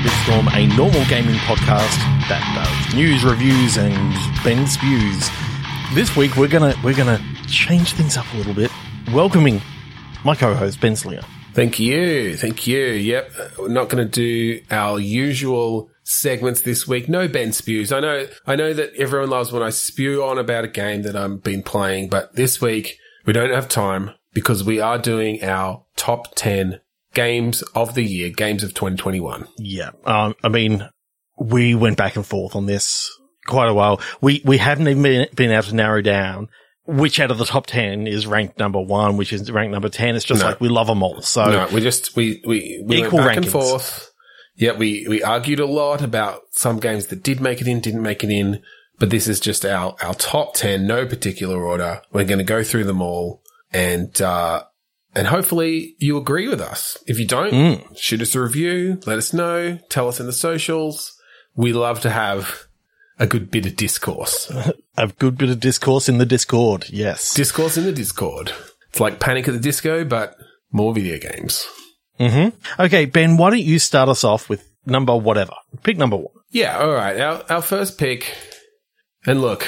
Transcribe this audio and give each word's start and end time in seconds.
Bitstorm, 0.00 0.50
a 0.54 0.66
normal 0.76 1.04
gaming 1.06 1.36
podcast 1.40 1.98
that 2.28 2.42
does 2.54 2.94
news, 2.94 3.22
reviews, 3.22 3.76
and 3.76 3.92
Ben 4.42 4.66
spews. 4.66 5.28
This 5.94 6.16
week 6.16 6.36
we're 6.36 6.48
gonna 6.48 6.74
we're 6.82 6.96
gonna 6.96 7.20
change 7.46 7.92
things 7.92 8.16
up 8.16 8.24
a 8.32 8.36
little 8.38 8.54
bit, 8.54 8.70
welcoming 9.12 9.60
my 10.24 10.34
co-host 10.34 10.80
Ben 10.80 10.96
Slinger. 10.96 11.22
Thank 11.52 11.78
you, 11.78 12.36
thank 12.36 12.66
you. 12.66 12.78
Yep, 12.78 13.32
we're 13.58 13.68
not 13.68 13.88
going 13.88 14.08
to 14.08 14.10
do 14.10 14.62
our 14.70 15.00
usual 15.00 15.90
segments 16.04 16.60
this 16.62 16.86
week. 16.86 17.08
No 17.08 17.26
Ben 17.26 17.52
spews. 17.52 17.92
I 17.92 18.00
know, 18.00 18.26
I 18.46 18.54
know 18.54 18.72
that 18.72 18.94
everyone 18.96 19.30
loves 19.30 19.50
when 19.50 19.62
I 19.62 19.70
spew 19.70 20.22
on 20.22 20.38
about 20.38 20.64
a 20.64 20.68
game 20.68 21.02
that 21.02 21.16
I've 21.16 21.42
been 21.42 21.62
playing, 21.62 22.08
but 22.08 22.36
this 22.36 22.60
week 22.60 22.96
we 23.26 23.32
don't 23.32 23.52
have 23.52 23.68
time 23.68 24.12
because 24.32 24.62
we 24.62 24.80
are 24.80 24.96
doing 24.96 25.42
our 25.42 25.84
top 25.96 26.34
ten 26.36 26.80
games 27.14 27.62
of 27.74 27.94
the 27.94 28.02
year, 28.02 28.30
games 28.30 28.62
of 28.62 28.74
2021. 28.74 29.46
Yeah, 29.58 29.90
um, 30.04 30.34
I 30.44 30.48
mean, 30.48 30.88
we 31.38 31.74
went 31.74 31.96
back 31.96 32.16
and 32.16 32.26
forth 32.26 32.54
on 32.56 32.66
this 32.66 33.10
quite 33.46 33.68
a 33.68 33.74
while. 33.74 34.00
We 34.20 34.42
we 34.44 34.58
haven't 34.58 34.88
even 34.88 35.02
been, 35.02 35.26
been 35.34 35.50
able 35.50 35.62
to 35.64 35.74
narrow 35.74 36.02
down 36.02 36.48
which 36.86 37.20
out 37.20 37.30
of 37.30 37.38
the 37.38 37.44
top 37.44 37.66
ten 37.66 38.06
is 38.06 38.26
ranked 38.26 38.58
number 38.58 38.80
one, 38.80 39.16
which 39.16 39.32
is 39.32 39.50
ranked 39.50 39.72
number 39.72 39.88
ten. 39.88 40.16
It's 40.16 40.24
just 40.24 40.40
No. 40.42 40.48
like 40.48 40.60
we 40.60 40.68
love 40.68 40.86
them 40.88 41.02
all. 41.02 41.22
So 41.22 41.44
No, 41.44 41.68
we 41.72 41.80
just 41.80 42.16
we 42.16 42.42
we, 42.46 42.82
we 42.84 43.02
Equal 43.04 43.18
went 43.18 43.28
back 43.28 43.36
and 43.36 43.48
forth. 43.48 44.10
Yeah, 44.56 44.72
we 44.72 45.06
we 45.08 45.22
argued 45.22 45.60
a 45.60 45.66
lot 45.66 46.02
about 46.02 46.42
some 46.50 46.80
games 46.80 47.06
that 47.08 47.22
did 47.22 47.40
make 47.40 47.60
it 47.60 47.68
in, 47.68 47.80
didn't 47.80 48.02
make 48.02 48.24
it 48.24 48.30
in. 48.30 48.62
But 48.98 49.10
this 49.10 49.28
is 49.28 49.40
just 49.40 49.64
our 49.64 49.94
our 50.02 50.14
top 50.14 50.54
ten, 50.54 50.86
no 50.86 51.06
particular 51.06 51.62
order. 51.62 52.02
We're 52.12 52.24
going 52.24 52.38
to 52.38 52.44
go 52.44 52.62
through 52.62 52.84
them 52.84 53.00
all, 53.00 53.42
and 53.72 54.20
uh, 54.20 54.64
and 55.14 55.26
hopefully 55.26 55.94
you 55.98 56.16
agree 56.16 56.48
with 56.48 56.60
us. 56.60 56.96
If 57.06 57.18
you 57.18 57.26
don't, 57.26 57.52
Mm. 57.52 57.98
shoot 57.98 58.22
us 58.22 58.34
a 58.34 58.40
review. 58.40 59.00
Let 59.06 59.18
us 59.18 59.32
know. 59.32 59.78
Tell 59.88 60.08
us 60.08 60.20
in 60.20 60.26
the 60.26 60.32
socials. 60.32 61.12
We 61.54 61.72
love 61.72 62.00
to 62.02 62.10
have 62.10 62.66
a 63.18 63.26
good 63.26 63.50
bit 63.50 63.66
of 63.66 63.76
discourse. 63.76 64.50
a 64.96 65.08
good 65.18 65.36
bit 65.36 65.50
of 65.50 65.60
discourse 65.60 66.08
in 66.08 66.18
the 66.18 66.26
Discord. 66.26 66.86
Yes. 66.90 67.34
discourse 67.34 67.76
in 67.76 67.84
the 67.84 67.92
Discord. 67.92 68.52
It's 68.88 69.00
like 69.00 69.20
Panic 69.20 69.46
at 69.48 69.54
the 69.54 69.60
Disco, 69.60 70.04
but 70.04 70.36
more 70.72 70.92
video 70.94 71.18
games. 71.18 71.66
Mm-hmm. 72.18 72.82
Okay, 72.82 73.04
Ben, 73.06 73.36
why 73.36 73.50
don't 73.50 73.60
you 73.62 73.78
start 73.78 74.08
us 74.08 74.24
off 74.24 74.48
with 74.48 74.62
number 74.86 75.16
whatever? 75.16 75.52
Pick 75.82 75.96
number 75.96 76.16
one. 76.16 76.34
Yeah, 76.50 76.78
all 76.78 76.90
right. 76.92 77.18
Our 77.20 77.44
our 77.48 77.62
first 77.62 77.96
pick, 77.98 78.34
and 79.26 79.40
look, 79.40 79.66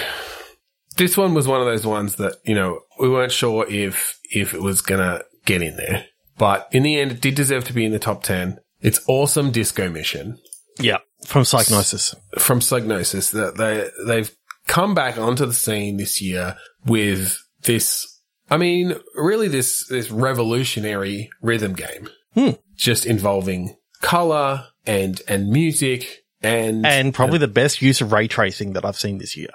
this 0.96 1.16
one 1.16 1.32
was 1.34 1.46
one 1.48 1.60
of 1.60 1.66
those 1.66 1.86
ones 1.86 2.16
that 2.16 2.36
you 2.44 2.54
know 2.54 2.80
we 3.00 3.08
weren't 3.08 3.32
sure 3.32 3.64
if 3.68 4.18
if 4.30 4.52
it 4.54 4.60
was 4.62 4.80
gonna 4.80 5.22
get 5.44 5.62
in 5.62 5.76
there, 5.76 6.06
but 6.38 6.68
in 6.72 6.82
the 6.82 6.98
end, 7.00 7.12
it 7.12 7.20
did 7.20 7.34
deserve 7.34 7.64
to 7.64 7.72
be 7.72 7.84
in 7.84 7.92
the 7.92 7.98
top 7.98 8.22
ten. 8.22 8.58
It's 8.80 9.00
awesome 9.08 9.50
disco 9.52 9.88
mission 9.88 10.38
Yeah. 10.80 10.98
From 11.26 11.42
Psygnosis. 11.42 12.14
from 12.38 12.60
Psygnosis 12.60 13.30
that 13.32 13.56
they 13.56 13.88
they've 14.06 14.34
come 14.66 14.94
back 14.94 15.18
onto 15.18 15.46
the 15.46 15.52
scene 15.54 15.96
this 15.96 16.20
year 16.20 16.56
with 16.84 17.38
this. 17.62 18.06
I 18.50 18.56
mean, 18.56 18.94
really, 19.14 19.48
this 19.48 19.86
this 19.86 20.10
revolutionary 20.10 21.30
rhythm 21.40 21.74
game, 21.74 22.08
Hmm. 22.34 22.50
just 22.76 23.06
involving 23.06 23.76
color 24.00 24.66
and 24.86 25.20
and 25.28 25.48
music 25.50 26.24
and 26.42 26.84
And 26.84 27.14
probably 27.14 27.38
the 27.38 27.46
best 27.48 27.80
use 27.82 28.00
of 28.00 28.10
ray 28.10 28.26
tracing 28.26 28.72
that 28.72 28.84
I've 28.84 28.98
seen 28.98 29.18
this 29.18 29.36
year. 29.36 29.50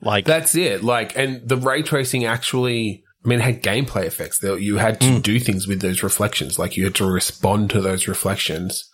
Like, 0.00 0.24
That's 0.26 0.56
it. 0.56 0.82
Like, 0.82 1.16
and 1.16 1.48
the 1.48 1.56
ray 1.56 1.82
tracing 1.82 2.24
actually, 2.24 3.03
I 3.24 3.28
mean, 3.28 3.38
it 3.38 3.42
had 3.42 3.62
gameplay 3.62 4.04
effects. 4.04 4.42
You 4.42 4.76
had 4.76 5.00
to 5.00 5.06
mm. 5.06 5.22
do 5.22 5.38
things 5.40 5.66
with 5.66 5.80
those 5.80 6.02
reflections. 6.02 6.58
Like, 6.58 6.76
you 6.76 6.84
had 6.84 6.94
to 6.96 7.06
respond 7.06 7.70
to 7.70 7.80
those 7.80 8.06
reflections 8.06 8.84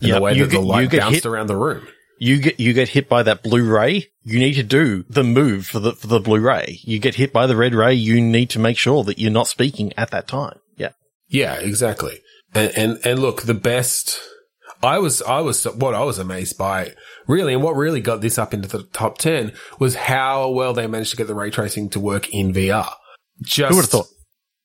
in 0.00 0.08
Yep, 0.08 0.16
the 0.16 0.22
way 0.22 0.32
you 0.34 0.40
that 0.40 0.46
the 0.50 0.56
get- 0.56 0.62
you 0.62 0.68
light 0.68 0.90
bounced 0.90 1.14
hit- 1.14 1.26
around 1.26 1.46
the 1.46 1.56
room. 1.56 1.86
you 2.18 2.38
get, 2.38 2.60
you 2.60 2.72
get 2.74 2.90
hit 2.90 3.08
by 3.08 3.22
that 3.22 3.42
blue 3.42 3.64
ray, 3.68 4.08
you 4.22 4.38
need 4.38 4.54
to 4.54 4.62
do 4.62 5.04
the 5.08 5.24
move 5.24 5.66
for 5.66 5.80
the, 5.80 5.92
for 5.92 6.06
the 6.06 6.20
blue 6.20 6.40
ray. 6.40 6.80
You 6.82 6.98
get 6.98 7.14
hit 7.14 7.32
by 7.32 7.46
the 7.46 7.56
red 7.56 7.74
ray, 7.74 7.94
you 7.94 8.20
need 8.20 8.50
to 8.50 8.58
make 8.58 8.76
sure 8.78 9.04
that 9.04 9.18
you're 9.18 9.30
not 9.30 9.48
speaking 9.48 9.92
at 9.96 10.10
that 10.10 10.28
time. 10.28 10.58
Yeah. 10.76 10.92
Yeah, 11.28 11.54
exactly. 11.54 12.20
And, 12.54 12.72
and, 12.76 12.98
and 13.04 13.18
look, 13.20 13.42
the 13.42 13.54
best, 13.54 14.20
I 14.82 14.98
was, 14.98 15.22
I 15.22 15.40
was, 15.40 15.64
what 15.64 15.94
I 15.94 16.02
was 16.04 16.18
amazed 16.18 16.58
by 16.58 16.92
really, 17.26 17.54
and 17.54 17.62
what 17.62 17.74
really 17.74 18.00
got 18.02 18.20
this 18.20 18.38
up 18.38 18.52
into 18.52 18.68
the 18.68 18.82
top 18.82 19.16
10 19.18 19.52
was 19.78 19.94
how 19.94 20.50
well 20.50 20.74
they 20.74 20.86
managed 20.86 21.12
to 21.12 21.16
get 21.16 21.26
the 21.26 21.34
ray 21.34 21.50
tracing 21.50 21.88
to 21.90 22.00
work 22.00 22.28
in 22.28 22.52
VR. 22.52 22.92
Just, 23.42 23.70
Who 23.70 23.76
would 23.76 23.82
have 23.82 23.90
thought? 23.90 24.06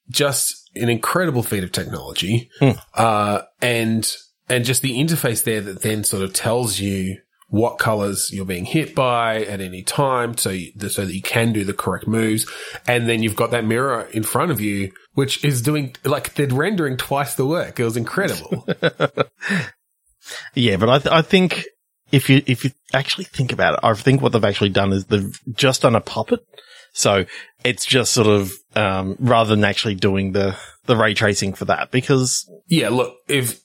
just 0.09 0.69
an 0.75 0.89
incredible 0.89 1.43
feat 1.43 1.63
of 1.63 1.71
technology. 1.71 2.49
Hmm. 2.59 2.71
Uh, 2.93 3.41
and, 3.61 4.09
and 4.47 4.63
just 4.63 4.81
the 4.81 4.97
interface 4.97 5.43
there 5.43 5.61
that 5.61 5.81
then 5.81 6.03
sort 6.03 6.23
of 6.23 6.33
tells 6.33 6.79
you 6.79 7.17
what 7.49 7.77
colors 7.79 8.29
you're 8.31 8.45
being 8.45 8.65
hit 8.65 8.93
by 8.93 9.43
at 9.43 9.61
any 9.61 9.81
time. 9.81 10.37
So, 10.37 10.49
you, 10.49 10.71
so 10.89 11.05
that 11.05 11.13
you 11.13 11.21
can 11.21 11.53
do 11.53 11.63
the 11.63 11.73
correct 11.73 12.07
moves. 12.07 12.45
And 12.87 13.07
then 13.07 13.23
you've 13.23 13.35
got 13.35 13.51
that 13.51 13.65
mirror 13.65 14.01
in 14.13 14.23
front 14.23 14.51
of 14.51 14.59
you, 14.61 14.91
which 15.13 15.43
is 15.43 15.61
doing 15.61 15.95
like 16.03 16.35
they're 16.35 16.47
rendering 16.47 16.97
twice 16.97 17.35
the 17.35 17.45
work. 17.45 17.79
It 17.79 17.83
was 17.83 17.97
incredible. 17.97 18.67
Yeah, 20.55 20.77
but 20.77 20.89
I, 20.89 20.99
th- 20.99 21.13
I 21.13 21.21
think 21.21 21.65
if 22.11 22.29
you, 22.29 22.41
if 22.45 22.65
you 22.65 22.71
actually 22.93 23.25
think 23.25 23.53
about 23.53 23.75
it, 23.75 23.79
I 23.83 23.93
think 23.93 24.21
what 24.21 24.33
they've 24.33 24.43
actually 24.43 24.69
done 24.69 24.91
is 24.91 25.05
they've 25.05 25.39
just 25.55 25.83
done 25.83 25.95
a 25.95 26.01
puppet. 26.01 26.41
So 26.97 27.25
it's 27.63 27.85
just 27.85 28.11
sort 28.11 28.27
of, 28.27 28.51
um, 28.75 29.15
rather 29.19 29.55
than 29.55 29.63
actually 29.63 29.95
doing 29.95 30.31
the, 30.31 30.55
the 30.85 30.97
ray 30.97 31.13
tracing 31.13 31.53
for 31.53 31.65
that 31.65 31.91
because 31.91 32.49
yeah. 32.67 32.89
Look, 32.89 33.15
if, 33.27 33.59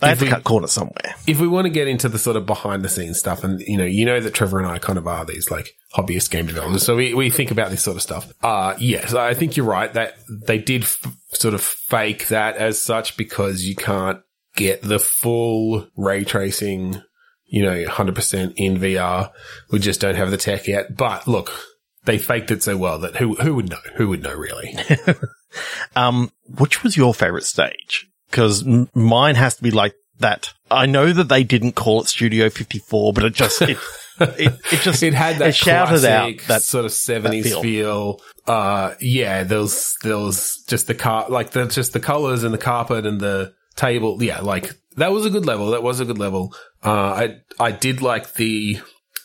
they 0.00 0.08
have 0.08 0.20
to 0.20 0.26
we- 0.26 0.30
cut 0.30 0.44
corners 0.44 0.70
somewhere. 0.72 1.14
if 1.26 1.40
we 1.40 1.48
want 1.48 1.64
to 1.66 1.70
get 1.70 1.88
into 1.88 2.08
the 2.08 2.18
sort 2.18 2.36
of 2.36 2.46
behind 2.46 2.82
the 2.84 2.88
scenes 2.88 3.18
stuff, 3.18 3.42
and 3.42 3.60
you 3.60 3.76
know, 3.76 3.84
you 3.84 4.04
know 4.06 4.20
that 4.20 4.32
Trevor 4.32 4.58
and 4.58 4.66
I 4.66 4.78
kind 4.78 4.96
of 4.96 5.06
are 5.08 5.24
these 5.24 5.50
like 5.50 5.72
hobbyist 5.96 6.30
game 6.30 6.46
developers, 6.46 6.84
so 6.84 6.94
we, 6.94 7.14
we 7.14 7.30
think 7.30 7.50
about 7.50 7.70
this 7.70 7.82
sort 7.82 7.96
of 7.96 8.02
stuff. 8.02 8.32
Uh, 8.42 8.74
yes, 8.78 9.12
I 9.12 9.34
think 9.34 9.56
you're 9.56 9.66
right 9.66 9.92
that 9.94 10.14
they 10.46 10.58
did 10.58 10.84
f- 10.84 11.04
sort 11.32 11.54
of 11.54 11.60
fake 11.62 12.28
that 12.28 12.56
as 12.56 12.80
such 12.80 13.16
because 13.16 13.64
you 13.64 13.74
can't 13.74 14.20
get 14.54 14.82
the 14.82 15.00
full 15.00 15.88
ray 15.96 16.22
tracing, 16.24 17.02
you 17.46 17.62
know, 17.64 17.84
100% 17.84 18.52
in 18.56 18.76
VR. 18.78 19.30
We 19.72 19.78
just 19.80 20.00
don't 20.00 20.14
have 20.16 20.30
the 20.30 20.36
tech 20.36 20.68
yet. 20.68 20.96
But 20.96 21.26
look, 21.26 21.50
they 22.08 22.18
faked 22.18 22.50
it 22.50 22.62
so 22.62 22.74
well 22.76 22.98
that 23.00 23.16
who, 23.16 23.34
who 23.34 23.54
would 23.54 23.68
know? 23.68 23.76
Who 23.96 24.08
would 24.08 24.22
know 24.22 24.34
really? 24.34 24.76
Um, 25.96 26.30
which 26.58 26.82
was 26.82 26.96
your 26.96 27.14
favorite 27.14 27.44
stage? 27.44 28.06
Cause 28.30 28.66
m- 28.66 28.90
mine 28.94 29.34
has 29.34 29.56
to 29.56 29.62
be 29.62 29.70
like 29.70 29.94
that. 30.18 30.52
I 30.70 30.84
know 30.84 31.10
that 31.10 31.28
they 31.28 31.42
didn't 31.42 31.72
call 31.72 32.02
it 32.02 32.06
Studio 32.06 32.50
54, 32.50 33.12
but 33.14 33.24
it 33.24 33.32
just, 33.32 33.62
it, 33.62 33.78
it, 34.20 34.52
it 34.72 34.80
just, 34.82 35.02
it 35.02 35.14
had 35.14 35.38
that 35.38 35.48
it 35.48 35.54
shouted 35.54 36.04
out 36.04 36.38
that 36.48 36.62
sort 36.62 36.84
of 36.84 36.92
seventies 36.92 37.46
feel. 37.46 37.62
feel. 37.62 38.20
Uh, 38.46 38.94
yeah, 39.00 39.42
there 39.44 39.60
was 39.60 39.96
there 40.02 40.18
was 40.18 40.62
just 40.68 40.86
the 40.86 40.94
car, 40.94 41.26
like 41.30 41.50
the 41.52 41.66
just 41.66 41.94
the 41.94 42.00
colors 42.00 42.44
and 42.44 42.52
the 42.52 42.58
carpet 42.58 43.06
and 43.06 43.18
the 43.18 43.54
table. 43.74 44.22
Yeah, 44.22 44.40
like 44.40 44.72
that 44.96 45.12
was 45.12 45.24
a 45.24 45.30
good 45.30 45.46
level. 45.46 45.70
That 45.70 45.82
was 45.82 46.00
a 46.00 46.04
good 46.04 46.18
level. 46.18 46.54
Uh, 46.84 46.90
I 46.90 47.36
I 47.58 47.72
did 47.72 48.02
like 48.02 48.34
the 48.34 48.80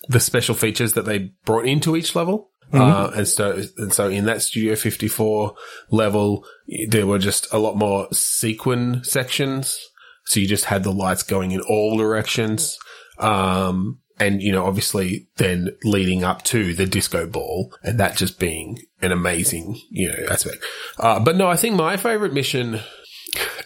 the 0.07 0.19
special 0.19 0.55
features 0.55 0.93
that 0.93 1.05
they 1.05 1.31
brought 1.45 1.66
into 1.66 1.95
each 1.95 2.16
level. 2.16 2.49
Uh, 2.81 3.11
and 3.16 3.28
so, 3.28 3.61
and 3.78 3.94
so 3.94 4.09
in 4.09 4.25
that 4.25 4.41
Studio 4.41 4.75
54 4.75 5.56
level, 5.91 6.45
there 6.88 7.06
were 7.06 7.19
just 7.19 7.51
a 7.53 7.59
lot 7.59 7.75
more 7.75 8.07
sequin 8.11 9.03
sections. 9.03 9.79
So 10.25 10.39
you 10.39 10.47
just 10.47 10.66
had 10.66 10.84
the 10.84 10.91
lights 10.91 11.23
going 11.23 11.51
in 11.51 11.61
all 11.61 11.97
directions. 11.97 12.78
Um, 13.19 14.00
and 14.19 14.41
you 14.41 14.51
know, 14.51 14.66
obviously 14.66 15.28
then 15.38 15.69
leading 15.84 16.23
up 16.23 16.44
to 16.44 16.73
the 16.73 16.85
disco 16.85 17.28
ball 17.28 17.73
and 17.84 17.99
that 17.99 18.16
just 18.16 18.40
being 18.40 18.79
an 19.02 19.11
amazing, 19.11 19.79
you 19.90 20.08
know, 20.09 20.25
aspect. 20.29 20.64
Uh, 20.99 21.20
but 21.20 21.35
no, 21.35 21.47
I 21.47 21.55
think 21.55 21.75
my 21.75 21.97
favorite 21.97 22.34
mission, 22.34 22.79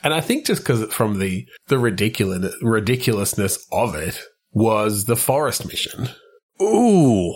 and 0.04 0.14
I 0.14 0.22
think 0.22 0.46
just 0.46 0.62
because 0.62 0.92
from 0.94 1.20
the, 1.20 1.48
the 1.68 1.78
ridiculous, 1.78 2.54
ridiculousness 2.62 3.66
of 3.72 3.96
it 3.96 4.20
was 4.52 5.06
the 5.06 5.16
forest 5.16 5.66
mission. 5.68 6.10
ooh. 6.62 7.34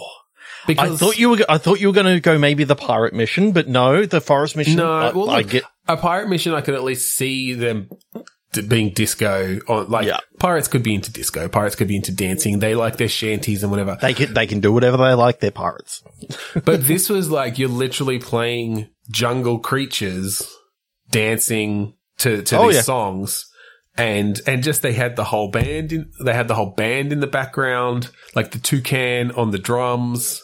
I 0.68 0.96
thought 0.96 1.18
you 1.18 1.30
were, 1.32 1.38
I 1.50 1.58
thought 1.58 1.80
you 1.80 1.88
were 1.88 1.94
going 1.94 2.06
to 2.14 2.20
go 2.20 2.38
maybe 2.38 2.64
the 2.64 2.76
pirate 2.76 3.14
mission, 3.14 3.52
but 3.52 3.68
no, 3.68 4.06
the 4.06 4.22
forest 4.22 4.56
mission. 4.56 4.76
No, 4.76 4.92
I, 4.94 5.12
well, 5.12 5.30
I 5.30 5.44
get, 5.44 5.64
a 5.88 5.98
pirate 5.98 6.30
mission, 6.30 6.54
I 6.54 6.62
could 6.62 6.74
at 6.76 6.84
least 6.84 7.14
see 7.14 7.54
them 7.54 7.90
being 8.68 8.90
disco 8.94 9.60
on, 9.68 9.90
like, 9.90 10.06
Yeah. 10.06 10.20
pirates 10.40 10.68
could 10.68 10.84
be 10.84 10.94
into 10.94 11.12
disco, 11.12 11.48
pirates 11.48 11.76
could 11.76 11.88
be 11.88 11.96
into 11.96 12.12
dancing, 12.12 12.60
they 12.60 12.76
like 12.76 12.98
their 12.98 13.08
shanties 13.08 13.64
and 13.64 13.72
whatever. 13.72 13.98
they 14.02 14.14
can, 14.14 14.34
they 14.34 14.46
can 14.46 14.60
do 14.60 14.72
whatever 14.74 14.98
they 14.98 15.14
like. 15.14 15.40
They're 15.40 15.52
pirates. 15.52 16.04
but 16.66 16.86
this 16.86 17.10
was 17.10 17.30
like, 17.32 17.58
you're 17.58 17.70
literally 17.70 18.20
playing 18.20 18.90
jungle 19.10 19.60
creatures 19.60 20.48
dancing 21.10 21.94
to, 22.20 22.42
to 22.44 22.58
Oh, 22.58 22.68
these 22.68 22.76
yeah. 22.78 22.82
songs. 22.82 23.46
And, 23.98 24.40
and 24.48 24.64
just 24.64 24.82
they 24.82 24.94
had 24.94 25.16
the 25.18 25.26
whole 25.26 25.50
band 25.52 25.92
in, 25.92 26.12
they 26.24 26.34
had 26.34 26.48
the 26.48 26.56
whole 26.56 26.72
band 26.72 27.12
in 27.12 27.20
the 27.20 27.28
background, 27.28 28.10
like 28.36 28.52
the 28.52 28.58
toucan 28.60 29.32
on 29.32 29.52
the 29.52 29.60
drums, 29.60 30.42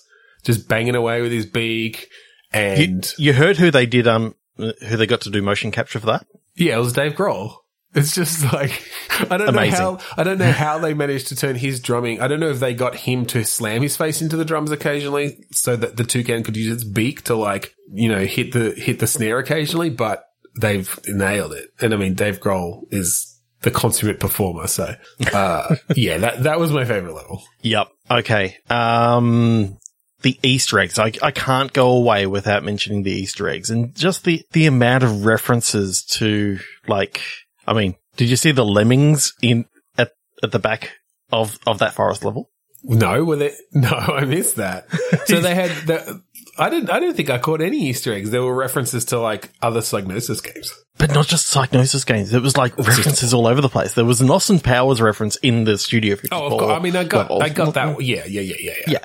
just 0.47 0.67
banging 0.67 0.95
away 0.95 1.21
with 1.21 1.31
his 1.31 1.45
beak. 1.45 2.09
You, 2.53 2.59
And 2.59 3.13
you 3.19 3.33
heard 3.33 3.57
who 3.57 3.69
they 3.69 3.85
did, 3.85 4.07
um, 4.07 4.33
who 4.57 4.73
they 4.97 5.05
got 5.05 5.21
to 5.21 5.29
do 5.29 5.41
motion 5.43 5.69
capture 5.71 5.99
for 5.99 6.07
that? 6.07 6.25
yeah, 6.55 6.75
it 6.75 6.79
was 6.79 6.93
Dave 6.93 7.13
Grohl. 7.13 7.53
It's 7.93 8.13
just 8.15 8.51
like 8.51 8.83
I 9.31 9.37
don't 9.37 9.49
Amazing. 9.49 9.79
know 9.79 9.95
how 9.97 9.99
I 10.17 10.23
don't 10.23 10.37
know 10.39 10.51
how 10.51 10.77
they 10.79 10.93
managed 10.93 11.27
to 11.27 11.35
turn 11.35 11.55
his 11.55 11.79
drumming. 11.79 12.19
I 12.21 12.27
don't 12.27 12.39
know 12.39 12.49
if 12.49 12.59
they 12.59 12.73
got 12.73 12.95
him 12.95 13.25
to 13.27 13.43
slam 13.45 13.81
his 13.81 13.95
face 13.95 14.21
into 14.21 14.35
the 14.37 14.43
drums 14.45 14.71
occasionally, 14.71 15.45
so 15.51 15.75
that 15.75 15.95
the 15.97 16.03
toucan 16.03 16.43
could 16.43 16.57
use 16.57 16.71
its 16.71 16.83
beak 16.83 17.23
to 17.23 17.35
like 17.35 17.73
you 17.91 18.09
know 18.09 18.25
hit 18.25 18.51
the 18.51 18.71
hit 18.71 18.99
the 18.99 19.07
snare 19.07 19.39
occasionally. 19.39 19.89
But 19.89 20.25
they've 20.59 20.99
nailed 21.07 21.53
it, 21.53 21.69
and 21.79 21.93
I 21.93 21.97
mean 21.97 22.13
Dave 22.13 22.39
Grohl 22.39 22.81
is 22.91 23.39
the 23.61 23.71
consummate 23.71 24.19
performer. 24.19 24.67
So 24.67 24.93
uh, 25.33 25.75
yeah, 25.95 26.17
that 26.17 26.43
that 26.43 26.59
was 26.59 26.71
my 26.71 26.85
favorite 26.85 27.13
level. 27.15 27.41
Yep. 27.61 27.87
Okay. 28.11 28.57
Um, 28.69 29.77
the 30.21 30.39
Easter 30.43 30.79
eggs. 30.79 30.97
I, 30.97 31.11
I 31.21 31.31
can't 31.31 31.71
go 31.73 31.89
away 31.89 32.25
without 32.25 32.63
mentioning 32.63 33.03
the 33.03 33.11
Easter 33.11 33.47
eggs 33.47 33.69
and 33.69 33.93
just 33.95 34.23
the, 34.23 34.43
the 34.51 34.65
amount 34.65 35.03
of 35.03 35.25
references 35.25 36.03
to 36.03 36.59
like, 36.87 37.21
I 37.67 37.73
mean, 37.73 37.95
did 38.15 38.29
you 38.29 38.35
see 38.35 38.51
the 38.51 38.65
lemmings 38.65 39.33
in 39.41 39.65
at, 39.97 40.11
at 40.41 40.51
the 40.51 40.59
back 40.59 40.91
of, 41.31 41.59
of 41.67 41.79
that 41.79 41.93
forest 41.93 42.25
level? 42.25 42.49
No, 42.83 43.23
were 43.23 43.35
they? 43.35 43.53
No, 43.73 43.89
I 43.89 44.25
missed 44.25 44.55
that. 44.55 44.87
So 45.25 45.39
they 45.41 45.55
had 45.55 45.71
the. 45.87 46.21
I 46.59 46.69
didn't. 46.69 46.89
I 46.89 46.99
don't 46.99 47.15
think 47.15 47.29
I 47.29 47.37
caught 47.37 47.61
any 47.61 47.77
Easter 47.87 48.13
eggs. 48.13 48.31
There 48.31 48.41
were 48.41 48.55
references 48.55 49.05
to 49.05 49.19
like 49.19 49.51
other 49.61 49.81
Psygnosis 49.81 50.41
games. 50.41 50.73
But 50.97 51.13
not 51.13 51.27
just 51.27 51.51
Psygnosis 51.53 52.05
games. 52.05 52.33
It 52.33 52.41
was 52.41 52.57
like 52.57 52.77
references 52.77 53.33
all 53.33 53.45
over 53.45 53.61
the 53.61 53.69
place. 53.69 53.93
There 53.93 54.05
was 54.05 54.21
an 54.21 54.29
Austin 54.29 54.59
Powers 54.59 55.01
reference 55.01 55.35
in 55.37 55.65
the 55.65 55.77
Studio 55.77 56.15
54. 56.15 56.37
Oh, 56.37 56.45
of 56.45 56.51
course. 56.59 56.71
I 56.71 56.79
mean, 56.79 56.95
I 56.95 57.03
got. 57.03 57.29
I 57.31 57.49
got 57.49 57.73
that. 57.75 58.01
Yeah, 58.01 58.25
yeah, 58.25 58.41
yeah, 58.41 58.55
yeah, 58.59 58.73
yeah. 58.87 58.93
Yeah. 58.93 58.99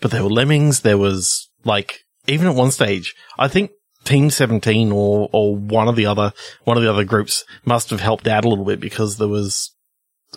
But 0.00 0.10
there 0.10 0.22
were 0.24 0.30
lemmings. 0.30 0.80
There 0.80 0.98
was 0.98 1.48
like, 1.64 2.00
even 2.26 2.46
at 2.46 2.54
one 2.54 2.70
stage, 2.70 3.14
I 3.38 3.48
think 3.48 3.70
Team 4.04 4.30
17 4.30 4.92
or, 4.92 5.28
or 5.32 5.56
one 5.56 5.88
of 5.88 5.96
the 5.96 6.06
other, 6.06 6.32
one 6.64 6.76
of 6.76 6.82
the 6.82 6.90
other 6.90 7.04
groups 7.04 7.44
must 7.64 7.90
have 7.90 8.00
helped 8.00 8.26
out 8.26 8.44
a 8.44 8.48
little 8.48 8.64
bit 8.64 8.80
because 8.80 9.18
there 9.18 9.28
was, 9.28 9.74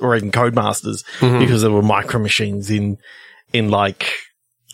or 0.01 0.15
even 0.15 0.31
Codemasters, 0.31 1.03
Mhm. 1.19 1.39
because 1.39 1.61
there 1.61 1.71
were 1.71 1.81
micro 1.81 2.19
machines 2.19 2.69
in, 2.69 2.97
in 3.53 3.69
like 3.69 4.11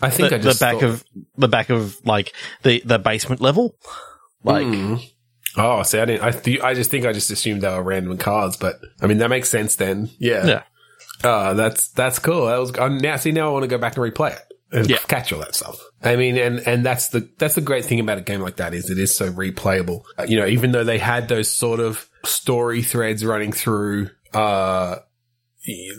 I 0.02 0.10
think 0.10 0.30
the, 0.30 0.36
I 0.36 0.40
just 0.40 0.60
the 0.60 0.64
back 0.66 0.76
thought- 0.76 0.84
of, 0.86 1.04
the 1.38 1.48
back 1.48 1.70
of 1.70 1.98
like 2.06 2.34
the, 2.64 2.82
the 2.86 2.98
basement 3.00 3.42
level. 3.42 3.76
Like, 4.44 4.66
Mm. 4.66 5.04
Oh, 5.58 5.82
see, 5.84 5.98
I 6.00 6.06
didn't. 6.06 6.24
I 6.24 6.32
th- 6.32 6.62
I 6.62 6.74
just 6.76 6.92
think 6.92 7.06
I 7.06 7.12
just 7.12 7.32
assumed 7.32 7.62
they 7.64 7.70
were 7.70 7.82
random 7.84 8.18
cards, 8.18 8.56
but 8.56 8.76
I 9.02 9.08
mean 9.08 9.18
that 9.18 9.30
makes 9.30 9.50
sense 9.50 9.76
then. 9.76 10.10
Yeah. 10.20 10.46
Yeah. 10.46 10.64
Uh, 11.24 11.54
that's 11.56 11.90
that's 11.90 12.20
cool. 12.20 12.46
That 12.46 12.58
was 12.60 12.72
uh, 12.78 12.88
now. 12.88 13.16
See, 13.18 13.32
now 13.32 13.50
I 13.50 13.52
want 13.52 13.64
to 13.64 13.68
go 13.68 13.80
back 13.80 13.98
and 13.98 14.06
replay 14.06 14.34
it 14.34 14.42
and 14.72 14.90
Yeah. 14.90 14.98
catch 15.08 15.32
all 15.34 15.40
that 15.40 15.56
stuff. 15.56 15.80
I 16.04 16.16
mean, 16.16 16.38
and 16.38 16.60
and 16.68 16.86
that's 16.86 17.10
the 17.10 17.30
that's 17.38 17.56
the 17.56 17.62
great 17.62 17.86
thing 17.86 18.00
about 18.00 18.18
a 18.18 18.22
game 18.22 18.42
like 18.42 18.58
that 18.58 18.74
is 18.74 18.90
it 18.90 18.98
is 18.98 19.16
so 19.16 19.32
replayable. 19.32 20.04
Uh, 20.18 20.26
you 20.28 20.38
know, 20.40 20.46
even 20.46 20.72
though 20.72 20.84
they 20.84 20.98
had 21.00 21.28
those 21.28 21.50
sort 21.50 21.80
of 21.80 22.08
story 22.26 22.82
threads 22.82 23.24
running 23.26 23.52
through. 23.52 24.10
Uh, 24.34 24.98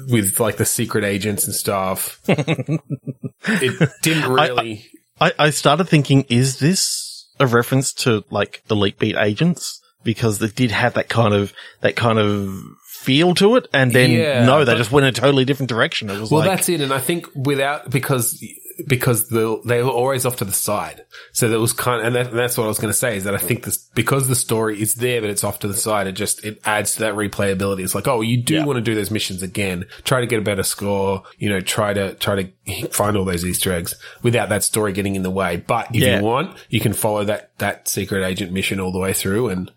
with 0.09 0.41
like 0.41 0.57
the 0.57 0.65
secret 0.65 1.05
agents 1.05 1.45
and 1.45 1.55
stuff, 1.55 2.21
it 2.29 3.91
didn't 4.03 4.33
really. 4.33 4.87
I, 5.21 5.33
I 5.39 5.51
started 5.51 5.85
thinking, 5.89 6.25
is 6.29 6.59
this 6.59 7.29
a 7.39 7.47
reference 7.47 7.93
to 7.95 8.25
like 8.31 8.63
Elite 8.71 8.99
Beat 8.99 9.17
agents? 9.17 9.81
Because 10.03 10.39
they 10.39 10.49
did 10.49 10.71
have 10.71 10.95
that 10.95 11.09
kind 11.11 11.35
of, 11.35 11.53
that 11.83 11.95
kind 11.95 12.19
of 12.19 12.59
feel 13.05 13.35
to 13.37 13.57
it. 13.57 13.67
And 13.73 13.93
then 13.93 14.11
Yeah, 14.11 14.45
no, 14.45 14.65
they 14.65 14.73
but- 14.73 14.79
just 14.79 14.93
went 14.93 15.07
a 15.07 15.13
totally 15.13 15.45
different 15.45 15.69
direction. 15.69 16.11
It 16.11 16.21
was 16.21 16.31
Well, 16.31 16.41
like, 16.41 16.51
that's 16.59 16.69
it, 16.69 16.81
and 16.81 16.93
I 16.93 16.99
think 17.01 17.27
without 17.35 17.91
because 17.91 18.43
because 18.89 19.29
the, 19.29 19.61
they 19.67 19.83
were 19.83 19.91
always 19.91 20.25
off 20.25 20.37
to 20.37 20.45
the 20.47 20.55
side, 20.55 21.05
so 21.33 21.51
there 21.51 21.61
was 21.61 21.75
kind, 21.75 22.01
of, 22.01 22.07
and, 22.07 22.17
that, 22.17 22.27
and 22.29 22.39
that's 22.39 22.57
what 22.57 22.65
I 22.65 22.69
was 22.69 22.79
going 22.79 22.91
to 22.91 22.97
say 22.99 23.15
is 23.15 23.25
that 23.25 23.35
I 23.35 23.39
think 23.39 23.65
this 23.65 23.77
because 23.95 24.27
the 24.27 24.35
story 24.35 24.81
is 24.81 24.95
there, 24.95 25.21
but 25.21 25.29
it's 25.29 25.45
off 25.45 25.59
to 25.59 25.69
the 25.69 25.75
side. 25.75 26.07
It 26.07 26.13
just 26.13 26.43
it 26.47 26.63
adds 26.65 26.95
to 26.95 27.01
that 27.01 27.15
replayability. 27.15 27.81
It's 27.85 27.95
like, 27.95 28.09
oh, 28.09 28.23
you 28.23 28.43
do 28.43 28.55
Yeah. 28.55 28.65
want 28.65 28.79
to 28.79 28.81
do 28.81 28.95
those 28.95 29.11
missions 29.11 29.43
again, 29.43 29.85
try 30.05 30.21
to 30.23 30.27
get 30.27 30.39
a 30.39 30.43
better 30.43 30.63
score, 30.63 31.25
you 31.37 31.51
know, 31.51 31.61
try 31.61 31.93
to 31.93 32.15
try 32.15 32.43
to 32.43 32.89
find 32.91 33.19
all 33.19 33.27
those 33.27 33.45
Easter 33.45 33.71
eggs 33.71 33.95
without 34.23 34.49
that 34.49 34.65
story 34.65 34.93
getting 34.95 35.15
in 35.15 35.23
the 35.25 35.31
way. 35.31 35.57
But 35.59 35.89
if 35.95 36.01
Yeah. 36.03 36.19
you 36.21 36.25
want, 36.25 36.57
you 36.71 36.81
can 36.81 36.95
follow 36.95 37.25
that 37.25 37.51
that 37.59 37.87
secret 37.87 38.25
agent 38.25 38.51
mission 38.53 38.81
all 38.81 38.93
the 38.93 38.99
way 39.01 39.13
through 39.13 39.49
and 39.51 39.71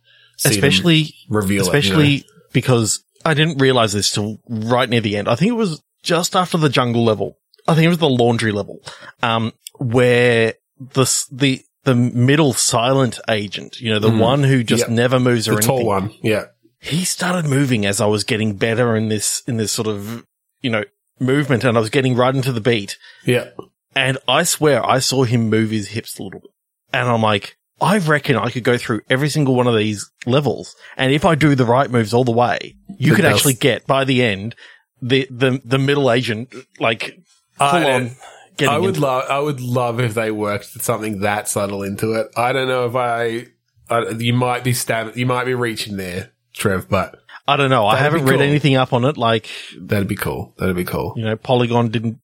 especially, 0.46 1.14
reveal 1.30 1.64
especially 1.64 2.06
it. 2.06 2.10
you 2.12 2.18
know? 2.20 2.26
because 2.54 3.04
I 3.26 3.34
didn't 3.34 3.60
realize 3.60 3.94
this 3.94 4.10
till 4.12 4.40
right 4.50 4.90
near 4.90 5.02
the 5.02 5.18
end. 5.18 5.28
I 5.28 5.36
think 5.36 5.50
it 5.50 5.56
was 5.56 5.82
just 6.04 6.36
after 6.36 6.58
the 6.58 6.70
jungle 6.70 7.04
level. 7.04 7.38
I 7.68 7.76
think 7.76 7.86
it 7.86 7.90
was 7.90 7.98
the 8.00 8.10
laundry 8.10 8.52
level, 8.52 8.80
um, 9.22 9.54
where 9.78 10.56
the, 10.80 11.26
the, 11.32 11.62
the 11.86 11.96
middle 11.96 12.54
silent 12.54 13.20
agent, 13.30 13.80
you 13.80 13.90
know, 13.90 14.00
the 14.00 14.10
Mhm. 14.10 14.20
one 14.20 14.44
who 14.44 14.64
just 14.64 14.82
Yep. 14.84 14.90
never 14.90 15.20
moves 15.20 15.48
or 15.48 15.52
the 15.52 15.58
anything. 15.58 15.78
tall 15.78 15.86
one, 15.86 16.14
yeah. 16.22 16.46
he 16.82 17.06
started 17.06 17.46
moving 17.50 17.86
as 17.86 18.02
I 18.02 18.06
was 18.06 18.24
getting 18.26 18.56
better 18.56 18.96
in 18.98 19.08
this, 19.10 19.42
in 19.48 19.56
this 19.58 19.72
sort 19.72 19.88
of, 19.88 20.26
you 20.62 20.70
know, 20.70 20.84
movement 21.20 21.64
and 21.64 21.78
I 21.78 21.80
was 21.82 21.90
getting 21.90 22.16
right 22.16 22.36
into 22.36 22.52
the 22.52 22.60
beat. 22.62 22.98
Yeah. 23.26 23.50
And 23.96 24.18
I 24.28 24.44
swear 24.44 24.86
I 24.86 25.00
saw 25.00 25.24
him 25.24 25.50
move 25.50 25.70
his 25.70 25.90
hips 25.90 26.18
a 26.20 26.24
little 26.24 26.42
bit. 26.42 26.52
And 26.92 27.08
I'm 27.08 27.22
like, 27.22 27.56
I 27.84 27.98
reckon 28.00 28.36
I 28.38 28.50
could 28.50 28.64
go 28.64 28.78
through 28.78 29.02
every 29.10 29.30
single 29.30 29.56
one 29.56 29.68
of 29.68 29.76
these 29.76 30.10
levels. 30.26 30.76
And 30.98 31.12
if 31.14 31.26
I 31.26 31.36
do 31.36 31.54
the 31.56 31.66
right 31.66 31.90
moves 31.90 32.14
all 32.14 32.24
the 32.24 32.32
way, 32.32 32.76
you 32.98 33.12
But 33.12 33.16
could 33.18 33.26
that's- 33.26 33.40
actually 33.42 33.56
get 33.56 33.86
by 33.86 34.04
the 34.06 34.24
end, 34.24 34.56
the, 35.02 35.28
the, 35.30 35.62
the 35.66 35.78
middle 35.78 36.12
agent, 36.12 36.54
like 36.80 37.20
full 37.58 37.68
I- 37.68 37.94
on 37.94 38.12
getting 38.58 38.74
I 38.74 38.78
would 38.78 38.98
love, 38.98 39.26
I 39.30 39.40
would 39.40 39.60
love 39.62 40.00
if 40.00 40.14
they 40.14 40.32
worked 40.32 40.66
something 40.66 41.20
that 41.20 41.48
subtle 41.50 41.84
into 41.84 42.14
it. 42.14 42.28
I 42.38 42.54
don't 42.54 42.68
know 42.68 42.86
if 42.86 42.96
I, 42.96 43.48
I 43.90 44.10
you 44.12 44.34
might 44.34 44.64
be 44.64 44.74
stabbing, 44.74 45.18
you 45.18 45.26
might 45.26 45.46
be 45.46 45.54
reaching 45.54 45.98
there, 45.98 46.32
Trev, 46.54 46.88
but 46.90 47.20
I 47.48 47.58
don't 47.58 47.70
know. 47.70 47.86
I 47.86 47.98
haven't 47.98 48.24
read 48.24 48.38
cool. 48.38 48.42
anything 48.42 48.76
up 48.78 48.94
on 48.94 49.04
it. 49.04 49.18
Like, 49.18 49.50
that'd 49.78 50.08
be 50.08 50.16
cool. 50.16 50.54
That'd 50.58 50.78
be 50.78 50.86
cool. 50.86 51.14
you 51.18 51.26
know, 51.26 51.36
Polygon 51.36 51.90
didn't, 51.90 52.20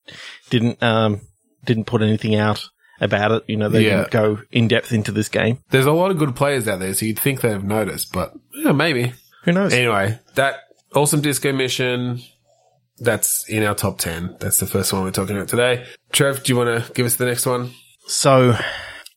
didn't, 0.50 0.82
um, 0.82 1.20
didn't 1.66 1.84
put 1.86 2.02
anything 2.02 2.36
out 2.36 2.64
about 3.02 3.32
it. 3.32 3.44
You 3.48 3.58
know, 3.58 3.70
they 3.70 3.86
Yeah. 3.86 3.98
didn't 3.98 4.12
go 4.12 4.40
in 4.52 4.68
depth 4.68 4.92
into 4.92 5.12
this 5.12 5.30
game. 5.30 5.60
There's 5.72 5.86
a 5.86 5.92
lot 5.92 6.12
of 6.12 6.18
good 6.18 6.36
players 6.36 6.68
out 6.68 6.80
there, 6.80 6.94
so 6.94 7.06
you'd 7.06 7.20
think 7.20 7.42
they'd 7.42 7.52
have 7.52 7.64
noticed, 7.64 8.12
but 8.12 8.34
yeah, 8.54 8.72
maybe. 8.72 9.14
Who 9.46 9.52
knows? 9.54 9.74
Anyway, 9.74 10.20
that 10.36 10.56
awesome 10.94 11.22
disco 11.22 11.52
mission. 11.54 12.22
That's 13.02 13.48
in 13.48 13.64
our 13.64 13.76
top 13.76 13.98
10. 14.00 14.36
That's 14.42 14.58
the 14.58 14.66
first 14.68 14.92
one 14.92 15.04
we're 15.04 15.12
talking 15.12 15.38
about 15.38 15.48
today. 15.48 15.86
Trev, 16.12 16.44
do 16.44 16.52
you 16.52 16.58
want 16.58 16.86
to 16.86 16.92
give 16.92 17.06
us 17.06 17.16
the 17.16 17.26
next 17.26 17.46
one? 17.46 17.72
So 18.08 18.58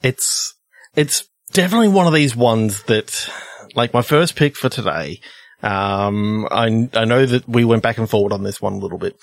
it's, 0.05 0.55
it's 0.95 1.25
definitely 1.53 1.89
one 1.89 2.07
of 2.07 2.13
these 2.15 2.37
ones 2.37 2.85
that, 2.85 3.29
like 3.75 3.93
my 3.93 4.03
first 4.03 4.37
pick 4.37 4.55
for 4.57 4.69
today, 4.69 5.21
um, 5.65 6.47
I, 6.51 6.89
I 6.95 7.05
know 7.05 7.27
that 7.27 7.49
we 7.49 7.65
went 7.65 7.83
back 7.83 7.99
and 7.99 8.09
forward 8.09 8.33
on 8.33 8.45
this 8.45 8.63
one 8.63 8.75
a 8.75 8.79
little 8.79 8.99
bit. 8.99 9.17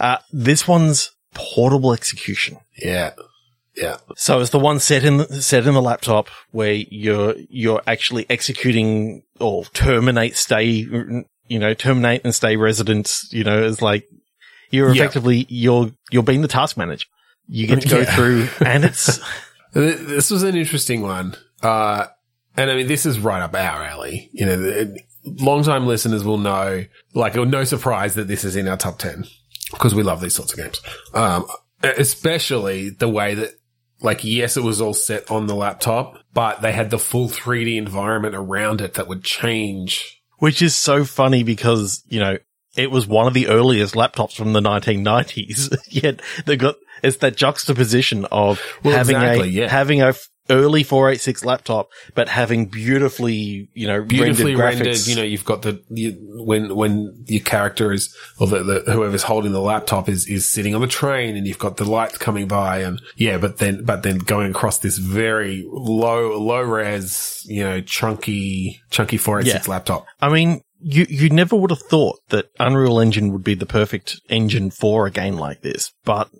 Uh, 0.00 0.16
this 0.32 0.66
one's 0.66 1.10
portable 1.34 1.92
execution. 1.92 2.56
Yeah. 2.78 3.10
Yeah. 3.80 3.98
So 4.16 4.40
it's 4.40 4.50
the 4.50 4.58
one 4.58 4.80
set 4.80 5.04
in 5.04 5.18
the, 5.18 5.40
set 5.42 5.66
in 5.66 5.74
the 5.74 5.82
laptop 5.82 6.28
where 6.50 6.72
you're 6.90 7.34
you're 7.48 7.80
actually 7.86 8.26
executing 8.28 9.22
or 9.40 9.64
terminate 9.66 10.36
stay 10.36 10.64
you 11.46 11.58
know 11.58 11.74
terminate 11.74 12.22
and 12.24 12.34
stay 12.34 12.56
residents 12.56 13.32
you 13.32 13.44
know 13.44 13.62
it's 13.62 13.80
like 13.80 14.04
you're 14.70 14.88
Yeah. 14.94 15.02
effectively 15.04 15.46
you're 15.48 15.90
you're 16.10 16.22
being 16.24 16.42
the 16.42 16.48
task 16.48 16.76
manager. 16.76 17.06
You 17.46 17.66
get 17.66 17.80
to 17.82 17.88
go 17.88 17.98
Yeah. 18.00 18.14
through 18.16 18.48
and 18.66 18.84
it's 18.84 19.20
This 19.72 20.30
was 20.30 20.42
an 20.42 20.56
interesting 20.56 21.02
one. 21.02 21.36
Uh, 21.62 22.06
and 22.56 22.70
I 22.70 22.74
mean, 22.74 22.88
this 22.88 23.06
is 23.06 23.18
right 23.20 23.40
up 23.42 23.54
our 23.54 23.82
alley. 23.84 24.28
You 24.32 24.46
know, 24.46 24.56
the- 24.56 24.98
long-time 25.24 25.86
listeners 25.86 26.24
will 26.24 26.38
know, 26.38 26.84
like, 27.14 27.34
no 27.36 27.64
surprise 27.64 28.14
that 28.14 28.28
this 28.28 28.44
is 28.44 28.56
in 28.56 28.66
our 28.66 28.76
top 28.76 28.98
10 28.98 29.24
because 29.70 29.94
we 29.94 30.02
love 30.02 30.20
these 30.20 30.34
sorts 30.34 30.52
of 30.52 30.58
games. 30.58 30.80
Um, 31.14 31.46
especially 31.82 32.90
the 32.90 33.08
way 33.08 33.34
that, 33.34 33.50
like, 34.00 34.22
yes, 34.24 34.56
it 34.56 34.62
was 34.62 34.80
all 34.80 34.94
set 34.94 35.30
on 35.30 35.46
the 35.46 35.54
laptop, 35.54 36.18
but 36.32 36.60
they 36.62 36.72
had 36.72 36.90
the 36.90 36.98
full 36.98 37.28
3D 37.28 37.76
environment 37.76 38.34
around 38.34 38.80
it 38.80 38.94
that 38.94 39.08
would 39.08 39.24
change. 39.24 40.20
which 40.38 40.62
is 40.62 40.76
so 40.76 41.04
funny 41.04 41.42
because 41.42 42.02
you 42.08 42.20
know 42.20 42.38
it 42.76 42.90
was 42.92 43.06
one 43.08 43.26
of 43.26 43.34
the 43.34 43.48
earliest 43.48 43.94
laptops 43.94 44.36
from 44.36 44.52
the 44.52 44.60
1990s. 44.60 45.76
Yet 45.88 46.20
they 46.46 46.56
got 46.56 46.76
it's 47.02 47.16
that 47.18 47.36
juxtaposition 47.36 48.24
of 48.26 48.60
Well, 48.84 48.96
having 48.96 49.16
exactly, 49.16 49.48
a 49.48 49.52
yeah. 49.62 49.68
having 49.68 50.02
a 50.02 50.08
f- 50.08 50.28
early 50.50 50.82
486 50.82 51.44
laptop, 51.44 51.90
but 52.14 52.28
having 52.28 52.66
beautifully 52.66 53.68
you 53.74 53.86
know 53.86 54.02
Beautifully 54.02 54.54
rendered, 54.54 54.86
rendered, 54.86 55.06
you 55.06 55.16
know, 55.16 55.22
you've 55.22 55.44
got 55.44 55.62
the, 55.62 55.82
you, 55.88 56.12
when, 56.44 56.74
when 56.74 57.24
your 57.26 57.42
character 57.42 57.92
is, 57.92 58.14
or 58.38 58.46
the, 58.46 58.62
the, 58.62 58.92
whoever's 58.92 59.22
holding 59.22 59.52
the 59.52 59.60
laptop 59.60 60.08
is, 60.08 60.26
is 60.26 60.46
sitting 60.46 60.74
on 60.74 60.80
the 60.80 60.86
train 60.86 61.36
and 61.36 61.46
you've 61.46 61.58
got 61.58 61.76
the 61.76 61.84
lights 61.84 62.18
coming 62.18 62.48
by 62.48 62.78
and 62.78 63.00
yeah, 63.16 63.38
but 63.38 63.58
then, 63.58 63.84
but 63.84 64.02
then 64.02 64.18
going 64.18 64.50
across 64.50 64.78
this 64.78 64.98
very 64.98 65.64
low, 65.68 66.38
low 66.38 66.62
res, 66.62 67.42
you 67.46 67.62
know, 67.62 67.80
chunky, 67.80 68.80
chunky 68.90 69.16
486 69.16 69.68
laptop. 69.68 70.06
I 70.20 70.28
mean, 70.30 70.62
you 70.80 71.06
you 71.08 71.28
never 71.28 71.56
would 71.56 71.70
have 71.70 71.82
thought 71.82 72.20
that 72.28 72.50
Unreal 72.60 73.00
Engine 73.00 73.32
would 73.32 73.42
be 73.42 73.54
the 73.54 73.66
perfect 73.66 74.20
engine 74.28 74.70
for 74.70 75.06
a 75.06 75.10
game 75.10 75.36
like 75.36 75.62
this, 75.62 75.92
but 76.04 76.30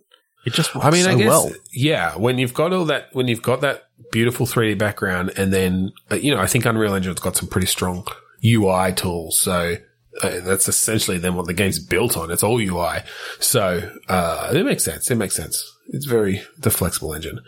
it 0.44 0.52
just 0.52 0.74
works 0.74 0.86
I 0.86 0.90
mean, 0.90 1.04
so 1.04 1.10
I 1.10 1.14
guess, 1.16 1.28
well. 1.28 1.52
yeah, 1.72 2.16
when 2.16 2.38
you've 2.38 2.54
got 2.54 2.72
all 2.72 2.86
that, 2.86 3.08
when 3.12 3.28
you've 3.28 3.42
got 3.42 3.60
that 3.62 3.84
beautiful 4.12 4.46
3D 4.46 4.78
background 4.78 5.32
and 5.36 5.52
then, 5.52 5.92
uh, 6.10 6.14
you 6.14 6.34
know, 6.34 6.40
I 6.40 6.46
think 6.46 6.64
Unreal 6.64 6.94
Engine's 6.94 7.20
got 7.20 7.36
some 7.36 7.48
pretty 7.48 7.66
strong 7.66 8.06
UI 8.44 8.92
tools. 8.92 9.38
So 9.38 9.76
uh, 10.22 10.40
that's 10.40 10.68
essentially 10.68 11.18
then 11.18 11.34
what 11.34 11.46
the 11.46 11.54
game's 11.54 11.78
built 11.78 12.16
on. 12.16 12.30
It's 12.30 12.42
all 12.42 12.60
UI. 12.60 13.00
So, 13.40 13.92
uh, 14.08 14.52
it 14.54 14.64
makes 14.64 14.84
sense. 14.84 15.10
It 15.10 15.16
makes 15.16 15.34
sense. 15.34 15.64
It's 15.88 16.06
very, 16.06 16.42
the 16.58 16.70
flexible 16.70 17.14
engine. 17.14 17.40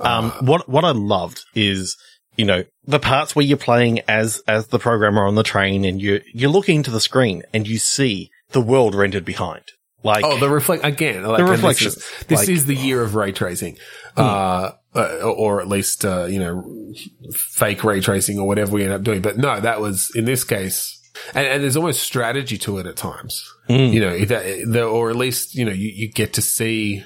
Um, 0.00 0.30
what, 0.40 0.68
what 0.68 0.84
I 0.84 0.90
loved 0.90 1.44
is, 1.54 1.96
you 2.36 2.44
know, 2.44 2.64
the 2.84 2.98
parts 2.98 3.34
where 3.34 3.44
you're 3.44 3.56
playing 3.56 4.00
as, 4.08 4.42
as 4.46 4.68
the 4.68 4.78
programmer 4.78 5.26
on 5.26 5.34
the 5.34 5.42
train 5.42 5.84
and 5.84 6.00
you, 6.00 6.20
you're 6.32 6.50
looking 6.50 6.76
into 6.76 6.90
the 6.90 7.00
screen 7.00 7.42
and 7.52 7.66
you 7.66 7.78
see 7.78 8.30
the 8.50 8.60
world 8.60 8.94
rendered 8.94 9.24
behind. 9.24 9.64
Like, 10.04 10.24
Oh, 10.24 10.38
the 10.38 10.48
reflect 10.50 10.84
again. 10.84 11.24
Like, 11.24 11.38
The 11.38 11.42
and 11.44 11.50
reflections. 11.50 11.94
This, 11.96 12.04
is, 12.04 12.26
this 12.28 12.38
Like- 12.40 12.48
Hmm. 12.48 12.54
is 12.54 12.66
the 12.66 12.74
year 12.76 13.02
of 13.02 13.14
ray 13.14 13.32
tracing, 13.32 13.78
uh, 14.16 14.72
uh, 14.94 15.00
or 15.24 15.60
at 15.60 15.66
least 15.68 16.04
uh, 16.04 16.26
you 16.26 16.38
know, 16.38 16.92
fake 17.32 17.82
ray 17.82 18.00
tracing 18.00 18.38
or 18.38 18.46
whatever 18.46 18.72
we 18.72 18.84
end 18.84 18.92
up 18.92 19.02
doing. 19.02 19.22
But 19.22 19.38
no, 19.38 19.58
that 19.60 19.80
was 19.80 20.10
in 20.14 20.24
this 20.26 20.44
case, 20.44 21.00
and, 21.34 21.46
and 21.46 21.62
there's 21.62 21.76
almost 21.76 22.02
strategy 22.02 22.58
to 22.58 22.78
it 22.78 22.86
at 22.86 22.96
times. 22.96 23.42
Hmm. 23.66 23.72
You 23.94 24.00
know, 24.00 24.18
that, 24.26 24.44
the, 24.70 24.84
or 24.84 25.10
at 25.10 25.16
least 25.16 25.54
you 25.54 25.64
know 25.64 25.72
you, 25.72 25.90
you 25.94 26.12
get 26.12 26.34
to 26.34 26.42
see. 26.42 27.02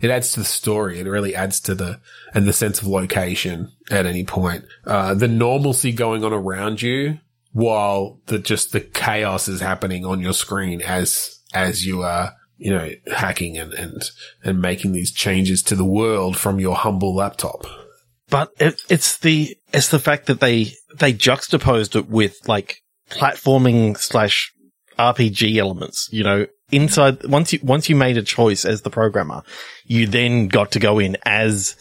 It 0.00 0.10
adds 0.10 0.32
to 0.32 0.40
the 0.40 0.46
story. 0.46 1.00
It 1.00 1.06
really 1.06 1.34
adds 1.34 1.58
to 1.60 1.74
the 1.74 2.00
and 2.34 2.46
the 2.46 2.52
sense 2.52 2.80
of 2.80 2.86
location 2.86 3.72
at 3.90 4.04
any 4.06 4.24
point. 4.24 4.64
Uh, 4.86 5.14
the 5.14 5.28
normalcy 5.28 5.92
going 5.92 6.22
on 6.24 6.32
around 6.34 6.82
you 6.82 7.18
while 7.52 8.20
the 8.26 8.38
just 8.38 8.72
the 8.72 8.80
chaos 8.80 9.48
is 9.48 9.60
happening 9.60 10.04
on 10.04 10.20
your 10.20 10.34
screen 10.34 10.82
as 10.82 11.35
as 11.64 11.84
you 11.86 12.02
are 12.02 12.32
you 12.58 12.70
know 12.74 12.88
hacking 13.22 13.56
and 13.58 13.72
and 13.74 14.02
and 14.44 14.60
making 14.60 14.92
these 14.92 15.12
changes 15.12 15.62
to 15.62 15.74
the 15.76 15.84
world 16.00 16.36
from 16.36 16.58
your 16.60 16.76
humble 16.76 17.14
laptop. 17.14 17.66
but 18.28 18.50
it, 18.58 18.80
it's 18.88 19.18
the, 19.18 19.56
it's 19.72 19.88
the 19.90 19.98
fact 20.08 20.26
that 20.26 20.40
they, 20.40 20.72
they 20.98 21.12
juxtaposed 21.12 21.94
it 21.94 22.08
with 22.08 22.34
like 22.48 22.70
platforming 23.10 23.96
slash 23.96 24.52
RPG 24.98 25.56
elements, 25.58 26.08
you 26.10 26.24
know, 26.24 26.46
inside, 26.72 27.24
once 27.26 27.52
you, 27.52 27.60
once 27.62 27.88
you 27.88 27.94
made 27.96 28.16
a 28.16 28.22
choice 28.22 28.64
as 28.64 28.82
the 28.82 28.90
programmer, 28.90 29.42
you 29.84 30.06
then 30.06 30.48
got 30.48 30.72
to 30.72 30.80
go 30.80 30.98
in 30.98 31.16
as, 31.24 31.76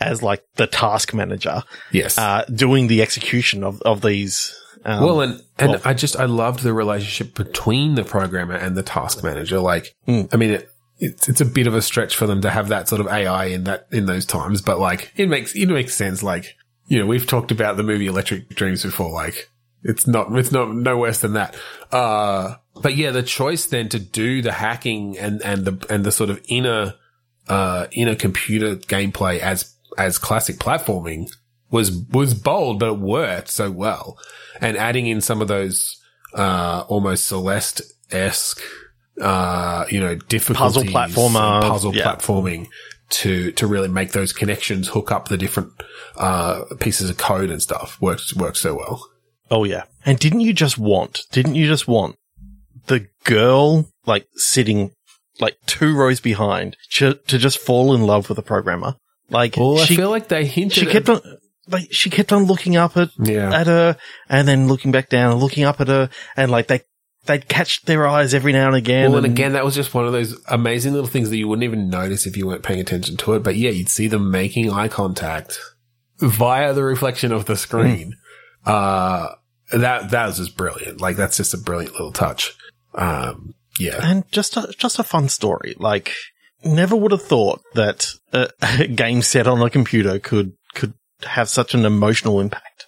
as 0.00 0.22
like 0.22 0.42
the 0.56 0.66
task 0.66 1.14
manager, 1.14 1.62
Yes. 1.92 2.18
uh, 2.18 2.44
doing 2.52 2.88
the 2.88 3.02
execution 3.02 3.62
of, 3.62 3.80
of 3.82 4.00
these. 4.00 4.58
Um, 4.84 5.02
well, 5.04 5.20
and 5.20 5.42
and 5.58 5.72
well- 5.72 5.80
I 5.84 5.94
just 5.94 6.16
I 6.18 6.24
loved 6.26 6.60
the 6.62 6.72
relationship 6.72 7.34
between 7.34 7.94
the 7.94 8.04
programmer 8.04 8.54
and 8.54 8.76
the 8.76 8.82
task 8.82 9.22
manager. 9.24 9.60
Like, 9.60 9.94
Mm. 10.06 10.28
I 10.32 10.36
mean, 10.36 10.50
it, 10.50 10.70
it's 10.98 11.28
it's 11.28 11.40
a 11.40 11.44
bit 11.46 11.66
of 11.66 11.74
a 11.74 11.82
stretch 11.82 12.16
for 12.16 12.26
them 12.26 12.40
to 12.42 12.50
have 12.50 12.68
that 12.68 12.88
sort 12.88 13.00
of 13.00 13.08
AI 13.08 13.46
in 13.46 13.64
that 13.64 13.86
in 13.90 14.06
those 14.06 14.26
times, 14.26 14.60
but 14.62 14.78
like 14.78 15.12
it 15.16 15.28
makes 15.28 15.54
it 15.54 15.66
makes 15.68 15.94
sense. 15.94 16.22
Like, 16.22 16.54
you 16.86 16.98
know, 16.98 17.06
we've 17.06 17.26
talked 17.26 17.50
about 17.50 17.76
the 17.76 17.82
movie 17.82 18.06
Electric 18.06 18.50
Dreams 18.50 18.82
before. 18.82 19.10
Like, 19.10 19.50
it's 19.82 20.06
not 20.06 20.36
it's 20.36 20.52
not 20.52 20.74
no 20.74 20.98
worse 20.98 21.20
than 21.20 21.32
that. 21.32 21.56
Uh, 21.90 22.56
but 22.80 22.96
yeah, 22.96 23.10
the 23.10 23.22
choice 23.22 23.66
then 23.66 23.88
to 23.90 23.98
do 23.98 24.42
the 24.42 24.52
hacking 24.52 25.18
and 25.18 25.42
and 25.42 25.64
the 25.64 25.86
and 25.88 26.04
the 26.04 26.12
sort 26.12 26.30
of 26.30 26.40
inner 26.48 26.94
uh 27.48 27.86
inner 27.92 28.14
computer 28.14 28.76
gameplay 28.76 29.38
as 29.38 29.74
as 29.98 30.18
classic 30.18 30.56
platforming 30.56 31.30
was 31.70 31.90
was 31.90 32.34
bold, 32.34 32.78
but 32.80 32.88
it 32.90 32.98
worked 32.98 33.48
so 33.48 33.70
well. 33.70 34.18
And 34.60 34.76
adding 34.76 35.06
in 35.06 35.20
some 35.20 35.40
of 35.42 35.48
those 35.48 36.00
uh 36.34 36.84
almost 36.88 37.26
Celeste 37.26 37.82
esque 38.10 38.60
uh 39.20 39.84
you 39.90 40.00
know 40.00 40.14
difficulties, 40.16 40.84
platformer, 40.84 41.62
puzzle 41.62 41.94
yeah. 41.94 42.04
platforming 42.04 42.66
to 43.10 43.52
to 43.52 43.66
really 43.66 43.88
make 43.88 44.12
those 44.12 44.32
connections, 44.32 44.88
hook 44.88 45.12
up 45.12 45.28
the 45.28 45.36
different 45.36 45.70
uh 46.16 46.64
pieces 46.80 47.10
of 47.10 47.16
code 47.16 47.50
and 47.50 47.62
stuff 47.62 48.00
works 48.00 48.34
works 48.34 48.60
so 48.60 48.74
well. 48.74 49.04
Oh 49.50 49.64
yeah. 49.64 49.84
And 50.06 50.18
didn't 50.18 50.40
you 50.40 50.52
just 50.52 50.78
want, 50.78 51.22
didn't 51.30 51.54
you 51.54 51.66
just 51.66 51.86
want 51.86 52.16
the 52.86 53.06
girl 53.24 53.88
like 54.06 54.26
sitting 54.34 54.90
like 55.38 55.56
two 55.66 55.94
rows 55.96 56.20
behind 56.20 56.76
to, 56.92 57.14
to 57.26 57.38
just 57.38 57.58
fall 57.58 57.94
in 57.94 58.02
love 58.02 58.28
with 58.28 58.36
the 58.36 58.42
programmer? 58.42 58.96
Like 59.30 59.56
Well, 59.56 59.78
I 59.78 59.84
she, 59.84 59.96
feel 59.96 60.10
like 60.10 60.28
they 60.28 60.44
hinted. 60.46 60.72
she 60.78 60.86
kept 60.86 61.08
at- 61.08 61.16
on, 61.24 61.38
like 61.68 61.92
she 61.92 62.10
kept 62.10 62.32
on 62.32 62.44
looking 62.44 62.76
up 62.76 62.96
at, 62.96 63.10
yeah. 63.18 63.52
at 63.52 63.66
her 63.66 63.96
and 64.28 64.46
then 64.46 64.68
looking 64.68 64.92
back 64.92 65.08
down 65.08 65.32
and 65.32 65.40
looking 65.40 65.64
up 65.64 65.80
at 65.80 65.88
her 65.88 66.10
and 66.36 66.50
like 66.50 66.66
they, 66.66 66.80
they'd 67.26 67.48
catch 67.48 67.82
their 67.82 68.06
eyes 68.06 68.34
every 68.34 68.52
now 68.52 68.66
and 68.66 68.76
again. 68.76 69.10
Well, 69.10 69.24
and 69.24 69.32
again, 69.32 69.52
that 69.52 69.64
was 69.64 69.74
just 69.74 69.94
one 69.94 70.06
of 70.06 70.12
those 70.12 70.38
amazing 70.48 70.92
little 70.92 71.08
things 71.08 71.30
that 71.30 71.36
you 71.36 71.48
wouldn't 71.48 71.64
even 71.64 71.88
notice 71.88 72.26
if 72.26 72.36
you 72.36 72.46
weren't 72.46 72.62
paying 72.62 72.80
attention 72.80 73.16
to 73.18 73.34
it. 73.34 73.42
But 73.42 73.56
yeah, 73.56 73.70
you'd 73.70 73.88
see 73.88 74.08
them 74.08 74.30
making 74.30 74.70
eye 74.70 74.88
contact 74.88 75.58
via 76.18 76.72
the 76.72 76.84
reflection 76.84 77.32
of 77.32 77.46
the 77.46 77.56
screen. 77.56 78.16
Uh, 78.66 79.34
that, 79.72 80.10
that 80.10 80.26
was 80.26 80.38
just 80.38 80.56
brilliant. 80.56 81.00
Like, 81.00 81.16
that's 81.16 81.36
just 81.36 81.54
a 81.54 81.58
brilliant 81.58 81.92
little 81.92 82.12
touch. 82.12 82.54
Um, 82.94 83.54
yeah. 83.78 83.98
and 84.02 84.30
just 84.30 84.56
a, 84.56 84.72
just 84.78 84.98
a 84.98 85.02
fun 85.02 85.28
story. 85.28 85.74
Like 85.78 86.12
never 86.64 86.96
would 86.96 87.12
have 87.12 87.22
thought 87.22 87.62
that 87.74 88.06
a, 88.32 88.48
a 88.80 88.86
game 88.86 89.22
set 89.22 89.46
on 89.46 89.60
a 89.62 89.70
computer 89.70 90.18
could 90.18 90.52
have 91.24 91.48
such 91.48 91.74
an 91.74 91.84
emotional 91.84 92.40
impact. 92.40 92.86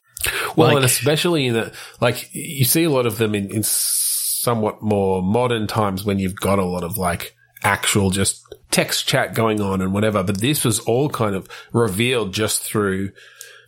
Well, 0.56 0.68
Like- 0.68 0.76
and 0.76 0.84
especially 0.84 1.46
in 1.46 1.54
the, 1.54 1.72
like, 2.00 2.28
you 2.32 2.64
see 2.64 2.84
a 2.84 2.90
lot 2.90 3.06
of 3.06 3.18
them 3.18 3.34
in, 3.34 3.50
in 3.50 3.62
somewhat 3.62 4.82
more 4.82 5.22
modern 5.22 5.66
times 5.66 6.04
when 6.04 6.18
you've 6.18 6.36
got 6.36 6.58
a 6.58 6.64
lot 6.64 6.82
of 6.84 6.96
like 6.98 7.34
actual 7.62 8.10
just 8.10 8.42
text 8.70 9.06
chat 9.06 9.34
going 9.34 9.60
on 9.60 9.80
and 9.80 9.92
whatever. 9.92 10.22
But 10.22 10.40
this 10.40 10.64
was 10.64 10.78
all 10.80 11.08
kind 11.08 11.34
of 11.34 11.48
revealed 11.72 12.32
just 12.32 12.62
through 12.62 13.10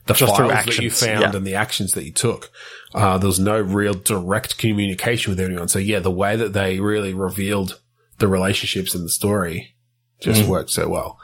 the 0.07 0.15
Just 0.15 0.37
files 0.37 0.39
through 0.39 0.49
that 0.49 0.79
you 0.79 0.91
found 0.91 1.21
yeah. 1.21 1.37
and 1.37 1.47
the 1.47 1.55
actions 1.55 1.93
that 1.93 2.05
you 2.05 2.13
took. 2.13 2.51
Uh, 2.95 3.19
there 3.19 3.27
was 3.27 3.39
no 3.39 3.61
real 3.61 3.93
direct 3.95 4.57
communication 4.57 5.31
with 5.31 5.41
anyone. 5.41 5.69
So 5.69 5.79
yeah, 5.79 5.99
the 5.99 6.11
way 6.11 6.35
that 6.37 6.55
they 6.55 6.81
really 6.81 7.13
revealed 7.13 7.79
the 8.19 8.27
relationships 8.29 8.95
in 8.95 9.03
the 9.03 9.11
story 9.11 9.75
just 10.21 10.43
Mm. 10.43 10.49
worked 10.49 10.71
so 10.71 10.89
well. 10.89 11.19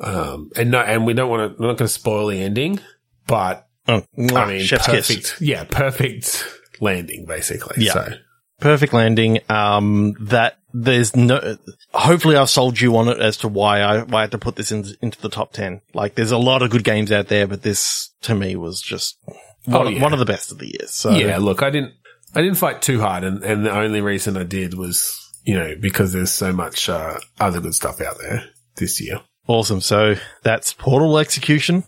Um, 0.00 0.50
and 0.56 0.70
no, 0.70 0.80
and 0.80 1.06
we 1.06 1.14
don't 1.14 1.28
want 1.30 1.56
to, 1.56 1.60
we're 1.62 1.68
not 1.68 1.76
going 1.78 1.88
to 1.88 1.92
spoil 1.92 2.28
the 2.28 2.40
ending, 2.40 2.80
but 3.26 3.66
Oh, 3.86 4.02
I 4.16 4.46
mean, 4.46 4.60
chef's 4.64 4.86
perfect. 4.86 5.06
kiss. 5.08 5.40
Yeah, 5.40 5.64
perfect 5.64 6.44
landing, 6.80 7.24
basically. 7.26 7.84
Yeah. 7.84 7.92
So, 7.94 8.08
Perfect 8.60 8.92
landing. 8.92 9.38
Um, 9.48 10.14
that 10.20 10.58
there's 10.74 11.14
no, 11.16 11.56
hopefully 11.94 12.36
I've 12.36 12.50
sold 12.50 12.80
you 12.80 12.96
on 12.96 13.08
it 13.08 13.18
as 13.18 13.36
to 13.38 13.48
why 13.48 13.80
I, 13.80 14.02
why 14.02 14.18
I 14.18 14.20
had 14.22 14.32
to 14.32 14.38
put 14.38 14.56
this 14.56 14.72
in, 14.72 14.84
into 15.00 15.20
the 15.20 15.28
top 15.28 15.52
10. 15.52 15.80
Like 15.94 16.16
there's 16.16 16.32
a 16.32 16.38
lot 16.38 16.62
of 16.62 16.70
good 16.70 16.84
games 16.84 17.10
out 17.12 17.28
there, 17.28 17.46
but 17.46 17.62
this 17.62 18.10
to 18.22 18.34
me 18.34 18.56
was 18.56 18.82
just 18.82 19.16
one, 19.64 19.86
Oh, 19.86 19.88
yeah. 19.88 20.02
one 20.02 20.12
of 20.12 20.18
the 20.18 20.24
best 20.26 20.50
of 20.52 20.58
the 20.58 20.66
year. 20.66 20.86
So 20.88 21.10
yeah, 21.12 21.38
look, 21.38 21.62
I 21.62 21.70
didn't, 21.70 21.94
I 22.34 22.42
didn't 22.42 22.58
fight 22.58 22.82
too 22.82 23.00
hard, 23.00 23.24
and, 23.24 23.42
and 23.42 23.64
the 23.64 23.72
only 23.74 24.00
reason 24.02 24.36
I 24.36 24.42
did 24.42 24.74
was, 24.74 25.16
you 25.44 25.54
know, 25.54 25.74
because 25.80 26.12
there's 26.12 26.30
so 26.32 26.52
much 26.52 26.88
uh, 26.90 27.18
other 27.40 27.60
good 27.60 27.74
stuff 27.74 28.00
out 28.02 28.16
there 28.20 28.44
this 28.76 29.00
year. 29.00 29.20
Awesome. 29.48 29.80
So 29.80 30.14
that's 30.44 30.72
Portal 30.72 31.18
Execution. 31.18 31.84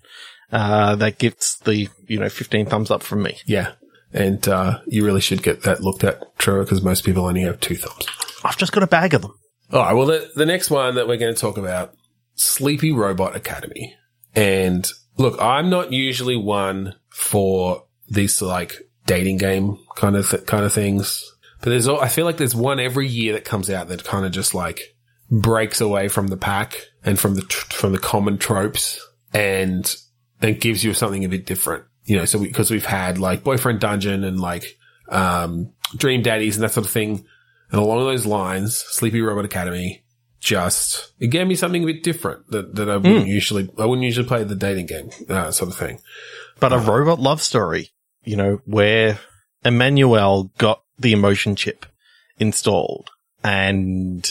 Uh, 0.50 0.96
that 0.96 1.18
gets 1.18 1.58
the, 1.60 1.88
you 2.08 2.18
know, 2.18 2.28
15 2.28 2.66
thumbs 2.66 2.90
up 2.90 3.04
from 3.04 3.22
me. 3.22 3.38
Yeah, 3.46 3.72
and 4.12 4.46
uh, 4.48 4.80
you 4.86 5.04
really 5.04 5.20
should 5.20 5.42
get 5.44 5.62
that 5.62 5.80
looked 5.80 6.02
at, 6.02 6.36
Trevor, 6.38 6.64
because 6.64 6.82
most 6.82 7.04
people 7.04 7.26
only 7.26 7.42
have 7.42 7.60
two 7.60 7.76
thumbs. 7.76 8.06
I've 8.42 8.56
just 8.56 8.72
got 8.72 8.82
a 8.82 8.88
bag 8.88 9.14
of 9.14 9.22
them. 9.22 9.34
All 9.72 9.80
right. 9.80 9.92
Well, 9.92 10.06
the, 10.06 10.28
the 10.34 10.46
next 10.46 10.70
one 10.70 10.96
that 10.96 11.06
we're 11.06 11.18
going 11.18 11.32
to 11.34 11.40
talk 11.40 11.56
about, 11.56 11.94
Sleepy 12.34 12.90
Robot 12.92 13.36
Academy. 13.36 13.94
And 14.34 14.88
look, 15.16 15.40
I'm 15.40 15.70
not 15.70 15.92
usually 15.92 16.36
one 16.36 16.96
for 17.10 17.84
these 18.08 18.42
like 18.42 18.74
dating 19.06 19.36
game 19.38 19.78
kind 19.94 20.16
of 20.16 20.28
th- 20.28 20.46
kind 20.46 20.64
of 20.64 20.72
things, 20.72 21.32
but 21.60 21.70
there's 21.70 21.86
al- 21.86 22.00
I 22.00 22.08
feel 22.08 22.24
like 22.24 22.36
there's 22.36 22.54
one 22.54 22.80
every 22.80 23.06
year 23.06 23.34
that 23.34 23.44
comes 23.44 23.70
out 23.70 23.88
that 23.88 24.04
kind 24.04 24.24
of 24.24 24.32
just 24.32 24.54
like 24.54 24.80
breaks 25.30 25.80
away 25.80 26.08
from 26.08 26.28
the 26.28 26.36
pack 26.36 26.80
and 27.04 27.18
from 27.18 27.34
the 27.34 27.42
tr- 27.42 27.72
from 27.72 27.92
the 27.92 27.98
common 27.98 28.38
tropes 28.38 29.06
and 29.32 29.96
then 30.40 30.54
gives 30.54 30.82
you 30.84 30.94
something 30.94 31.24
a 31.24 31.28
bit 31.28 31.46
different. 31.46 31.84
You 32.04 32.16
know, 32.16 32.24
so 32.24 32.40
because 32.40 32.70
we, 32.70 32.78
have 32.78 32.86
had 32.86 33.18
like 33.18 33.44
Boyfriend 33.44 33.80
Dungeon 33.80 34.24
and 34.24 34.40
like 34.40 34.78
um, 35.08 35.72
Dream 35.96 36.22
Daddies 36.22 36.56
and 36.56 36.64
that 36.64 36.72
sort 36.72 36.86
of 36.86 36.92
thing. 36.92 37.24
And 37.70 37.80
along 37.80 37.98
those 38.00 38.26
lines, 38.26 38.76
Sleepy 38.76 39.20
Robot 39.20 39.44
Academy 39.44 40.02
just 40.40 41.12
it 41.20 41.28
gave 41.28 41.46
me 41.46 41.54
something 41.54 41.82
a 41.84 41.86
bit 41.86 42.02
different 42.02 42.46
that, 42.48 42.74
that 42.74 42.88
I 42.88 42.96
wouldn't 42.96 43.26
usually 43.26 43.68
I 43.78 43.84
wouldn't 43.84 44.04
usually 44.04 44.26
play 44.26 44.42
the 44.42 44.54
dating 44.54 44.86
game 44.86 45.10
uh, 45.28 45.50
sort 45.50 45.70
of 45.70 45.76
thing. 45.76 46.00
But 46.58 46.72
a 46.72 46.78
robot 46.78 47.20
love 47.20 47.42
story, 47.42 47.90
you 48.24 48.36
know, 48.36 48.60
where 48.64 49.20
Emmanuel 49.64 50.50
got 50.58 50.82
the 50.98 51.12
emotion 51.12 51.56
chip 51.56 51.86
installed 52.38 53.10
and 53.44 54.28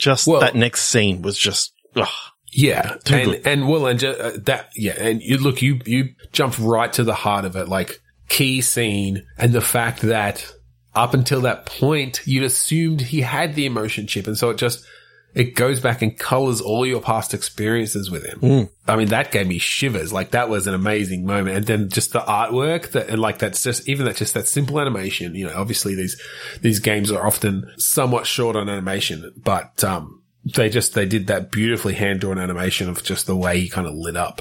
just 0.00 0.26
Well- 0.26 0.40
that 0.40 0.54
next 0.56 0.84
scene 0.88 1.22
was 1.22 1.38
just, 1.38 1.72
ugh. 1.94 2.08
Yeah, 2.52 2.96
and 3.08 3.30
good. 3.30 3.46
and 3.46 3.68
well, 3.68 3.86
and 3.86 4.00
ju- 4.00 4.08
uh, 4.08 4.32
that 4.46 4.70
yeah, 4.74 4.94
and 4.98 5.22
you 5.22 5.38
look, 5.38 5.62
you 5.62 5.78
you 5.86 6.08
jumped 6.32 6.58
right 6.58 6.92
to 6.94 7.04
the 7.04 7.14
heart 7.14 7.44
of 7.44 7.54
it, 7.54 7.68
like 7.68 8.00
key 8.28 8.60
scene, 8.60 9.24
and 9.38 9.52
the 9.52 9.60
fact 9.60 10.00
that 10.02 10.44
up 10.92 11.14
until 11.14 11.42
that 11.42 11.66
point, 11.66 12.22
you'd 12.24 12.42
assumed 12.42 13.02
he 13.02 13.20
had 13.20 13.54
the 13.54 13.66
emotion 13.66 14.08
chip, 14.08 14.26
and 14.26 14.36
so 14.36 14.50
it 14.50 14.56
just 14.58 14.84
it 15.34 15.54
goes 15.54 15.80
back 15.80 16.02
and 16.02 16.18
colors 16.18 16.60
all 16.60 16.84
your 16.84 17.00
past 17.00 17.34
experiences 17.34 18.10
with 18.10 18.24
him. 18.24 18.40
Mm. 18.40 18.70
I 18.88 18.96
mean, 18.96 19.08
that 19.08 19.30
gave 19.30 19.46
me 19.46 19.58
shivers. 19.58 20.12
Like 20.12 20.32
that 20.32 20.48
was 20.48 20.66
an 20.66 20.74
amazing 20.74 21.24
moment. 21.24 21.56
And 21.56 21.66
then 21.66 21.88
just 21.88 22.12
the 22.12 22.20
artwork 22.20 22.90
that, 22.92 23.08
and 23.08 23.20
like 23.20 23.38
that's 23.38 23.62
just, 23.62 23.88
even 23.88 24.06
that, 24.06 24.16
just 24.16 24.34
that 24.34 24.48
simple 24.48 24.80
animation, 24.80 25.34
you 25.34 25.46
know, 25.46 25.54
obviously 25.54 25.94
these, 25.94 26.20
these 26.60 26.80
games 26.80 27.12
are 27.12 27.24
often 27.24 27.70
somewhat 27.76 28.26
short 28.26 28.56
on 28.56 28.68
animation, 28.68 29.32
but, 29.36 29.84
um, 29.84 30.22
they 30.56 30.68
just, 30.68 30.94
they 30.94 31.06
did 31.06 31.26
that 31.28 31.52
beautifully 31.52 31.94
hand 31.94 32.20
drawn 32.20 32.38
animation 32.38 32.88
of 32.88 33.02
just 33.04 33.26
the 33.26 33.36
way 33.36 33.60
he 33.60 33.68
kind 33.68 33.86
of 33.86 33.94
lit 33.94 34.16
up. 34.16 34.40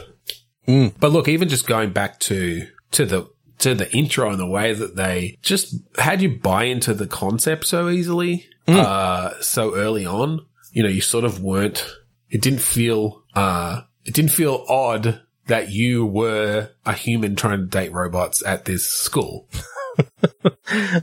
Mm. 0.67 0.93
But 0.99 1.11
look, 1.11 1.27
even 1.27 1.49
just 1.49 1.67
going 1.67 1.91
back 1.91 2.19
to, 2.21 2.67
to 2.91 3.05
the, 3.05 3.29
to 3.59 3.75
the 3.75 3.91
intro 3.95 4.29
and 4.29 4.39
the 4.39 4.47
way 4.47 4.73
that 4.73 4.95
they 4.95 5.37
just 5.41 5.75
had 5.97 6.21
you 6.21 6.39
buy 6.39 6.63
into 6.63 6.93
the 6.93 7.05
concept 7.05 7.67
so 7.67 7.89
easily, 7.89 8.47
uh, 8.67 9.33
so 9.41 9.75
early 9.75 10.05
on. 10.05 10.45
You 10.71 10.83
know, 10.83 10.89
you 10.89 11.01
sort 11.01 11.23
of 11.23 11.41
weren't, 11.41 11.85
it 12.29 12.41
didn't 12.41 12.61
feel, 12.61 13.23
uh, 13.33 13.81
it 14.05 14.13
didn't 14.13 14.31
feel 14.31 14.65
odd 14.69 15.21
that 15.47 15.71
you 15.71 16.05
were 16.05 16.69
a 16.85 16.93
human 16.93 17.35
trying 17.35 17.59
to 17.59 17.65
date 17.65 17.91
robots 17.91 18.43
at 18.45 18.65
this 18.65 18.87
school. 18.87 19.47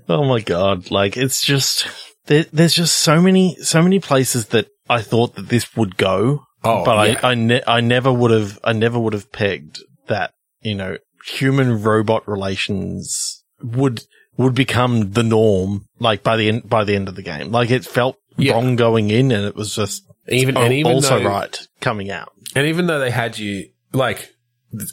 Oh 0.09 0.25
my 0.25 0.41
god! 0.41 0.91
Like 0.91 1.17
it's 1.17 1.45
just 1.45 1.87
there, 2.27 2.47
there's 2.53 2.73
just 2.75 2.97
so 2.97 3.21
many 3.21 3.57
so 3.57 3.83
many 3.83 3.99
places 4.01 4.47
that 4.47 4.69
I 4.89 5.03
thought 5.03 5.35
that 5.35 5.49
this 5.49 5.77
would 5.77 5.97
go, 5.97 6.45
Oh, 6.65 6.85
but 6.85 7.09
yeah. 7.09 7.21
I 7.23 7.31
I, 7.31 7.35
ne- 7.35 7.63
I 7.67 7.81
never 7.81 8.13
would 8.13 8.31
have 8.31 8.59
I 8.65 8.73
never 8.73 8.99
would 8.99 9.13
have 9.13 9.33
pegged 9.33 9.81
that 10.07 10.33
you 10.63 10.75
know 10.75 10.97
human 11.27 11.83
robot 11.83 12.27
relations 12.27 13.45
would 13.63 14.05
would 14.37 14.55
become 14.55 15.13
the 15.13 15.23
norm 15.25 15.87
like 15.99 16.23
by 16.23 16.37
the 16.37 16.49
end 16.49 16.69
by 16.69 16.85
the 16.85 16.95
end 16.95 17.09
of 17.09 17.17
the 17.17 17.23
game. 17.23 17.51
Like 17.51 17.71
it 17.71 17.85
felt 17.85 18.17
Yeah. 18.39 18.53
wrong 18.53 18.77
going 18.77 19.11
in, 19.11 19.33
and 19.33 19.45
it 19.45 19.57
was 19.57 19.75
just 19.75 20.05
even, 20.29 20.57
and 20.57 20.73
even 20.73 20.93
also 20.93 21.19
though, 21.19 21.29
right 21.29 21.69
coming 21.81 22.11
out. 22.11 22.33
And 22.55 22.67
even 22.67 22.87
though 22.87 22.99
they 22.99 23.11
had 23.11 23.39
you, 23.39 23.69
like, 23.93 24.33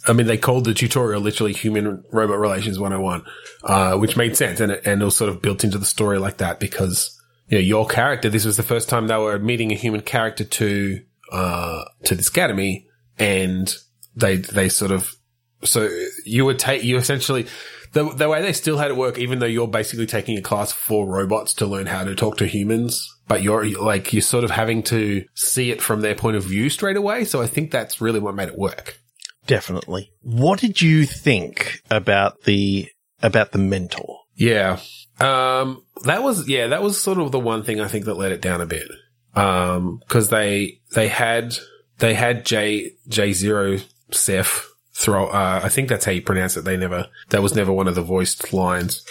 I 0.07 0.13
mean, 0.13 0.27
they 0.27 0.37
called 0.37 0.65
the 0.65 0.73
tutorial 0.73 1.21
literally 1.21 1.53
human 1.53 2.03
robot 2.11 2.39
relations 2.39 2.79
101, 2.79 3.23
uh, 3.63 3.97
which 3.97 4.17
made 4.17 4.37
sense. 4.37 4.59
And 4.59 4.71
it, 4.71 4.85
and 4.85 5.01
it 5.01 5.05
was 5.05 5.15
sort 5.15 5.29
of 5.29 5.41
built 5.41 5.63
into 5.63 5.77
the 5.77 5.85
story 5.85 6.19
like 6.19 6.37
that 6.37 6.59
because, 6.59 7.19
you 7.47 7.57
know, 7.57 7.63
your 7.63 7.87
character, 7.87 8.29
this 8.29 8.45
was 8.45 8.57
the 8.57 8.63
first 8.63 8.89
time 8.89 9.07
they 9.07 9.17
were 9.17 9.39
meeting 9.39 9.71
a 9.71 9.75
human 9.75 10.01
character 10.01 10.43
to, 10.43 11.01
uh, 11.31 11.83
to 12.03 12.15
this 12.15 12.29
academy. 12.29 12.87
And 13.17 13.73
they, 14.15 14.37
they 14.37 14.69
sort 14.69 14.91
of, 14.91 15.15
so 15.63 15.89
you 16.25 16.45
would 16.45 16.59
take, 16.59 16.83
you 16.83 16.97
essentially, 16.97 17.47
the, 17.93 18.09
the 18.13 18.29
way 18.29 18.41
they 18.41 18.53
still 18.53 18.77
had 18.77 18.91
it 18.91 18.97
work, 18.97 19.17
even 19.17 19.39
though 19.39 19.45
you're 19.45 19.67
basically 19.67 20.05
taking 20.05 20.37
a 20.37 20.41
class 20.41 20.71
for 20.71 21.07
robots 21.07 21.53
to 21.55 21.65
learn 21.65 21.85
how 21.85 22.03
to 22.03 22.15
talk 22.15 22.37
to 22.37 22.47
humans, 22.47 23.12
but 23.27 23.41
you're 23.41 23.65
like, 23.79 24.13
you're 24.13 24.21
sort 24.21 24.43
of 24.43 24.51
having 24.51 24.83
to 24.83 25.25
see 25.33 25.71
it 25.71 25.81
from 25.81 26.01
their 26.01 26.15
point 26.15 26.37
of 26.37 26.43
view 26.43 26.69
straight 26.69 26.97
away. 26.97 27.25
So 27.25 27.41
I 27.41 27.47
think 27.47 27.71
that's 27.71 28.01
really 28.01 28.19
what 28.19 28.35
made 28.35 28.49
it 28.49 28.57
work. 28.57 28.99
Definitely. 29.47 30.11
What 30.21 30.59
did 30.59 30.81
you 30.81 31.05
think 31.05 31.81
about 31.91 32.43
the 32.43 32.89
about 33.21 33.51
the 33.51 33.57
mentor? 33.57 34.19
Yeah. 34.35 34.79
Um, 35.19 35.83
that 36.03 36.23
was, 36.23 36.47
yeah, 36.47 36.67
that 36.67 36.81
was 36.81 36.99
sort 36.99 37.19
of 37.19 37.31
the 37.31 37.39
one 37.39 37.63
thing 37.63 37.79
I 37.79 37.87
think 37.87 38.05
that 38.05 38.15
let 38.15 38.31
it 38.31 38.41
down 38.41 38.61
a 38.61 38.65
bit. 38.65 38.89
Um, 39.35 40.01
cause 40.09 40.29
they, 40.29 40.81
they 40.93 41.07
had, 41.07 41.55
they 41.99 42.13
had 42.13 42.45
J, 42.45 42.91
J 43.07 43.31
zero 43.33 43.77
Seth 44.11 44.67
throw, 44.93 45.27
uh, 45.27 45.61
I 45.63 45.69
think 45.69 45.89
that's 45.89 46.05
how 46.05 46.11
you 46.11 46.21
pronounce 46.21 46.57
it. 46.57 46.65
They 46.65 46.77
never, 46.77 47.07
that 47.29 47.41
was 47.41 47.55
never 47.55 47.71
one 47.71 47.87
of 47.87 47.95
the 47.95 48.01
voiced 48.01 48.53
lines. 48.53 49.05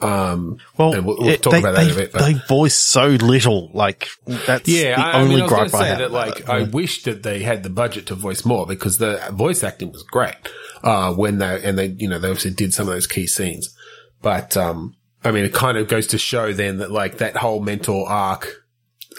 Um, 0.00 0.58
Well, 0.76 0.92
And 0.94 1.06
we'll- 1.06 1.16
we'll 1.18 1.28
it- 1.30 1.42
talk 1.42 1.52
they, 1.52 1.58
about 1.60 1.76
that 1.76 1.84
in 1.84 1.90
a 1.90 1.94
they- 1.94 2.00
bit, 2.02 2.12
but- 2.12 2.24
They 2.24 2.32
voice 2.48 2.74
so 2.74 3.06
little. 3.06 3.70
Like 3.72 4.08
that's 4.26 4.68
yeah, 4.68 4.96
the 4.96 5.00
I, 5.02 5.10
I 5.12 5.20
only 5.22 5.34
mean, 5.36 5.40
I 5.40 5.42
was 5.44 5.50
going 5.50 5.60
gripe 5.60 5.70
to 5.70 5.76
I 5.76 5.80
say 5.80 5.88
have. 5.88 5.98
that, 5.98 6.10
like, 6.12 6.40
it. 6.40 6.48
I 6.48 6.62
wish 6.64 7.02
that 7.04 7.22
they 7.22 7.40
had 7.42 7.62
the 7.62 7.70
budget 7.70 8.06
to 8.06 8.14
voice 8.14 8.44
more 8.44 8.66
because 8.66 8.98
the 8.98 9.20
voice 9.32 9.62
acting 9.64 9.92
was 9.92 10.02
great, 10.02 10.34
uh, 10.82 11.12
when 11.14 11.38
they, 11.38 11.62
and 11.62 11.78
they, 11.78 11.94
you 11.96 12.08
know, 12.08 12.18
they 12.18 12.28
obviously 12.28 12.50
did 12.50 12.74
some 12.74 12.88
of 12.88 12.94
those 12.94 13.06
key 13.06 13.26
scenes. 13.26 13.74
But, 14.20 14.56
um, 14.56 14.94
I 15.24 15.30
mean, 15.30 15.44
it 15.44 15.54
kind 15.54 15.78
of 15.78 15.88
goes 15.88 16.06
to 16.08 16.18
show 16.18 16.52
then 16.52 16.78
that, 16.78 16.90
like, 16.90 17.18
that 17.18 17.36
whole 17.36 17.60
mentor 17.60 18.08
arc, 18.08 18.64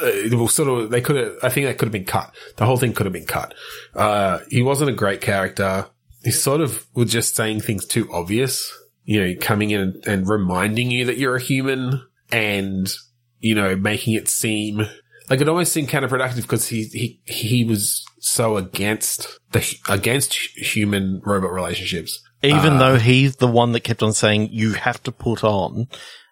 uh, 0.02 0.06
it 0.08 0.34
was 0.34 0.54
sort 0.54 0.67
of, 0.67 0.89
they 0.91 1.02
could 1.02 1.15
have, 1.15 1.34
I 1.41 1.49
think 1.49 1.67
that 1.67 1.78
could 1.78 1.86
have 1.88 1.93
been 1.93 2.06
cut. 2.06 2.36
The 2.58 2.65
whole 2.65 2.78
thing 2.78 2.93
could 2.93 3.06
have 3.06 3.13
been 3.13 3.26
cut. 3.26 3.54
Uh, 3.95 4.39
he 4.49 4.62
wasn't 4.62 4.89
a 4.89 4.93
great 4.93 5.21
character. 5.21 5.88
He 6.23 6.32
sort 6.32 6.60
of 6.62 6.86
was 6.95 7.12
just 7.12 7.36
saying 7.36 7.62
things 7.62 7.86
too 7.86 8.10
obvious, 8.12 8.71
you 9.06 9.22
know, 9.22 9.34
coming 9.39 9.70
in 9.72 9.82
and, 9.82 10.08
and 10.08 10.28
reminding 10.28 10.91
you 10.91 11.06
that 11.06 11.18
you're 11.18 11.36
a 11.36 11.41
human 11.41 12.02
and, 12.32 12.91
you 13.39 13.56
know, 13.56 13.76
making 13.76 14.13
it 14.15 14.28
seem 14.28 14.86
like 15.30 15.41
it 15.41 15.50
almost 15.50 15.72
seemed 15.74 15.89
counterproductive 15.89 16.41
because 16.41 16.68
he, 16.68 16.84
he, 16.86 17.22
he 17.26 17.63
was 17.63 18.06
so 18.20 18.58
against 18.58 19.39
the, 19.52 19.78
against 19.89 20.34
human 20.34 21.22
robot 21.26 21.52
relationships. 21.52 22.22
even 22.44 22.74
uh, 22.74 22.80
though 22.80 22.98
he's 22.98 23.38
the 23.38 23.48
one 23.48 23.72
that 23.72 23.82
kept 23.82 24.04
on 24.04 24.13
saying 24.13 24.50
you 24.52 24.74
have 24.74 25.02
to 25.04 25.12
put 25.12 25.44
on 25.44 25.88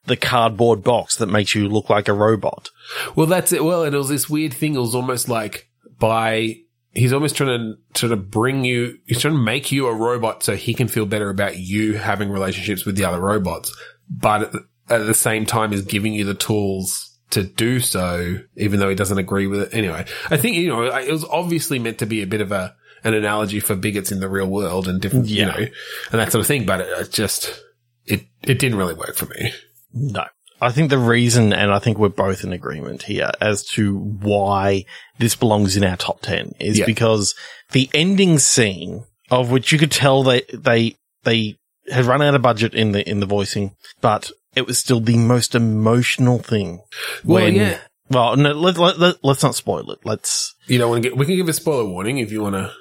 the 0.06 0.18
cardboard 0.18 0.84
box 0.84 1.16
that 1.18 1.28
makes 1.28 1.56
you 1.56 1.68
look 1.68 1.90
like 1.90 2.08
a 2.08 2.14
robot. 2.14 2.70
Well, 3.16 3.28
that's 3.28 3.52
it. 3.52 3.64
Well, 3.64 3.84
and 3.84 3.96
it 3.96 3.98
was 3.98 4.10
this 4.10 4.30
weird 4.30 4.54
thing. 4.54 4.76
It 4.76 4.80
was 4.80 4.96
almost 4.96 5.30
like 5.30 5.70
by 5.98 6.58
he's 6.94 7.14
almost 7.14 7.36
trying 7.36 7.50
to 7.50 7.78
trying 7.94 8.12
to 8.12 8.18
bring 8.18 8.64
you. 8.64 8.98
He's 9.06 9.20
trying 9.20 9.34
to 9.34 9.40
make 9.40 9.72
you 9.72 9.88
a 9.88 9.96
robot 9.96 10.44
so 10.44 10.56
he 10.56 10.74
can 10.74 10.88
feel 10.88 11.06
better 11.06 11.30
about 11.30 11.58
you 11.58 11.94
having 11.94 12.30
relationships 12.30 12.86
with 12.86 12.96
the 12.96 13.06
other 13.06 13.20
robots, 13.20 13.76
but 14.10 14.44
at 14.44 14.52
the, 14.52 14.68
at 14.90 15.06
the 15.06 15.14
same 15.14 15.46
time 15.46 15.74
is 15.74 15.82
giving 15.82 16.14
you 16.14 16.24
the 16.24 16.34
tools 16.34 17.18
to 17.32 17.44
do 17.44 17.80
so, 17.80 18.38
even 18.56 18.80
though 18.80 18.90
he 18.90 18.96
doesn't 18.96 19.18
agree 19.18 19.48
with 19.48 19.62
it. 19.62 19.74
Anyway, 19.74 20.06
I 20.30 20.38
think 20.38 20.56
you 20.56 20.70
know 20.70 20.84
it 20.84 21.12
was 21.12 21.26
obviously 21.26 21.80
meant 21.80 22.00
to 22.00 22.06
be 22.06 22.22
a 22.22 22.28
bit 22.28 22.42
of 22.42 22.52
a 22.52 22.76
an 23.04 23.14
analogy 23.14 23.60
for 23.60 23.76
bigots 23.76 24.12
in 24.12 24.20
the 24.20 24.30
real 24.30 24.48
world 24.48 24.88
and 24.88 25.02
different, 25.02 25.28
you 25.28 25.46
know, 25.46 25.58
and 25.58 25.72
that 26.12 26.32
sort 26.32 26.42
of 26.42 26.48
thing. 26.48 26.66
But 26.66 26.82
it, 26.82 26.88
it 27.00 27.12
just 27.12 27.62
it 28.06 28.22
it 28.44 28.60
didn't 28.60 28.78
really 28.78 28.94
work 28.94 29.16
for 29.16 29.26
me. 29.26 29.52
No. 29.94 30.26
I 30.64 30.72
think 30.72 30.90
the 30.90 30.98
reason, 30.98 31.54
and 31.54 31.72
I 31.72 31.80
think 31.80 31.98
we're 31.98 32.10
both 32.10 32.44
in 32.44 32.54
agreement 32.54 33.04
here 33.04 33.32
as 33.42 33.64
to 33.72 33.98
why 33.98 34.86
this 35.20 35.36
belongs 35.36 35.76
in 35.78 35.84
our 35.84 35.98
top 35.98 36.22
10 36.22 36.54
is 36.60 36.80
Yeah. 36.80 36.86
because 36.86 37.36
the 37.72 37.90
ending 37.94 38.40
scene 38.40 39.04
of 39.30 39.52
which 39.52 39.72
you 39.72 39.78
could 39.80 39.92
tell 39.92 40.24
they, 40.24 40.42
they, 40.54 40.96
they 41.24 41.58
had 41.92 42.06
run 42.06 42.22
out 42.22 42.36
of 42.36 42.42
budget 42.42 42.74
in 42.74 42.92
the, 42.94 43.08
in 43.10 43.20
the 43.20 43.26
voicing, 43.26 43.76
but 44.02 44.32
it 44.56 44.66
was 44.68 44.78
still 44.78 45.00
the 45.00 45.18
most 45.18 45.56
emotional 45.56 46.40
thing. 46.40 46.82
Well, 47.24 47.44
when, 47.44 47.56
yeah. 47.56 47.80
well, 48.10 48.36
no, 48.38 48.52
let, 48.54 48.78
let, 48.78 49.00
let, 49.00 49.16
let's 49.24 49.44
not 49.44 49.56
spoil 49.56 49.92
it. 49.92 50.00
Let's, 50.06 50.54
You 50.68 50.78
don't 50.78 50.90
want 50.92 51.04
to 51.04 51.10
get. 51.10 51.18
We 51.18 51.26
can 51.26 51.36
give 51.36 51.50
a 51.50 51.54
spoiler 51.54 51.86
warning 51.86 52.20
if 52.20 52.32
you 52.32 52.42
want 52.42 52.56
to. 52.56 52.72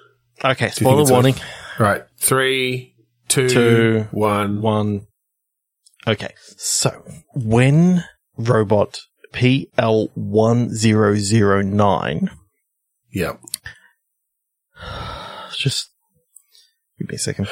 okay, 0.50 0.70
spoiler 0.70 1.10
warning. 1.10 1.34
Right. 1.78 2.02
Three, 2.18 2.94
two, 3.28 3.48
Two, 3.48 4.06
one. 4.10 4.60
One. 4.60 5.06
Okay. 6.06 6.32
So 6.56 7.02
when 7.34 8.04
robot 8.36 9.00
PL1009 9.32 12.28
Yeah. 13.10 13.32
just 15.56 15.90
give 16.98 17.08
me 17.08 17.14
a 17.16 17.18
second. 17.18 17.48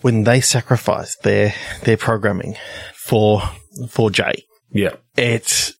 When 0.00 0.24
they 0.24 0.40
sacrificed 0.40 1.22
their 1.22 1.54
their 1.84 1.96
programming 1.96 2.56
for 2.96 3.42
for 3.88 4.10
Jay, 4.10 4.44
Yeah. 4.70 4.96
it 5.16 5.72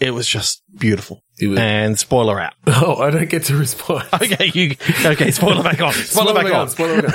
it 0.00 0.10
was 0.12 0.26
just 0.28 0.62
beautiful. 0.78 1.22
Was, 1.40 1.58
And 1.58 1.96
spoiler 1.98 2.40
out. 2.40 2.54
oh, 2.66 2.96
I 2.96 3.10
don't 3.10 3.28
get 3.30 3.44
to 3.44 3.56
respond. 3.56 4.04
Okay, 4.14 4.50
you 4.54 4.74
okay? 5.04 5.30
Spoiler 5.30 5.62
back 5.62 5.80
on. 5.80 5.92
Spoiler, 5.92 6.34
back 6.34 6.52
on. 6.52 6.68
Spoiler 6.68 7.02
back 7.02 7.14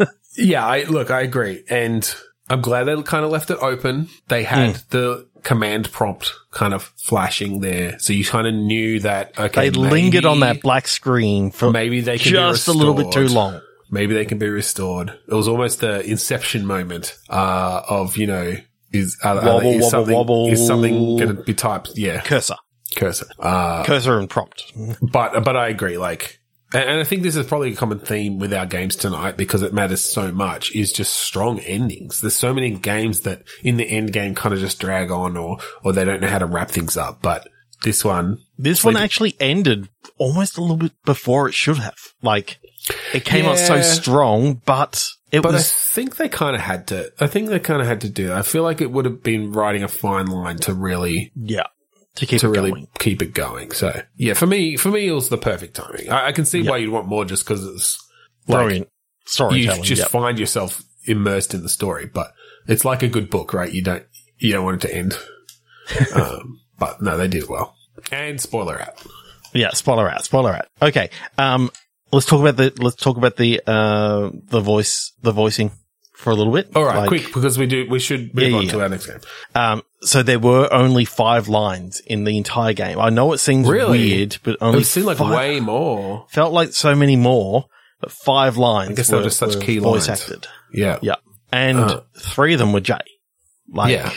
on. 0.00 0.06
yeah. 0.36 0.66
I 0.66 0.84
look. 0.84 1.10
I 1.10 1.20
agree, 1.22 1.62
and 1.68 2.14
I'm 2.48 2.60
glad 2.60 2.84
they 2.84 3.00
kind 3.02 3.24
of 3.24 3.30
left 3.30 3.50
it 3.50 3.58
open. 3.60 4.08
They 4.28 4.44
had 4.44 4.76
Hmm. 4.76 4.76
the 4.90 5.26
command 5.42 5.90
prompt 5.92 6.32
kind 6.50 6.74
of 6.74 6.92
flashing 6.96 7.60
there, 7.60 7.98
so 7.98 8.12
you 8.12 8.24
kind 8.24 8.46
of 8.46 8.54
knew 8.54 9.00
that. 9.00 9.38
Okay, 9.38 9.68
They 9.68 9.78
lingered 9.78 10.24
on 10.24 10.40
that 10.40 10.60
black 10.62 10.88
screen 10.88 11.50
for 11.50 11.70
Maybe 11.70 12.00
they 12.00 12.18
can 12.18 12.32
be 12.32 12.36
just 12.38 12.68
a 12.68 12.72
little 12.72 12.94
bit 12.94 13.12
too 13.12 13.28
long. 13.28 13.60
Maybe 13.90 14.14
they 14.14 14.24
can 14.24 14.38
be 14.38 14.48
restored. 14.48 15.10
It 15.28 15.34
was 15.34 15.46
almost 15.46 15.80
the 15.80 16.00
inception 16.00 16.66
moment 16.66 17.16
uh, 17.30 17.82
of 17.88 18.16
you 18.16 18.26
know 18.26 18.56
is, 18.92 19.16
uh, 19.22 19.40
Wobble, 19.44 19.60
is 19.60 19.82
wobble, 19.82 19.90
something, 19.90 20.14
wobble. 20.16 20.48
is 20.48 20.66
something 20.66 21.16
going 21.16 21.36
to 21.36 21.42
be 21.42 21.54
typed? 21.54 21.96
Yeah, 21.96 22.20
Cursor, 22.22 22.56
cursor. 22.96 23.26
Uh, 23.38 23.84
cursor, 23.84 24.18
and 24.18 24.28
prompt. 24.30 24.72
but 25.02 25.44
but 25.44 25.56
I 25.56 25.68
agree. 25.68 25.98
Like, 25.98 26.40
and, 26.74 27.00
I 27.00 27.04
think 27.04 27.22
this 27.22 27.36
is 27.36 27.46
probably 27.46 27.72
a 27.72 27.76
common 27.76 27.98
theme 28.00 28.38
with 28.38 28.52
our 28.52 28.66
games 28.66 28.96
tonight 28.96 29.36
because 29.36 29.62
it 29.62 29.72
matters 29.72 30.00
so 30.04 30.32
much. 30.32 30.74
Is 30.74 30.92
just 30.92 31.14
strong 31.14 31.60
endings. 31.60 32.20
There's 32.20 32.34
so 32.36 32.52
many 32.54 32.70
games 32.70 33.20
that 33.20 33.42
in 33.62 33.76
the 33.76 33.88
end 33.88 34.12
game 34.12 34.34
kind 34.34 34.52
of 34.54 34.60
just 34.60 34.80
drag 34.80 35.10
on, 35.10 35.36
or 35.36 35.58
or 35.84 35.92
they 35.92 36.04
don't 36.04 36.20
know 36.20 36.28
how 36.28 36.38
to 36.38 36.46
wrap 36.46 36.70
things 36.70 36.96
up. 36.96 37.22
But 37.22 37.48
this 37.84 38.04
one, 38.04 38.38
This 38.58 38.84
Like- 38.84 38.94
one 38.94 39.02
actually 39.02 39.36
ended 39.38 39.88
almost 40.18 40.56
a 40.56 40.60
little 40.60 40.76
bit 40.78 40.92
before 41.04 41.46
it 41.48 41.54
should 41.54 41.76
have. 41.78 41.98
Like, 42.22 42.58
it 43.12 43.24
came 43.24 43.44
out 43.46 43.58
so 43.58 43.80
strong, 43.82 44.62
but 44.64 45.06
it 45.30 45.42
but 45.42 45.50
I 45.50 45.58
was. 45.58 45.70
think 45.72 46.16
they 46.16 46.28
kind 46.28 46.56
of 46.56 46.62
had 46.62 46.86
to. 46.88 47.12
I 47.20 47.26
think 47.26 47.48
they 47.50 47.58
kind 47.58 47.80
of 47.82 47.86
had 47.86 48.00
to 48.02 48.08
do 48.08 48.28
that. 48.28 48.38
I 48.38 48.42
feel 48.42 48.62
like 48.62 48.80
it 48.80 48.90
would 48.90 49.04
have 49.04 49.22
been 49.22 49.52
riding 49.52 49.82
a 49.82 49.88
fine 49.88 50.26
line 50.26 50.56
to 50.58 50.72
really 50.72 51.32
yeah. 51.36 51.66
To 52.16 52.26
keep 52.26 52.40
to 52.40 52.48
it 52.48 52.50
really 52.50 52.70
going. 52.70 52.88
keep 52.98 53.22
it 53.22 53.32
going. 53.32 53.70
So 53.70 54.02
yeah, 54.16 54.34
for 54.34 54.46
me, 54.46 54.76
for 54.76 54.90
me, 54.90 55.08
it 55.08 55.12
was 55.12 55.28
the 55.28 55.38
perfect 55.38 55.76
timing. 55.76 56.10
I, 56.10 56.28
I 56.28 56.32
can 56.32 56.44
see 56.44 56.62
why 56.62 56.78
you'd 56.78 56.90
want 56.90 57.06
more 57.06 57.24
just 57.24 57.44
because 57.44 57.64
it's 57.66 58.04
like 58.48 58.58
Brilliant 58.58 58.88
you 59.50 59.82
just 59.82 60.02
yep. 60.02 60.08
find 60.08 60.38
yourself 60.38 60.82
immersed 61.04 61.54
in 61.54 61.62
the 61.62 61.68
story. 61.68 62.06
But 62.06 62.32
it's 62.66 62.84
like 62.84 63.02
a 63.02 63.08
good 63.08 63.30
book, 63.30 63.52
right? 63.52 63.72
You 63.72 63.82
don't 63.82 64.04
you 64.38 64.52
don't 64.52 64.64
want 64.64 64.84
it 64.84 64.88
to 64.88 64.94
end. 64.94 65.18
um, 66.14 66.60
but 66.78 67.00
no, 67.02 67.16
they 67.16 67.28
did 67.28 67.44
it 67.44 67.48
well. 67.48 67.74
And 68.12 68.40
spoiler 68.40 68.80
out. 68.80 69.04
Yeah, 69.54 69.70
spoiler 69.70 70.08
out, 70.08 70.24
spoiler 70.24 70.52
out. 70.52 70.66
Okay. 70.82 71.10
Um, 71.38 71.70
let's 72.12 72.26
talk 72.26 72.40
about 72.40 72.56
the, 72.56 72.72
let's 72.82 72.96
talk 72.96 73.16
about 73.16 73.36
the, 73.36 73.62
uh, 73.66 74.30
the 74.34 74.60
voice, 74.60 75.12
the 75.22 75.32
voicing 75.32 75.70
for 76.16 76.30
a 76.30 76.34
little 76.34 76.52
bit. 76.52 76.70
All 76.74 76.84
right, 76.84 76.96
Like, 76.98 77.08
quick 77.08 77.26
because 77.32 77.58
we 77.58 77.66
do 77.66 77.86
we 77.88 77.98
should 77.98 78.34
move 78.34 78.48
Yeah, 78.50 78.56
on 78.56 78.64
yeah, 78.64 78.70
to 78.72 78.80
our 78.82 78.88
next 78.88 79.06
game. 79.06 79.20
Um, 79.54 79.82
so 80.00 80.22
there 80.22 80.38
were 80.38 80.68
only 80.72 81.04
five 81.04 81.48
lines 81.48 82.00
in 82.00 82.24
the 82.24 82.36
entire 82.36 82.72
game. 82.72 82.98
I 82.98 83.10
know 83.10 83.32
it 83.32 83.38
seems 83.38 83.68
Really? 83.68 83.98
weird, 83.98 84.38
but 84.42 84.56
only 84.60 84.80
It 84.80 84.84
seemed 84.86 85.06
like 85.06 85.20
way 85.20 85.60
more. 85.60 86.26
felt 86.30 86.52
like 86.52 86.72
so 86.72 86.94
many 86.94 87.16
more, 87.16 87.66
but 88.00 88.10
five 88.12 88.56
lines. 88.56 88.90
I 88.90 88.94
guess 88.94 89.08
they 89.08 89.14
were 89.16 89.20
were 89.20 89.24
just 89.28 89.38
such 89.38 89.54
were 89.56 89.60
key 89.60 89.78
voice 89.78 90.08
lines. 90.08 90.22
acted. 90.22 90.46
Yeah, 90.72 90.98
Yeah. 91.02 91.16
And 91.52 91.78
Uh. 91.78 92.00
three 92.18 92.52
of 92.54 92.58
them 92.58 92.72
were 92.72 92.80
Jay. 92.80 92.98
Like, 93.72 93.92
yeah, 93.92 94.12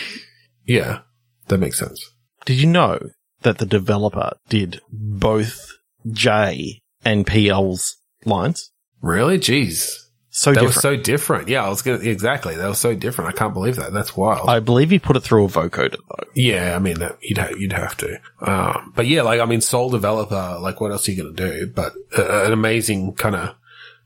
yeah. 0.66 1.00
That 1.48 1.60
makes 1.60 1.78
sense. 1.80 2.04
did 2.46 2.60
you 2.62 2.68
know 2.68 3.00
that 3.42 3.58
the 3.58 3.66
developer 3.66 4.34
did 4.50 4.82
both 4.92 5.68
Jay 6.12 6.82
and 7.06 7.26
PL's 7.28 7.98
lines? 8.26 8.72
Really, 9.02 9.38
jeez. 9.38 9.90
So 10.32 10.52
That 10.52 10.62
different. 10.62 10.76
was 10.76 10.82
so 10.84 10.96
different. 10.96 11.48
Yeah, 11.48 11.66
I 11.66 11.70
was 11.70 11.82
gonna 11.82 11.98
exactly. 12.00 12.56
That 12.56 12.68
was 12.68 12.78
so 12.80 12.94
different. 12.96 13.34
I 13.34 13.38
can't 13.38 13.54
believe 13.54 13.78
that. 13.78 13.92
That's 13.94 14.16
wild. 14.16 14.48
I 14.48 14.60
believe 14.60 14.92
he 14.92 15.00
put 15.00 15.16
it 15.16 15.22
through 15.22 15.46
a 15.46 15.48
vocoder 15.48 15.98
though. 15.98 16.28
yeah, 16.36 16.76
I 16.76 16.80
mean 16.80 17.00
that 17.00 17.18
you'd 17.22 17.38
ha- 17.40 17.50
you'd 17.58 17.74
have 17.74 17.98
to. 17.98 18.20
Um, 18.42 18.94
but 18.96 19.08
yeah, 19.08 19.24
like 19.24 19.40
I 19.42 19.46
mean, 19.46 19.62
sole 19.62 19.90
developer. 19.90 20.58
Like, 20.62 20.80
what 20.82 20.92
else 20.92 21.08
are 21.08 21.12
you 21.12 21.24
gonna 21.24 21.36
do? 21.36 21.68
But 21.68 21.94
uh, 22.18 22.44
an 22.46 22.54
amazing 22.54 23.16
kind 23.16 23.36
of 23.36 23.56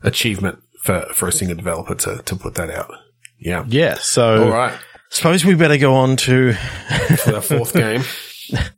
achievement 0.02 0.60
for 0.82 1.02
for 1.14 1.28
a 1.28 1.32
single 1.32 1.58
developer 1.58 1.96
to 1.96 2.22
to 2.24 2.36
put 2.38 2.56
that 2.56 2.70
out. 2.70 2.90
Yeah. 3.38 3.66
Yeah. 3.68 3.96
So 3.96 4.46
All 4.46 4.50
right. 4.50 4.74
suppose 5.10 5.44
we 5.44 5.56
better 5.56 5.78
go 5.78 5.96
on 5.96 6.16
to 6.16 6.54
For 6.54 7.32
the 7.34 7.42
fourth 7.42 7.74
game. 7.74 8.04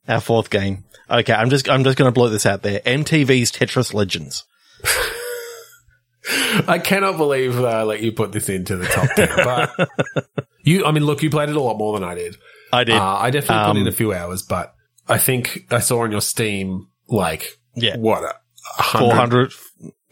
our 0.07 0.19
fourth 0.21 0.49
game. 0.49 0.83
Okay. 1.07 1.33
I'm 1.33 1.51
just, 1.51 1.69
I'm 1.69 1.83
just 1.83 1.97
going 1.99 2.07
to 2.07 2.11
blow 2.11 2.29
this 2.29 2.47
out 2.47 2.63
there. 2.63 2.79
MTV's 2.79 3.51
Tetris 3.51 3.93
Legends. 3.93 4.43
I 6.67 6.79
cannot 6.79 7.17
believe 7.17 7.55
that 7.55 7.65
I 7.75 7.83
let 7.83 8.01
you 8.01 8.11
put 8.11 8.31
this 8.31 8.49
into 8.49 8.75
the 8.77 8.85
top 8.85 9.09
ten. 9.15 9.29
But 9.35 10.47
you, 10.63 10.85
I 10.85 10.91
mean, 10.91 11.05
look, 11.05 11.21
you 11.23 11.29
played 11.29 11.49
it 11.49 11.55
a 11.55 11.61
lot 11.61 11.77
more 11.77 11.97
than 11.97 12.07
I 12.07 12.15
did. 12.15 12.37
I 12.73 12.83
did. 12.83 12.95
Uh, 12.95 13.15
I 13.17 13.29
definitely 13.31 13.65
put 13.65 13.77
in 13.77 13.83
Um, 13.83 13.87
a 13.87 13.91
few 13.91 14.13
hours, 14.13 14.41
but 14.41 14.73
I 15.07 15.17
think 15.17 15.67
I 15.71 15.79
saw 15.79 16.03
on 16.03 16.11
your 16.11 16.21
Steam 16.21 16.87
like 17.07 17.57
yeah. 17.75 17.97
what 17.97 18.23
a 18.23 18.83
400. 18.83 19.53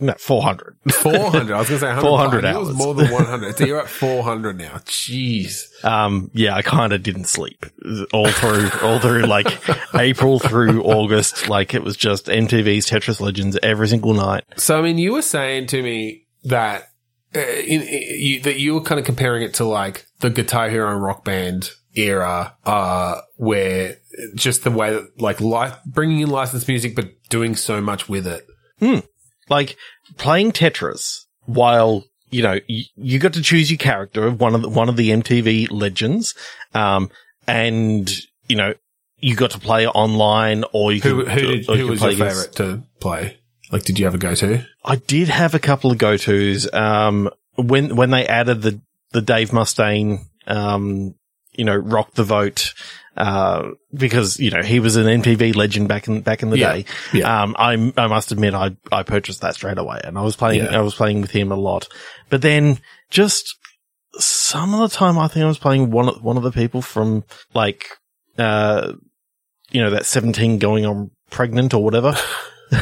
No, 0.04 0.13
400. 0.18 0.76
400. 0.92 1.54
I 1.56 1.60
was 1.60 1.70
going 1.70 1.80
to 1.80 1.86
say 1.86 1.88
100. 1.88 2.02
400 2.02 2.46
I 2.46 2.52
knew 2.52 2.58
It 2.58 2.60
was 2.60 2.70
hours. 2.70 2.78
more 2.78 2.94
than 2.94 3.12
100. 3.12 3.58
so 3.58 3.66
you're 3.66 3.80
at 3.80 3.88
400 3.89 4.58
now. 4.58 4.74
Jeez. 4.86 5.62
Um, 5.86 6.30
yeah, 6.34 6.56
I 6.56 6.62
kind 6.62 6.92
of 6.94 7.04
didn't 7.04 7.26
sleep 7.26 7.66
all 8.13 8.30
through, 8.30 8.70
all 8.82 9.00
through 9.00 9.24
like 9.24 9.48
April 9.96 10.39
through 10.39 10.84
August. 10.84 11.48
Like 11.48 11.74
it 11.74 11.84
was 11.84 11.96
just 11.96 12.26
MTV's 12.28 12.89
Tetris 12.89 13.22
Legends 13.22 13.58
every 13.63 13.88
single 13.88 14.13
night. 14.13 14.44
So, 14.58 14.78
I 14.78 14.82
mean, 14.82 14.98
you 14.98 15.13
were 15.13 15.22
saying 15.22 15.68
to 15.68 15.82
me 15.82 16.26
that, 16.44 16.89
uh, 17.36 17.39
in, 17.39 17.82
in, 17.82 18.22
you, 18.22 18.39
that 18.42 18.60
you 18.60 18.74
were 18.74 18.82
kind 18.82 19.00
of 19.00 19.06
comparing 19.06 19.44
it 19.44 19.54
to 19.56 19.66
like 19.66 20.06
the 20.20 20.30
Guitar 20.30 20.70
Hero 20.70 20.92
and 20.92 21.02
Rock 21.02 21.24
Band 21.24 21.70
era, 21.96 22.56
uh, 22.66 23.22
where 23.38 23.98
just 24.36 24.63
the 24.63 24.72
way 24.72 24.92
that 24.94 25.20
like 25.22 25.39
li- 25.42 25.72
bringing 25.86 26.20
in 26.20 26.30
licensed 26.30 26.68
music, 26.68 26.96
but 26.96 27.06
doing 27.30 27.56
so 27.56 27.82
much 27.82 28.08
with 28.10 28.28
it. 28.28 28.46
Like 29.50 29.78
playing 30.18 30.52
Tetris 30.52 31.26
while, 31.46 32.06
you 32.30 32.44
know, 32.44 32.60
you, 32.68 32.86
you 32.96 33.20
got 33.20 33.34
to 33.34 33.42
choose 33.42 33.70
your 33.70 33.78
character 33.78 34.26
of 34.28 34.40
one 34.40 34.56
of 34.56 34.62
the, 34.62 34.70
one 34.70 34.90
of 34.90 34.98
the 34.98 35.10
MTV 35.10 35.68
legends. 35.72 36.36
Um, 36.74 37.10
and, 37.48 38.10
you 38.48 38.56
know, 38.56 38.74
you 39.18 39.36
got 39.36 39.52
to 39.52 39.60
play 39.60 39.88
online 39.88 40.64
or 40.74 40.92
you 40.92 41.02
Who, 41.02 41.24
could, 41.24 41.32
who, 41.32 41.42
did, 41.42 41.70
or 41.70 41.76
you 41.76 41.88
who 41.88 41.94
could 41.94 42.02
was 42.02 42.18
your 42.18 42.30
favorite 42.30 42.56
to 42.56 42.84
play? 43.00 43.38
Like, 43.72 43.84
did 43.84 43.98
you 43.98 44.06
have 44.06 44.16
a 44.16 44.20
go 44.20 44.36
to? 44.36 44.66
I 44.84 44.98
did 44.98 45.30
have 45.30 45.56
a 45.56 45.60
couple 45.60 45.92
of 45.92 45.98
go-tos. 45.98 46.72
Um, 46.72 47.30
when, 47.56 47.96
when 47.96 48.12
they 48.12 48.28
added 48.28 48.62
the, 48.62 48.82
the 49.12 49.22
Dave 49.22 49.50
Mustaine, 49.50 50.26
um, 50.46 51.16
you 51.56 51.66
know, 51.66 51.76
rock 51.76 52.13
the 52.13 52.24
vote, 52.24 52.74
uh, 53.18 53.70
because, 53.94 54.39
you 54.39 54.50
know, 54.52 54.62
he 54.63 54.80
was 54.80 54.96
an 54.96 55.06
MTV 55.06 55.56
legend 55.56 55.88
back 55.88 56.08
in, 56.08 56.22
back 56.22 56.42
in 56.44 56.50
the 56.50 56.58
Yeah. 56.58 56.74
day. 56.74 56.86
Yeah. 57.13 57.44
Um, 57.44 57.56
I, 57.60 57.74
I 57.96 58.08
must 58.08 58.32
admit, 58.32 58.54
I, 58.54 58.76
I 58.92 59.04
purchased 59.04 59.42
that 59.42 59.56
straight 59.56 59.78
away 59.78 60.02
and 60.04 60.18
I 60.18 60.22
was 60.22 60.36
playing, 60.36 60.63
Yeah. 60.66 60.78
I 60.78 60.82
was 60.82 60.96
playing 60.96 61.22
with 61.22 61.32
him 61.32 61.52
a 61.52 61.56
lot, 61.56 61.88
but 62.30 62.42
then 62.42 62.80
just 63.12 63.56
some 64.18 64.74
of 64.74 64.80
the 64.89 64.96
time 64.96 65.18
I 65.20 65.28
think 65.28 65.44
I 65.44 65.48
was 65.48 65.60
playing 65.60 65.92
one 65.92 66.10
of, 66.10 66.24
one 66.24 66.38
of 66.38 66.44
the 66.44 66.52
people 66.52 66.82
from 66.82 67.24
like, 67.54 67.88
uh, 68.38 68.94
you 69.72 69.82
know, 69.82 69.92
that 69.92 70.06
17 70.06 70.58
going 70.60 70.86
on 70.86 71.12
pregnant 71.30 71.74
or 71.74 71.84
whatever. 71.84 72.16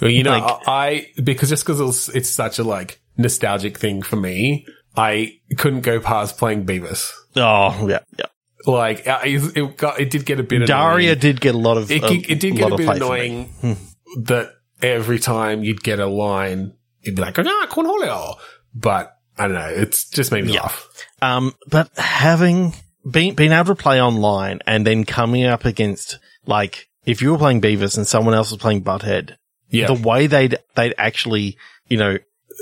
Well, 0.00 0.10
you 0.10 0.24
know, 0.24 0.36
Like- 0.38 0.68
I 0.68 1.06
because 1.22 1.48
just 1.48 1.64
because 1.64 1.78
it 1.80 1.84
was, 1.84 2.08
it's 2.08 2.28
such 2.28 2.58
a 2.58 2.64
like 2.64 3.00
nostalgic 3.16 3.78
thing 3.78 4.02
for 4.02 4.16
me, 4.16 4.66
I 4.96 5.38
couldn't 5.56 5.80
go 5.80 6.00
past 6.00 6.36
playing 6.38 6.66
Beavis. 6.66 7.10
Oh, 7.36 7.88
yeah, 7.88 8.00
yeah. 8.18 8.26
Like 8.66 9.02
it, 9.06 9.76
got, 9.76 9.98
it 10.00 10.10
did 10.10 10.24
get 10.24 10.38
a 10.38 10.42
bit. 10.42 10.66
Daria 10.66 11.08
annoying. 11.12 11.18
did 11.18 11.40
get 11.40 11.54
a 11.54 11.58
lot 11.58 11.78
of, 11.78 11.90
It, 11.90 12.02
a 12.04 12.12
it 12.32 12.38
did 12.40 12.54
get 12.56 12.70
a 12.70 12.76
bit 12.76 12.86
me. 12.86 12.86
Hmm. 12.86 12.92
annoying 13.02 13.76
that 14.24 14.50
every 14.80 15.18
time 15.18 15.64
you'd 15.64 15.82
get 15.82 15.98
a 15.98 16.06
line, 16.06 16.74
it'd 17.02 17.16
be 17.16 17.22
like 17.22 17.38
ah 17.38 17.66
Cornholio, 17.70 18.34
but 18.74 19.16
I 19.36 19.48
don't 19.48 19.54
know. 19.56 19.68
It's 19.68 20.08
just 20.10 20.30
made 20.30 20.44
me 20.44 20.54
Yeah. 20.54 20.62
laugh. 20.62 20.88
Um, 21.22 21.54
but 21.68 21.90
having 21.96 22.74
been 23.10 23.34
being 23.34 23.50
able 23.52 23.64
to 23.64 23.74
play 23.74 24.00
online 24.00 24.60
and 24.66 24.86
then 24.86 25.04
coming 25.04 25.44
up 25.44 25.64
against 25.64 26.18
like 26.46 26.88
if 27.04 27.20
you 27.20 27.32
were 27.32 27.38
playing 27.38 27.60
Beavis 27.60 27.96
and 27.96 28.06
someone 28.06 28.34
else 28.34 28.50
was 28.52 28.60
playing 28.60 28.84
Butthead, 28.84 29.36
Yeah, 29.70 29.86
the 29.88 29.94
way 29.94 30.28
they'd 30.28 30.56
they'd 30.76 30.94
actually 30.98 31.56
you 31.88 31.96
know 31.96 32.18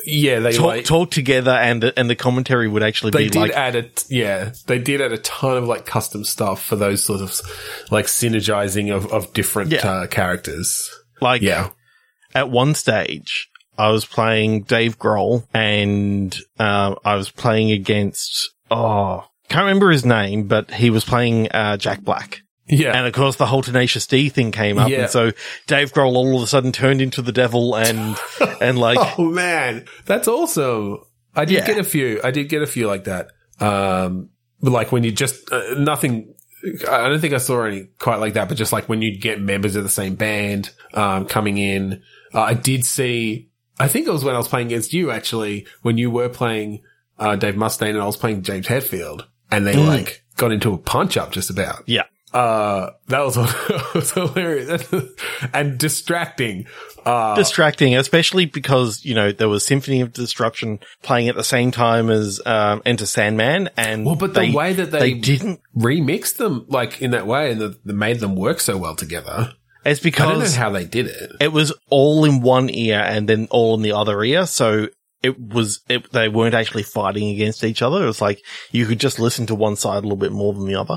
yeah. 0.06 0.38
They 0.40 0.52
talk 0.52 0.66
like, 0.66 0.84
talk 0.84 1.10
together 1.10 1.50
and 1.52 1.82
the, 1.82 1.98
and 1.98 2.08
the 2.08 2.16
commentary 2.16 2.68
would 2.68 2.82
actually 2.82 3.10
they 3.10 3.24
be 3.24 3.30
did 3.30 3.40
like 3.40 3.50
add 3.52 3.76
a 3.76 3.90
yeah 4.08 4.52
they 4.66 4.78
did 4.78 5.00
add 5.00 5.12
a 5.12 5.18
ton 5.18 5.56
of 5.56 5.66
like 5.68 5.86
custom 5.86 6.24
stuff 6.24 6.62
for 6.64 6.76
those 6.76 7.04
sort 7.04 7.20
of 7.20 7.40
like 7.90 8.06
synergizing 8.06 8.94
of 8.94 9.12
of 9.12 9.32
different 9.32 9.70
Yeah. 9.72 9.86
uh, 9.88 10.06
characters. 10.06 10.90
like 11.20 11.42
Yeah. 11.42 11.70
at 12.34 12.50
one 12.50 12.74
stage. 12.74 13.48
I 13.78 13.90
was 13.90 14.04
playing 14.04 14.64
Dave 14.64 14.98
Grohl 14.98 15.46
and 15.54 16.36
uh, 16.58 16.94
I 17.04 17.14
was 17.14 17.30
playing 17.30 17.70
against 17.70 18.50
oh 18.70 19.24
can't 19.48 19.64
remember 19.64 19.90
his 19.90 20.04
name, 20.06 20.44
but 20.46 20.70
he 20.70 20.90
was 20.90 21.04
playing 21.04 21.50
uh, 21.50 21.76
Jack 21.76 22.02
Black. 22.02 22.42
Yeah. 22.70 22.96
And 22.96 23.06
of 23.06 23.12
course, 23.12 23.36
the 23.36 23.46
whole 23.46 23.62
Tenacious 23.62 24.06
D 24.06 24.28
thing 24.28 24.52
came 24.52 24.78
up, 24.78 24.88
Yeah. 24.88 25.02
and 25.02 25.10
so 25.10 25.32
Dave 25.66 25.92
Grohl 25.92 26.14
all 26.14 26.36
of 26.36 26.42
a 26.42 26.46
sudden 26.46 26.72
turned 26.72 27.00
into 27.00 27.22
the 27.22 27.32
devil, 27.32 27.74
and 27.74 28.16
and 28.60 28.78
like, 28.78 28.98
oh 29.18 29.24
man, 29.24 29.86
that's 30.06 30.28
awesome. 30.28 30.98
I 31.34 31.44
did 31.44 31.54
Yeah. 31.58 31.66
get 31.66 31.78
a 31.78 31.84
few. 31.84 32.20
I 32.24 32.30
did 32.30 32.48
get 32.48 32.62
a 32.62 32.66
few 32.66 32.86
like 32.86 33.04
that. 33.04 33.28
Um, 33.60 34.30
but 34.62 34.70
like 34.72 34.92
when 34.92 35.04
you 35.04 35.12
just 35.12 35.50
uh, 35.52 35.74
nothing. 35.76 36.34
I 36.90 37.08
don't 37.08 37.20
think 37.20 37.32
I 37.32 37.38
saw 37.38 37.62
any 37.64 37.88
quite 37.98 38.16
like 38.20 38.34
that, 38.34 38.48
but 38.50 38.58
just 38.58 38.70
like 38.70 38.86
when 38.86 39.00
you'd 39.00 39.22
get 39.22 39.40
members 39.40 39.76
of 39.76 39.82
the 39.82 39.88
same 39.88 40.14
band 40.14 40.70
um, 40.92 41.24
coming 41.24 41.56
in. 41.56 42.02
Uh, 42.34 42.42
I 42.42 42.52
did 42.54 42.84
see. 42.84 43.48
I 43.78 43.88
think 43.88 44.06
it 44.06 44.10
was 44.12 44.24
when 44.24 44.34
I 44.34 44.38
was 44.38 44.46
playing 44.48 44.66
against 44.66 44.92
you 44.92 45.10
actually, 45.10 45.66
when 45.80 45.96
you 45.96 46.10
were 46.10 46.28
playing 46.28 46.82
uh, 47.18 47.36
Dave 47.36 47.54
Mustaine 47.54 47.90
and 47.90 48.02
I 48.02 48.04
was 48.06 48.18
playing 48.18 48.42
James 48.42 48.66
Hetfield, 48.66 49.24
and 49.50 49.66
they 49.66 49.72
Mm. 49.72 49.86
like 49.86 50.22
got 50.36 50.52
into 50.52 50.74
a 50.74 50.76
punch 50.78 51.16
up 51.16 51.32
just 51.32 51.48
about. 51.48 51.82
yeah, 51.86 52.02
Uh, 52.32 52.90
that 53.08 53.20
was, 53.24 53.34
that 53.34 53.90
was 53.94 54.12
hilarious 54.12 54.86
and 55.52 55.78
distracting. 55.78 56.66
Uh, 57.04 57.34
distracting, 57.34 57.96
especially 57.96 58.44
because 58.46 59.04
you 59.04 59.14
know 59.14 59.32
there 59.32 59.48
was 59.48 59.64
Symphony 59.64 60.00
of 60.00 60.12
Destruction 60.12 60.78
playing 61.02 61.28
at 61.28 61.34
the 61.34 61.44
same 61.44 61.70
time 61.70 62.08
as 62.10 62.40
um, 62.46 62.82
Enter 62.84 63.06
Sandman, 63.06 63.70
and 63.76 64.04
well, 64.04 64.16
but 64.16 64.34
the 64.34 64.52
way 64.52 64.74
that 64.74 64.90
they 64.90 64.98
they, 64.98 65.14
didn't. 65.14 65.60
remix 65.76 66.36
them 66.36 66.66
like 66.68 67.00
in 67.02 67.10
that 67.10 67.26
way 67.26 67.50
and 67.52 67.60
that 67.60 67.84
that 67.84 67.94
made 67.94 68.20
them 68.20 68.36
work 68.36 68.60
so 68.60 68.76
well 68.76 68.94
together. 68.94 69.54
It's 69.84 70.00
because 70.00 70.26
I 70.26 70.32
don't 70.32 70.40
know 70.40 70.50
how 70.50 70.70
they 70.70 70.84
did 70.84 71.06
it. 71.06 71.32
it 71.40 71.52
was 71.52 71.72
all 71.88 72.26
in 72.26 72.42
one 72.42 72.68
ear 72.68 73.00
and 73.00 73.26
then 73.26 73.48
all 73.50 73.74
in 73.74 73.82
the 73.82 73.92
other 73.92 74.22
ear, 74.22 74.46
so. 74.46 74.88
It 75.22 75.38
was, 75.38 75.82
it, 75.86 76.10
they 76.12 76.30
weren't 76.30 76.54
actually 76.54 76.84
fighting 76.84 77.28
against 77.28 77.62
each 77.62 77.82
other. 77.82 78.02
It 78.02 78.06
was 78.06 78.22
like 78.22 78.40
you 78.70 78.86
could 78.86 78.98
just 78.98 79.18
listen 79.18 79.44
to 79.48 79.54
one 79.54 79.76
side 79.76 79.98
a 79.98 80.00
little 80.00 80.16
bit 80.16 80.32
more 80.32 80.54
than 80.54 80.64
the 80.64 80.76
other. 80.76 80.96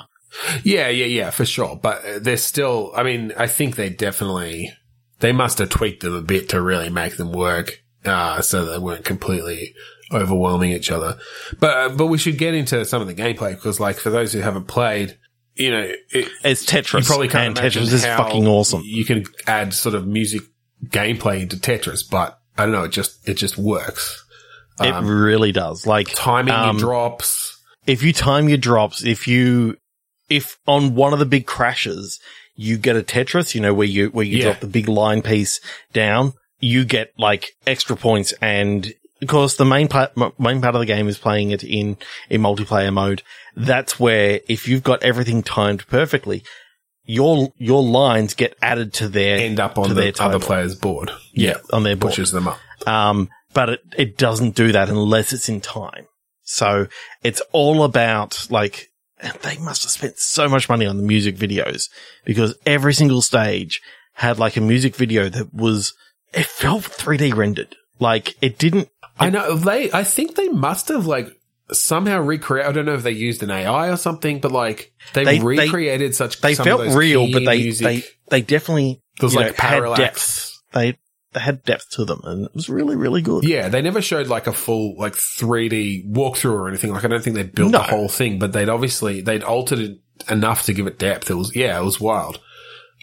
Yeah, 0.64 0.90
yeah, 0.90 1.06
yeah, 1.06 1.30
for 1.30 1.46
sure. 1.46 1.76
But 1.76 2.24
they're 2.24 2.38
still, 2.38 2.92
I 2.96 3.04
mean, 3.04 3.34
I 3.38 3.48
think 3.48 3.76
they 3.76 3.90
definitely, 3.90 4.72
they 5.20 5.32
must 5.32 5.60
have 5.60 5.70
tweaked 5.70 6.02
them 6.02 6.16
a 6.16 6.22
bit 6.22 6.50
to 6.50 6.62
really 6.62 6.90
make 6.90 7.18
them 7.18 7.32
work, 7.32 7.84
uh, 8.06 8.42
so 8.42 8.66
they 8.66 8.78
weren't 8.80 9.06
completely 9.06 9.74
overwhelming 10.12 10.72
each 10.72 10.92
other. 10.92 11.18
But, 11.60 11.78
uh, 11.78 11.90
but 11.96 12.08
we 12.08 12.18
should 12.18 12.38
get 12.38 12.54
into 12.54 12.84
some 12.86 13.02
of 13.02 13.08
the 13.08 13.16
gameplay 13.16 13.52
because 13.56 13.80
like 13.80 13.98
for 13.98 14.10
those 14.10 14.34
who 14.34 14.40
haven't 14.40 14.68
played, 14.68 15.18
you 15.56 15.72
know, 15.72 15.82
it, 16.12 16.30
It's 16.44 16.66
Tetris. 16.66 17.02
you 17.02 17.06
probably 17.06 17.28
can't 17.28 17.50
and 17.50 17.58
imagine 17.60 17.84
Tetris 17.84 17.94
is 17.94 18.04
how 18.04 18.24
fucking 18.24 18.48
awesome. 18.48 18.82
You 18.84 19.06
can 19.06 19.26
add 19.48 19.74
sort 19.74 19.96
of 19.96 20.08
music 20.08 20.42
gameplay 20.86 21.42
into 21.42 21.58
Tetris, 21.58 22.04
but 22.10 22.40
I 22.58 22.64
don't 22.64 22.72
know. 22.72 22.84
It 22.84 22.92
just 22.92 23.28
it 23.28 23.36
just 23.36 23.58
works. 23.58 24.24
it 24.80 24.92
really 25.04 25.52
does. 25.52 25.86
Like 25.88 26.08
Timing 26.10 26.54
um, 26.54 26.78
your 26.78 26.80
drops. 26.88 27.62
if 27.86 28.02
you 28.04 28.14
time 28.14 28.50
your 28.50 28.58
drops, 28.58 29.04
if 29.04 29.28
you, 29.28 29.78
if 30.30 30.58
on 30.68 30.96
one 30.96 31.14
of 31.14 31.20
the 31.20 31.26
big 31.26 31.46
crashes, 31.46 32.20
you 32.56 32.78
get 32.78 32.96
a 32.96 33.02
Tetris, 33.02 33.56
you 33.56 33.62
know, 33.62 33.74
where 33.74 33.88
you, 33.88 34.08
where 34.10 34.26
you 34.26 34.38
Yeah. 34.38 34.44
drop 34.46 34.60
the 34.60 34.68
big 34.68 34.88
line 34.88 35.22
piece 35.22 35.60
down, 35.92 36.34
you 36.60 36.86
get 36.86 37.12
like 37.18 37.52
extra 37.68 37.96
points. 37.96 38.34
And 38.42 38.94
of 39.22 39.28
course, 39.28 39.56
the 39.56 39.66
main 39.66 39.88
part, 39.88 40.16
main 40.40 40.62
part 40.62 40.76
of 40.76 40.80
the 40.80 40.86
game 40.86 41.08
is 41.08 41.18
playing 41.18 41.52
it 41.52 41.64
in, 41.64 41.98
in 42.30 42.42
multiplayer 42.42 42.94
mode. 42.94 43.24
That's 43.56 44.00
where 44.00 44.40
if 44.48 44.68
you've 44.68 44.84
got 44.84 45.04
everything 45.04 45.44
timed 45.44 45.88
perfectly, 45.88 46.44
your, 47.06 47.52
your 47.58 47.84
lines 47.84 48.34
get 48.34 48.56
added 48.62 48.94
to 48.94 49.10
their, 49.10 49.38
End 49.38 49.60
up 49.60 49.78
on 49.78 49.94
their 49.94 50.12
the 50.12 50.24
other 50.24 50.40
player's 50.40 50.76
board. 50.76 51.12
Yeah, 51.34 51.58
on 51.72 51.84
their 51.84 51.96
board. 51.96 52.12
pushes 52.12 52.32
them 52.32 52.48
up. 52.48 52.60
Um, 52.88 53.30
but 53.54 53.70
it, 53.70 53.80
it 53.98 54.18
doesn't 54.18 54.56
do 54.56 54.72
that 54.72 54.90
unless 54.90 55.34
it's 55.34 55.50
in 55.50 55.60
time. 55.62 56.06
So 56.44 56.88
it's 57.24 57.42
all 57.52 57.84
about 57.84 58.48
like, 58.50 58.90
and 59.24 59.34
they 59.42 59.58
must 59.58 59.82
have 59.84 59.92
spent 59.92 60.20
so 60.20 60.48
much 60.48 60.70
money 60.70 60.86
on 60.86 60.98
the 60.98 61.04
music 61.04 61.36
videos 61.36 61.90
because 62.26 62.56
every 62.66 62.94
single 62.94 63.22
stage 63.22 63.82
had 64.14 64.38
like 64.38 64.58
a 64.58 64.62
music 64.62 64.96
video 64.96 65.30
that 65.30 65.54
was, 65.54 65.94
it 66.34 66.46
felt 66.46 66.84
3D 66.84 67.34
rendered. 67.36 67.76
Like 68.00 68.36
it 68.42 68.58
didn't, 68.60 68.90
I 69.20 69.30
know 69.30 69.56
they. 69.56 69.92
I 69.92 70.04
think 70.04 70.36
they 70.36 70.50
must 70.50 70.88
have 70.90 71.06
like 71.06 71.28
somehow 71.72 72.20
recreated. 72.20 72.68
I 72.70 72.72
don't 72.74 72.86
know 72.86 72.96
if 72.96 73.04
they 73.04 73.12
used 73.12 73.44
an 73.44 73.52
AI 73.52 73.90
or 73.90 73.98
something, 73.98 74.40
but 74.40 74.52
like 74.52 74.92
they, 75.14 75.24
They- 75.24 75.38
they- 75.38 75.44
recreated 75.44 76.14
such. 76.16 76.42
they 76.42 76.56
some 76.56 76.68
of 76.68 76.80
felt 76.86 76.96
real, 76.98 77.32
but 77.32 77.46
they, 77.46 77.60
music. 77.64 77.86
they, 77.86 78.04
they 78.30 78.42
definitely, 78.42 79.02
There's 79.20 79.34
you 79.34 79.40
like 79.40 79.48
know, 79.50 79.54
had 79.58 79.70
parallax. 79.70 80.00
depth. 80.00 80.50
They, 80.74 80.98
they 81.34 81.40
had 81.40 81.64
depth 81.64 81.90
to 81.92 82.06
them 82.06 82.22
and 82.24 82.46
it 82.46 82.54
was 82.56 82.70
really, 82.70 82.96
really 82.96 83.22
good. 83.22 83.44
Yeah, 83.44 83.70
they 83.70 83.82
never 83.82 84.02
showed 84.02 84.28
like 84.28 84.48
a 84.48 84.54
full 84.54 84.96
like 84.98 85.14
3D 85.14 86.12
walkthrough 86.12 86.54
or 86.54 86.68
anything. 86.68 86.92
Like 86.92 87.06
I 87.06 87.08
don't 87.08 87.24
think 87.24 87.36
they 87.36 87.44
built 87.44 87.72
No. 87.72 87.80
the 87.80 87.84
whole 87.84 88.08
thing, 88.10 88.40
but 88.40 88.54
they'd 88.54 88.70
obviously 88.70 89.22
they'd 89.22 89.44
altered 89.44 89.80
it 89.80 89.98
enough 90.30 90.64
to 90.66 90.74
give 90.74 90.88
it 90.88 91.00
depth. 91.00 91.30
It 91.30 91.36
was 91.36 91.56
yeah, 91.56 91.80
it 91.80 91.84
was 91.84 92.00
wild. 92.00 92.40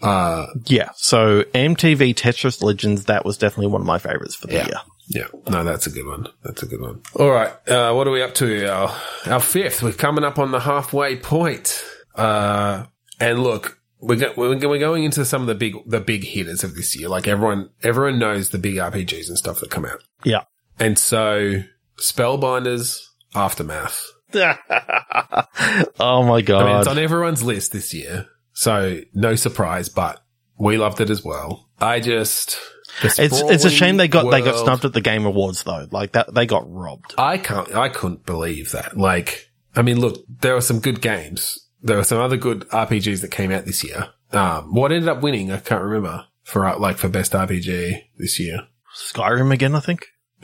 Uh, 0.02 0.46
Yeah. 0.66 0.90
So 0.96 1.42
MTV 1.54 2.14
Tetris 2.14 2.62
Legends, 2.62 3.04
that 3.06 3.24
was 3.24 3.36
definitely 3.36 3.68
one 3.72 3.82
of 3.82 3.86
my 3.86 3.98
favorites 3.98 4.34
for 4.34 4.46
the 4.46 4.54
Yeah. 4.54 4.66
year. 4.66 4.80
yeah, 5.08 5.26
no, 5.50 5.64
that's 5.64 5.86
a 5.86 5.90
good 5.90 6.06
one. 6.06 6.26
That's 6.44 6.62
a 6.62 6.66
good 6.66 6.80
one. 6.80 7.02
All 7.16 7.30
right, 7.30 7.50
uh, 7.68 7.92
what 7.92 8.06
are 8.06 8.10
we 8.12 8.22
up 8.22 8.34
to? 8.36 8.66
Our 8.66 8.94
our 9.26 9.40
fifth. 9.40 9.82
We're 9.82 9.92
coming 9.92 10.24
up 10.24 10.38
on 10.38 10.52
the 10.52 10.60
halfway 10.60 11.16
point. 11.16 11.82
Uh, 12.14 12.84
and 13.18 13.42
look. 13.42 13.76
We're, 14.00 14.16
go- 14.16 14.32
we're 14.36 14.78
going 14.78 15.04
into 15.04 15.24
some 15.24 15.42
of 15.42 15.48
the 15.48 15.54
big 15.54 15.74
the 15.86 16.00
big 16.00 16.24
hitters 16.24 16.64
of 16.64 16.74
this 16.74 16.96
year. 16.96 17.08
Like 17.08 17.28
everyone 17.28 17.70
everyone 17.82 18.18
knows 18.18 18.50
the 18.50 18.58
big 18.58 18.76
RPGs 18.76 19.28
and 19.28 19.36
stuff 19.38 19.60
that 19.60 19.70
come 19.70 19.84
out. 19.84 20.02
Yeah. 20.24 20.44
And 20.78 20.98
so 20.98 21.62
Spellbinders 21.98 23.00
Aftermath. 23.34 24.06
oh 24.34 26.22
my 26.24 26.40
god. 26.40 26.62
I 26.62 26.66
mean, 26.66 26.76
it's 26.78 26.88
on 26.88 26.98
everyone's 26.98 27.42
list 27.42 27.72
this 27.72 27.92
year, 27.92 28.26
so 28.52 29.00
no 29.12 29.34
surprise. 29.34 29.88
But 29.88 30.22
we 30.58 30.78
loved 30.78 31.00
it 31.00 31.10
as 31.10 31.24
well. 31.24 31.68
I 31.80 32.00
just 32.00 32.58
it's 33.02 33.18
it's 33.18 33.64
a 33.64 33.70
shame 33.70 33.96
they 33.96 34.08
got 34.08 34.30
they 34.30 34.42
got 34.42 34.58
snubbed 34.58 34.84
at 34.84 34.92
the 34.92 35.00
Game 35.00 35.24
Awards 35.26 35.62
though. 35.62 35.86
Like 35.90 36.12
that 36.12 36.34
they 36.34 36.46
got 36.46 36.70
robbed. 36.70 37.14
I 37.18 37.38
can't. 37.38 37.74
I 37.74 37.88
couldn't 37.88 38.26
believe 38.26 38.72
that. 38.72 38.96
Like, 38.96 39.50
I 39.74 39.82
mean, 39.82 40.00
look, 40.00 40.24
there 40.28 40.54
were 40.54 40.60
some 40.60 40.80
good 40.80 41.00
games. 41.00 41.66
There 41.82 41.96
were 41.96 42.04
some 42.04 42.18
other 42.20 42.36
good 42.36 42.60
RPGs 42.68 43.20
that 43.22 43.30
came 43.30 43.50
out 43.50 43.64
this 43.64 43.82
year. 43.84 44.08
Um, 44.32 44.74
what 44.74 44.92
ended 44.92 45.08
up 45.08 45.22
winning? 45.22 45.50
I 45.50 45.58
can't 45.58 45.82
remember 45.82 46.26
for 46.44 46.66
uh, 46.66 46.78
like 46.78 46.98
for 46.98 47.08
best 47.08 47.32
RPG 47.32 48.02
this 48.18 48.38
year. 48.38 48.60
Skyrim 48.96 49.52
again, 49.52 49.74
I 49.74 49.80
think. 49.80 50.06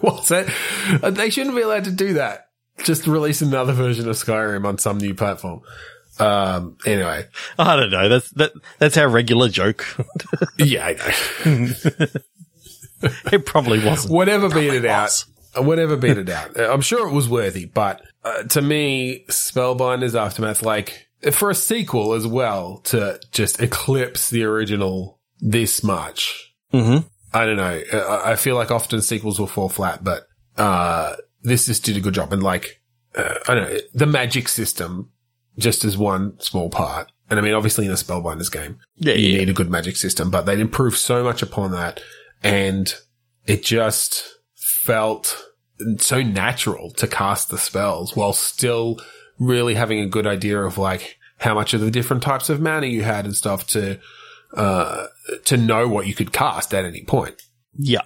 What's 0.00 0.28
that? 0.28 0.52
Uh, 1.02 1.10
They 1.10 1.30
shouldn't 1.30 1.56
be 1.56 1.62
allowed 1.62 1.84
to 1.84 1.90
do 1.90 2.14
that. 2.14 2.48
Just 2.84 3.06
release 3.06 3.42
another 3.42 3.72
version 3.72 4.08
of 4.08 4.16
Skyrim 4.16 4.64
on 4.66 4.78
some 4.78 4.98
new 4.98 5.14
platform. 5.14 5.60
Um, 6.18 6.76
anyway, 6.84 7.26
I 7.58 7.76
don't 7.76 7.90
know. 7.90 8.08
That's 8.08 8.30
that 8.32 8.52
that's 8.78 8.96
our 8.96 9.08
regular 9.08 9.48
joke. 9.48 9.86
yeah, 10.58 10.86
I 10.86 10.92
know. 10.92 11.72
it 13.32 13.46
probably 13.46 13.82
wasn't. 13.84 14.12
whatever 14.12 14.48
beat 14.50 14.74
it 14.74 14.84
out, 14.84 15.24
whatever 15.56 15.96
beat 15.96 16.18
it 16.18 16.28
out. 16.28 16.58
I'm 16.60 16.82
sure 16.82 17.08
it 17.08 17.12
was 17.12 17.28
worthy, 17.28 17.64
but 17.64 18.02
uh, 18.24 18.42
to 18.44 18.62
me, 18.62 19.24
Spellbinders 19.28 20.14
Aftermath, 20.18 20.62
like 20.62 21.08
for 21.32 21.50
a 21.50 21.54
sequel 21.54 22.12
as 22.14 22.26
well, 22.26 22.78
to 22.84 23.20
just 23.32 23.60
eclipse 23.60 24.30
the 24.30 24.44
original 24.44 25.20
this 25.38 25.82
much. 25.82 26.54
Mm-hmm. 26.72 27.06
I 27.32 27.46
don't 27.46 27.56
know. 27.56 27.82
Uh, 27.92 27.96
I 27.98 28.32
I 28.32 28.36
feel 28.36 28.54
like 28.56 28.70
often 28.70 29.00
sequels 29.02 29.38
will 29.38 29.46
fall 29.46 29.68
flat, 29.68 30.02
but 30.04 30.26
uh, 30.56 31.16
this 31.42 31.66
just 31.66 31.84
did 31.84 31.96
a 31.96 32.00
good 32.00 32.14
job. 32.14 32.32
And 32.32 32.42
like, 32.42 32.80
uh, 33.14 33.34
I 33.48 33.54
don't 33.54 33.70
know, 33.70 33.78
the 33.94 34.06
magic 34.06 34.48
system 34.48 35.10
just 35.58 35.84
as 35.84 35.96
one 35.96 36.38
small 36.40 36.70
part. 36.70 37.10
And 37.28 37.38
I 37.38 37.42
mean, 37.42 37.54
obviously 37.54 37.86
in 37.86 37.92
a 37.92 37.94
Spellbinders 37.94 38.50
game, 38.50 38.78
Yeah, 38.96 39.14
you 39.14 39.30
yeah. 39.30 39.38
need 39.38 39.50
a 39.50 39.52
good 39.54 39.70
magic 39.70 39.96
system, 39.96 40.30
but 40.30 40.42
they'd 40.46 40.58
improved 40.58 40.96
so 40.96 41.22
much 41.22 41.42
upon 41.42 41.70
that. 41.72 42.00
And 42.42 42.92
it 43.46 43.62
just 43.62 44.24
felt 44.56 45.40
so 45.98 46.22
natural 46.22 46.90
to 46.92 47.06
cast 47.06 47.48
the 47.50 47.58
spells 47.58 48.16
while 48.16 48.32
still 48.32 48.98
really 49.38 49.74
having 49.74 50.00
a 50.00 50.06
good 50.06 50.26
idea 50.26 50.60
of 50.60 50.78
like 50.78 51.18
how 51.38 51.54
much 51.54 51.72
of 51.74 51.80
the 51.80 51.90
different 51.90 52.22
types 52.22 52.48
of 52.48 52.60
mana 52.60 52.86
you 52.86 53.02
had 53.02 53.24
and 53.24 53.34
stuff 53.34 53.66
to, 53.66 53.98
uh, 54.54 55.06
to 55.44 55.56
know 55.56 55.88
what 55.88 56.06
you 56.06 56.14
could 56.14 56.32
cast 56.32 56.74
at 56.74 56.84
any 56.84 57.02
point. 57.04 57.40
Yeah. 57.76 58.02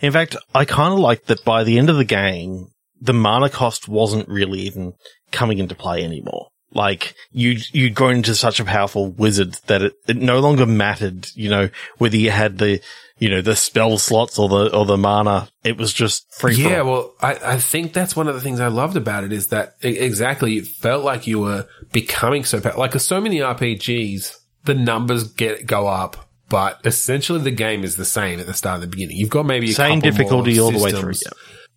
In 0.00 0.12
fact, 0.12 0.36
I 0.54 0.64
kind 0.64 0.92
of 0.92 1.00
like 1.00 1.26
that 1.26 1.44
by 1.44 1.64
the 1.64 1.78
end 1.78 1.90
of 1.90 1.96
the 1.96 2.04
game, 2.04 2.68
the 3.00 3.12
mana 3.12 3.50
cost 3.50 3.88
wasn't 3.88 4.28
really 4.28 4.60
even 4.60 4.94
coming 5.32 5.58
into 5.58 5.74
play 5.74 6.02
anymore. 6.02 6.48
Like 6.72 7.14
you, 7.32 7.58
you'd 7.72 7.94
grown 7.94 8.16
into 8.16 8.34
such 8.34 8.60
a 8.60 8.64
powerful 8.64 9.10
wizard 9.10 9.54
that 9.66 9.82
it, 9.82 9.94
it 10.06 10.16
no 10.16 10.40
longer 10.40 10.66
mattered, 10.66 11.28
you 11.34 11.48
know, 11.48 11.70
whether 11.98 12.16
you 12.16 12.30
had 12.30 12.58
the, 12.58 12.80
you 13.18 13.30
know, 13.30 13.40
the 13.40 13.56
spell 13.56 13.96
slots 13.96 14.38
or 14.38 14.48
the, 14.48 14.76
or 14.76 14.84
the 14.84 14.98
mana. 14.98 15.48
It 15.64 15.78
was 15.78 15.92
just 15.92 16.26
free. 16.34 16.54
Yeah, 16.56 16.82
well, 16.82 17.14
I, 17.20 17.38
I 17.42 17.56
think 17.58 17.92
that's 17.92 18.14
one 18.14 18.28
of 18.28 18.34
the 18.34 18.40
things 18.40 18.60
I 18.60 18.68
loved 18.68 18.96
about 18.96 19.24
it 19.24 19.32
is 19.32 19.48
that 19.48 19.76
e- 19.82 19.88
exactly 19.88 20.58
it 20.58 20.66
felt 20.66 21.04
like 21.04 21.26
you 21.26 21.40
were 21.40 21.66
becoming 21.92 22.44
so 22.44 22.60
powerful. 22.60 22.80
Like 22.80 22.94
so 23.00 23.20
many 23.20 23.38
RPGs, 23.38 24.36
the 24.64 24.74
numbers 24.74 25.32
get 25.32 25.66
go 25.66 25.86
up, 25.86 26.28
but 26.48 26.80
essentially 26.84 27.40
the 27.40 27.50
game 27.50 27.84
is 27.84 27.96
the 27.96 28.04
same 28.04 28.38
at 28.38 28.46
the 28.46 28.54
start 28.54 28.74
and 28.74 28.82
the 28.82 28.88
beginning. 28.88 29.16
You've 29.16 29.30
got 29.30 29.46
maybe 29.46 29.70
a 29.70 29.74
Same 29.74 30.00
difficulty 30.00 30.60
all 30.60 30.70
the 30.70 30.82
way 30.82 30.90
through. 30.90 31.14
Yeah. 31.24 31.32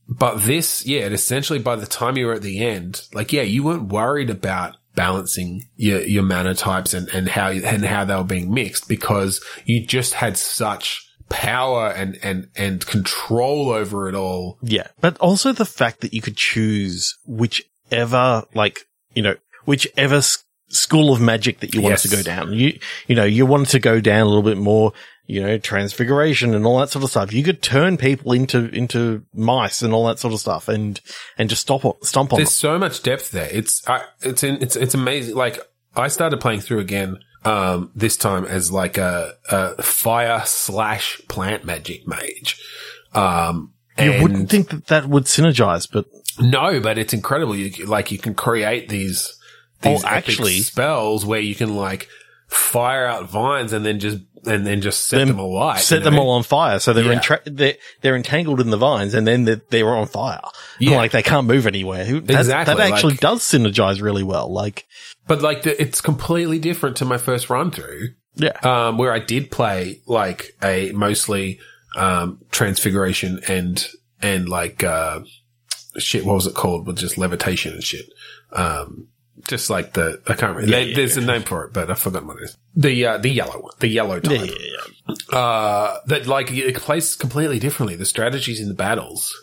But 0.10 0.42
this, 0.42 0.86
yeah, 0.86 1.02
it 1.02 1.14
essentially 1.14 1.60
by 1.60 1.76
the 1.76 1.86
time 1.86 2.18
you 2.18 2.26
were 2.26 2.34
at 2.34 2.42
the 2.42 2.66
end, 2.66 3.04
like, 3.14 3.32
yeah, 3.32 3.44
you 3.44 3.64
weren't 3.64 3.92
worried 3.92 4.30
about 4.30 4.76
balancing 4.96 5.70
your, 5.76 6.02
your 6.02 6.24
mana 6.24 6.56
types 6.56 6.94
and, 6.94 7.08
and 7.10 7.30
how, 7.30 7.50
and 7.50 7.86
how 7.86 8.06
they 8.06 8.16
were 8.16 8.24
being 8.24 8.54
mixed 8.54 8.90
because 8.90 9.44
you 9.66 9.86
just 9.86 10.16
had 10.16 10.36
such 10.36 11.06
power 11.30 11.90
and, 11.92 12.18
and, 12.24 12.50
and 12.56 12.86
control 12.86 13.70
over 13.70 14.10
it 14.10 14.16
all. 14.16 14.58
Yeah. 14.64 14.88
But 15.00 15.18
also 15.20 15.54
the 15.54 15.66
fact 15.66 16.02
that 16.02 16.14
you 16.14 16.22
could 16.22 16.36
choose 16.36 17.18
whichever, 17.26 18.44
like, 18.54 18.88
you 19.14 19.22
know, 19.22 19.36
whichever 19.66 20.22
school 20.70 21.14
of 21.14 21.20
magic 21.22 21.60
that 21.60 21.74
you 21.74 21.82
wanted 21.82 22.04
Yes. 22.04 22.10
to 22.10 22.16
go 22.16 22.22
down. 22.24 22.54
You, 22.54 22.80
you 23.08 23.16
know, 23.16 23.26
you 23.26 23.46
wanted 23.46 23.70
to 23.70 23.80
go 23.80 24.00
down 24.00 24.22
a 24.22 24.26
little 24.26 24.44
bit 24.44 24.58
more, 24.58 24.94
you 25.26 25.42
know, 25.42 25.58
transfiguration 25.58 26.54
and 26.56 26.66
all 26.66 26.80
that 26.80 26.90
sort 26.90 27.04
of 27.04 27.10
stuff. 27.10 27.34
You 27.34 27.44
could 27.44 27.62
turn 27.62 27.98
people 27.98 28.32
into, 28.34 28.70
into 28.70 29.24
mice 29.34 29.82
and 29.82 29.94
all 29.94 30.08
that 30.08 30.20
sort 30.20 30.34
of 30.34 30.40
stuff 30.40 30.68
and, 30.68 31.00
and 31.38 31.50
just 31.50 31.62
stop, 31.64 31.86
on- 31.86 32.02
stomp 32.04 32.34
on 32.34 32.38
There's 32.38 32.50
them. 32.50 32.54
so 32.72 32.78
much 32.80 33.04
depth 33.04 33.32
there. 33.32 33.50
It's 33.52 33.88
I, 33.88 34.04
it's 34.22 34.44
in, 34.44 34.62
it's 34.62 34.76
it's 34.76 34.94
amazing. 34.94 35.36
Like 35.36 35.60
I 35.96 36.08
started 36.08 36.40
playing 36.40 36.62
through 36.62 36.80
again 36.80 37.18
um 37.46 37.90
this 37.96 38.18
time 38.18 38.46
as 38.46 38.72
like 38.72 38.98
a, 38.98 39.34
a 39.50 39.82
fire 39.82 40.42
slash 40.46 41.22
plant 41.30 41.64
magic 41.66 42.08
mage. 42.08 42.62
Um, 43.14 43.74
You 43.98 44.22
wouldn't 44.22 44.50
think 44.50 44.70
that 44.70 44.88
that 44.88 45.08
would 45.08 45.24
synergize, 45.26 45.88
but 45.92 46.06
no, 46.40 46.80
but 46.80 46.98
it's 46.98 47.14
incredible. 47.14 47.56
You 47.56 47.86
like 47.86 48.12
you 48.12 48.18
can 48.18 48.34
create 48.34 48.88
these 48.90 49.36
these 49.82 50.04
Oh, 50.04 50.08
actually- 50.08 50.60
spells 50.60 51.26
where 51.26 51.40
you 51.40 51.56
can 51.56 51.76
like 51.76 52.08
fire 52.48 53.06
out 53.06 53.30
vines 53.30 53.74
and 53.74 53.86
then 53.86 54.00
just 54.00 54.20
and 54.46 54.66
then 54.66 54.80
just 54.82 55.06
set 55.08 55.18
Them- 55.18 55.28
them 55.30 55.40
alight. 55.40 55.82
set 55.82 56.02
them 56.04 56.16
know? 56.16 56.22
all 56.22 56.30
on 56.32 56.44
fire. 56.44 56.80
So 56.80 56.94
they're, 56.94 57.04
Yeah. 57.12 57.20
entra- 57.20 57.42
they're, 57.46 57.76
they're 58.02 58.16
entangled 58.16 58.62
in 58.62 58.70
the 58.70 58.78
vines 58.78 59.14
and 59.14 59.28
then 59.28 59.44
they're, 59.44 59.62
they're 59.70 59.94
on 59.94 60.08
fire. 60.08 60.40
Yeah. 60.80 60.96
Like 60.96 61.12
they 61.12 61.22
can't 61.22 61.46
move 61.46 61.68
anywhere. 61.68 62.06
That, 62.06 62.40
Exactly, 62.40 62.76
That 62.76 62.92
actually 62.94 63.14
like- 63.16 63.20
does 63.20 63.42
synergize 63.42 64.02
really 64.02 64.24
well. 64.24 64.52
Like, 64.52 64.86
But 65.28 65.42
like 65.42 65.64
the, 65.64 65.80
it's 65.80 66.00
completely 66.00 66.58
different 66.58 66.96
to 66.98 67.06
my 67.06 67.18
first 67.18 67.50
run 67.50 67.70
through. 67.70 68.12
yeah. 68.36 68.58
um, 68.64 68.98
where 68.98 69.12
I 69.12 69.20
did 69.20 69.52
play 69.52 70.00
like 70.08 70.56
a 70.64 70.94
mostly 70.94 71.60
um, 71.98 72.40
transfiguration 72.50 73.42
and 73.50 73.86
and 74.22 74.48
like 74.48 74.84
uh, 74.86 75.20
shit. 75.98 76.24
What 76.26 76.36
was 76.36 76.48
it 76.48 76.56
called? 76.56 76.88
With 76.88 76.98
just 76.98 77.18
levitation 77.18 77.74
and 77.74 77.84
shit. 77.84 78.06
Um, 78.54 79.08
Just 79.48 79.70
like 79.70 79.94
the 79.94 80.22
I 80.28 80.34
can't 80.34 80.56
remember. 80.56 80.62
Yeah, 80.72 80.80
There- 80.80 80.88
yeah, 80.90 80.96
there's 80.96 81.18
a 81.18 81.22
name 81.22 81.44
for 81.44 81.66
it, 81.66 81.74
but 81.74 81.90
I've 81.90 82.00
forgotten 82.00 82.28
what 82.28 82.38
it 82.38 82.44
is. 82.44 82.58
The 82.76 83.06
uh, 83.06 83.18
the 83.18 83.30
yellow 83.30 83.62
one, 83.62 83.72
the 83.80 83.88
yellow 83.88 84.20
type. 84.20 84.32
Yeah, 84.40 84.44
yeah, 84.46 84.72
yeah. 85.32 85.38
Uh, 85.38 86.00
that 86.08 86.28
like 86.28 86.52
it 86.52 86.76
plays 86.76 87.16
completely 87.16 87.60
differently. 87.60 87.96
The 87.96 88.06
strategies 88.06 88.60
in 88.60 88.68
the 88.68 88.74
battles 88.74 89.34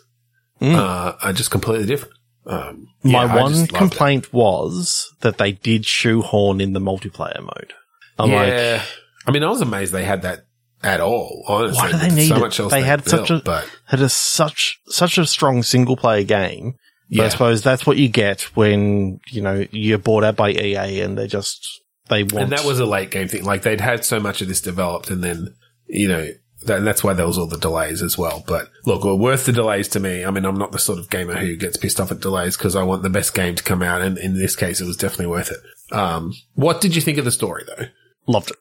Mm. 0.61 0.73
uh, 0.75 1.15
are 1.21 1.33
just 1.33 1.51
completely 1.51 1.85
different. 1.85 2.13
Um, 2.47 2.87
My 3.03 3.25
yeah, 3.25 3.35
one 3.35 3.51
just 3.51 3.71
loved 3.71 3.73
it. 3.73 3.77
complaint 3.77 4.33
was 4.33 5.13
that 5.21 5.37
they 5.37 5.51
did 5.51 5.85
shoehorn 5.85 6.61
in 6.61 6.73
the 6.73 6.79
multiplayer 6.79 7.41
mode. 7.41 7.73
I'm 8.17 8.31
like, 8.31 8.47
yeah, 8.47 8.81
I 9.27 9.31
mean, 9.31 9.43
I 9.43 9.49
was 9.49 9.61
amazed 9.61 9.91
they 9.93 10.03
had 10.05 10.23
that 10.23 10.45
at 10.81 10.99
all. 10.99 11.43
Honestly, 11.47 11.77
Why 11.77 11.91
do 11.91 11.97
they 11.97 12.09
need 12.15 12.29
so 12.29 12.37
it? 12.37 12.39
much 12.39 12.59
else 12.59 12.71
They 12.71 12.81
had 12.81 13.03
built, 13.03 13.27
such 13.27 13.29
a- 13.29 13.41
but 13.43 13.69
had 13.85 13.99
a 14.01 14.09
such 14.09 14.79
such 14.87 15.17
a 15.19 15.25
strong 15.27 15.61
single 15.63 15.95
player 15.97 16.23
game. 16.23 16.75
But 17.09 17.25
I 17.25 17.29
suppose 17.29 17.63
that's 17.63 17.85
what 17.85 17.97
you 17.97 18.09
get 18.09 18.41
when 18.55 19.19
you 19.29 19.41
know 19.41 19.65
you're 19.71 19.97
bought 19.97 20.23
out 20.23 20.35
by 20.35 20.51
EA 20.51 21.01
and 21.01 21.17
they 21.17 21.27
just 21.27 21.81
they 22.09 22.23
want. 22.23 22.43
And 22.43 22.51
that 22.51 22.65
was 22.65 22.79
a 22.79 22.85
late 22.85 23.11
game 23.11 23.27
thing. 23.27 23.43
Like 23.43 23.61
they'd 23.61 23.81
had 23.81 24.03
so 24.03 24.19
much 24.19 24.41
of 24.41 24.47
this 24.47 24.61
developed, 24.61 25.09
and 25.09 25.23
then 25.23 25.55
you 25.87 26.09
know, 26.09 26.27
that, 26.65 26.83
that's 26.83 27.03
why 27.03 27.13
there 27.13 27.25
was 27.25 27.37
all 27.37 27.47
the 27.47 27.57
delays 27.57 28.01
as 28.01 28.17
well. 28.17 28.43
But 28.45 28.69
look, 28.85 29.05
well, 29.05 29.17
worth 29.17 29.45
the 29.45 29.53
delays 29.53 29.87
to 29.89 29.99
me. 29.99 30.25
I 30.25 30.31
mean, 30.31 30.43
I'm 30.45 30.57
not 30.57 30.73
the 30.73 30.79
sort 30.79 30.99
of 30.99 31.09
gamer 31.09 31.37
who 31.37 31.55
gets 31.55 31.77
pissed 31.77 31.99
off 32.01 32.11
at 32.11 32.19
delays 32.19 32.57
because 32.57 32.75
I 32.75 32.83
want 32.83 33.03
the 33.03 33.09
best 33.09 33.33
game 33.33 33.55
to 33.55 33.63
come 33.63 33.81
out, 33.81 34.01
and 34.01 34.17
in 34.17 34.37
this 34.37 34.55
case, 34.55 34.81
it 34.81 34.85
was 34.85 34.97
definitely 34.97 35.27
worth 35.27 35.51
it. 35.51 35.95
Um, 35.95 36.33
what 36.55 36.81
did 36.81 36.95
you 36.95 37.01
think 37.01 37.17
of 37.17 37.25
the 37.25 37.31
story 37.31 37.63
though? 37.65 37.85
loved 38.27 38.51
it, 38.51 38.57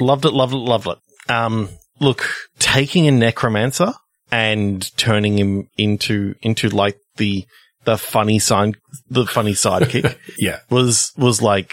loved 0.00 0.24
it, 0.24 0.32
loved 0.32 0.52
it, 0.52 0.56
loved 0.56 0.86
it. 0.88 0.98
Um, 1.30 1.68
look, 2.00 2.28
taking 2.58 3.06
a 3.06 3.12
necromancer 3.12 3.92
and 4.30 4.96
turning 4.96 5.38
him 5.38 5.68
into 5.76 6.34
into 6.42 6.68
like 6.68 6.98
the 7.20 7.46
the 7.84 7.96
funny 7.96 8.38
sign, 8.40 8.74
the 9.08 9.26
funny 9.26 9.52
sidekick. 9.52 10.16
Yeah, 10.38 10.60
was 10.70 11.12
was 11.16 11.40
like 11.40 11.72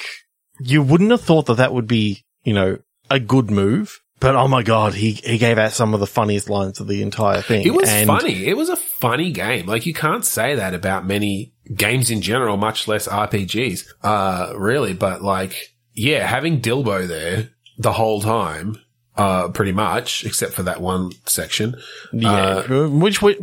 you 0.60 0.82
wouldn't 0.84 1.12
have 1.12 1.22
thought 1.22 1.48
that 1.48 1.58
that 1.58 1.74
would 1.74 1.88
be 1.88 2.24
you 2.44 2.54
know 2.54 2.78
a 3.10 3.20
good 3.20 3.50
move, 3.50 4.00
but 4.20 4.36
oh 4.36 4.48
my 4.48 4.64
god, 4.64 4.94
he 4.94 5.12
he 5.14 5.38
gave 5.38 5.58
out 5.58 5.74
some 5.74 5.94
of 5.94 6.00
the 6.00 6.08
funniest 6.08 6.50
lines 6.50 6.80
of 6.80 6.88
the 6.88 7.02
entire 7.02 7.42
thing. 7.42 7.66
it 7.66 7.74
was 7.74 7.90
and 7.90 8.08
funny. 8.08 8.46
It 8.46 8.58
was 8.58 8.70
a 8.70 8.76
funny 8.76 9.32
game. 9.32 9.66
Like 9.66 9.86
you 9.86 9.94
can't 9.94 10.26
say 10.26 10.56
that 10.56 10.74
about 10.74 11.06
many 11.06 11.54
games 11.74 12.10
in 12.10 12.22
general, 12.22 12.58
much 12.58 12.88
less 12.88 13.08
RPGs. 13.08 13.86
Uh, 14.02 14.54
really, 14.56 14.94
but 14.94 15.22
like, 15.22 15.56
yeah, 15.94 16.26
having 16.26 16.62
Dilbo 16.62 17.08
there 17.08 17.50
the 17.78 17.94
whole 17.94 18.22
time. 18.22 18.78
Uh, 19.18 19.50
pretty 19.50 19.72
much, 19.72 20.24
except 20.26 20.54
for 20.54 20.62
that 20.64 20.80
one 20.80 21.12
section. 21.26 21.76
Yeah, 22.14 22.68
which 22.86 23.22
we 23.22 23.36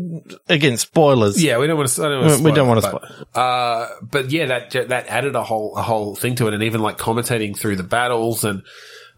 again 0.49 0.77
spoilers. 0.77 1.43
Yeah, 1.43 1.59
we 1.59 1.67
don't 1.67 1.77
want 1.77 1.89
to. 1.89 2.05
I 2.05 2.09
don't 2.09 2.25
want 2.27 2.39
to 2.39 2.45
we 2.45 2.53
don't 2.53 2.69
want 2.69 2.85
to 2.85 2.91
to 2.91 3.27
but, 3.33 3.39
uh, 3.39 3.89
but 4.03 4.31
yeah, 4.31 4.47
that 4.47 4.71
that 4.89 5.09
added 5.09 5.35
a 5.35 5.43
whole 5.43 5.77
a 5.77 5.83
whole 5.83 6.15
thing 6.15 6.37
to 6.37 6.47
it, 6.47 6.55
and 6.55 6.63
even 6.63 6.81
like 6.81 6.97
commentating 6.97 7.59
through 7.59 7.75
the 7.75 7.83
battles, 7.83 8.45
and 8.45 8.63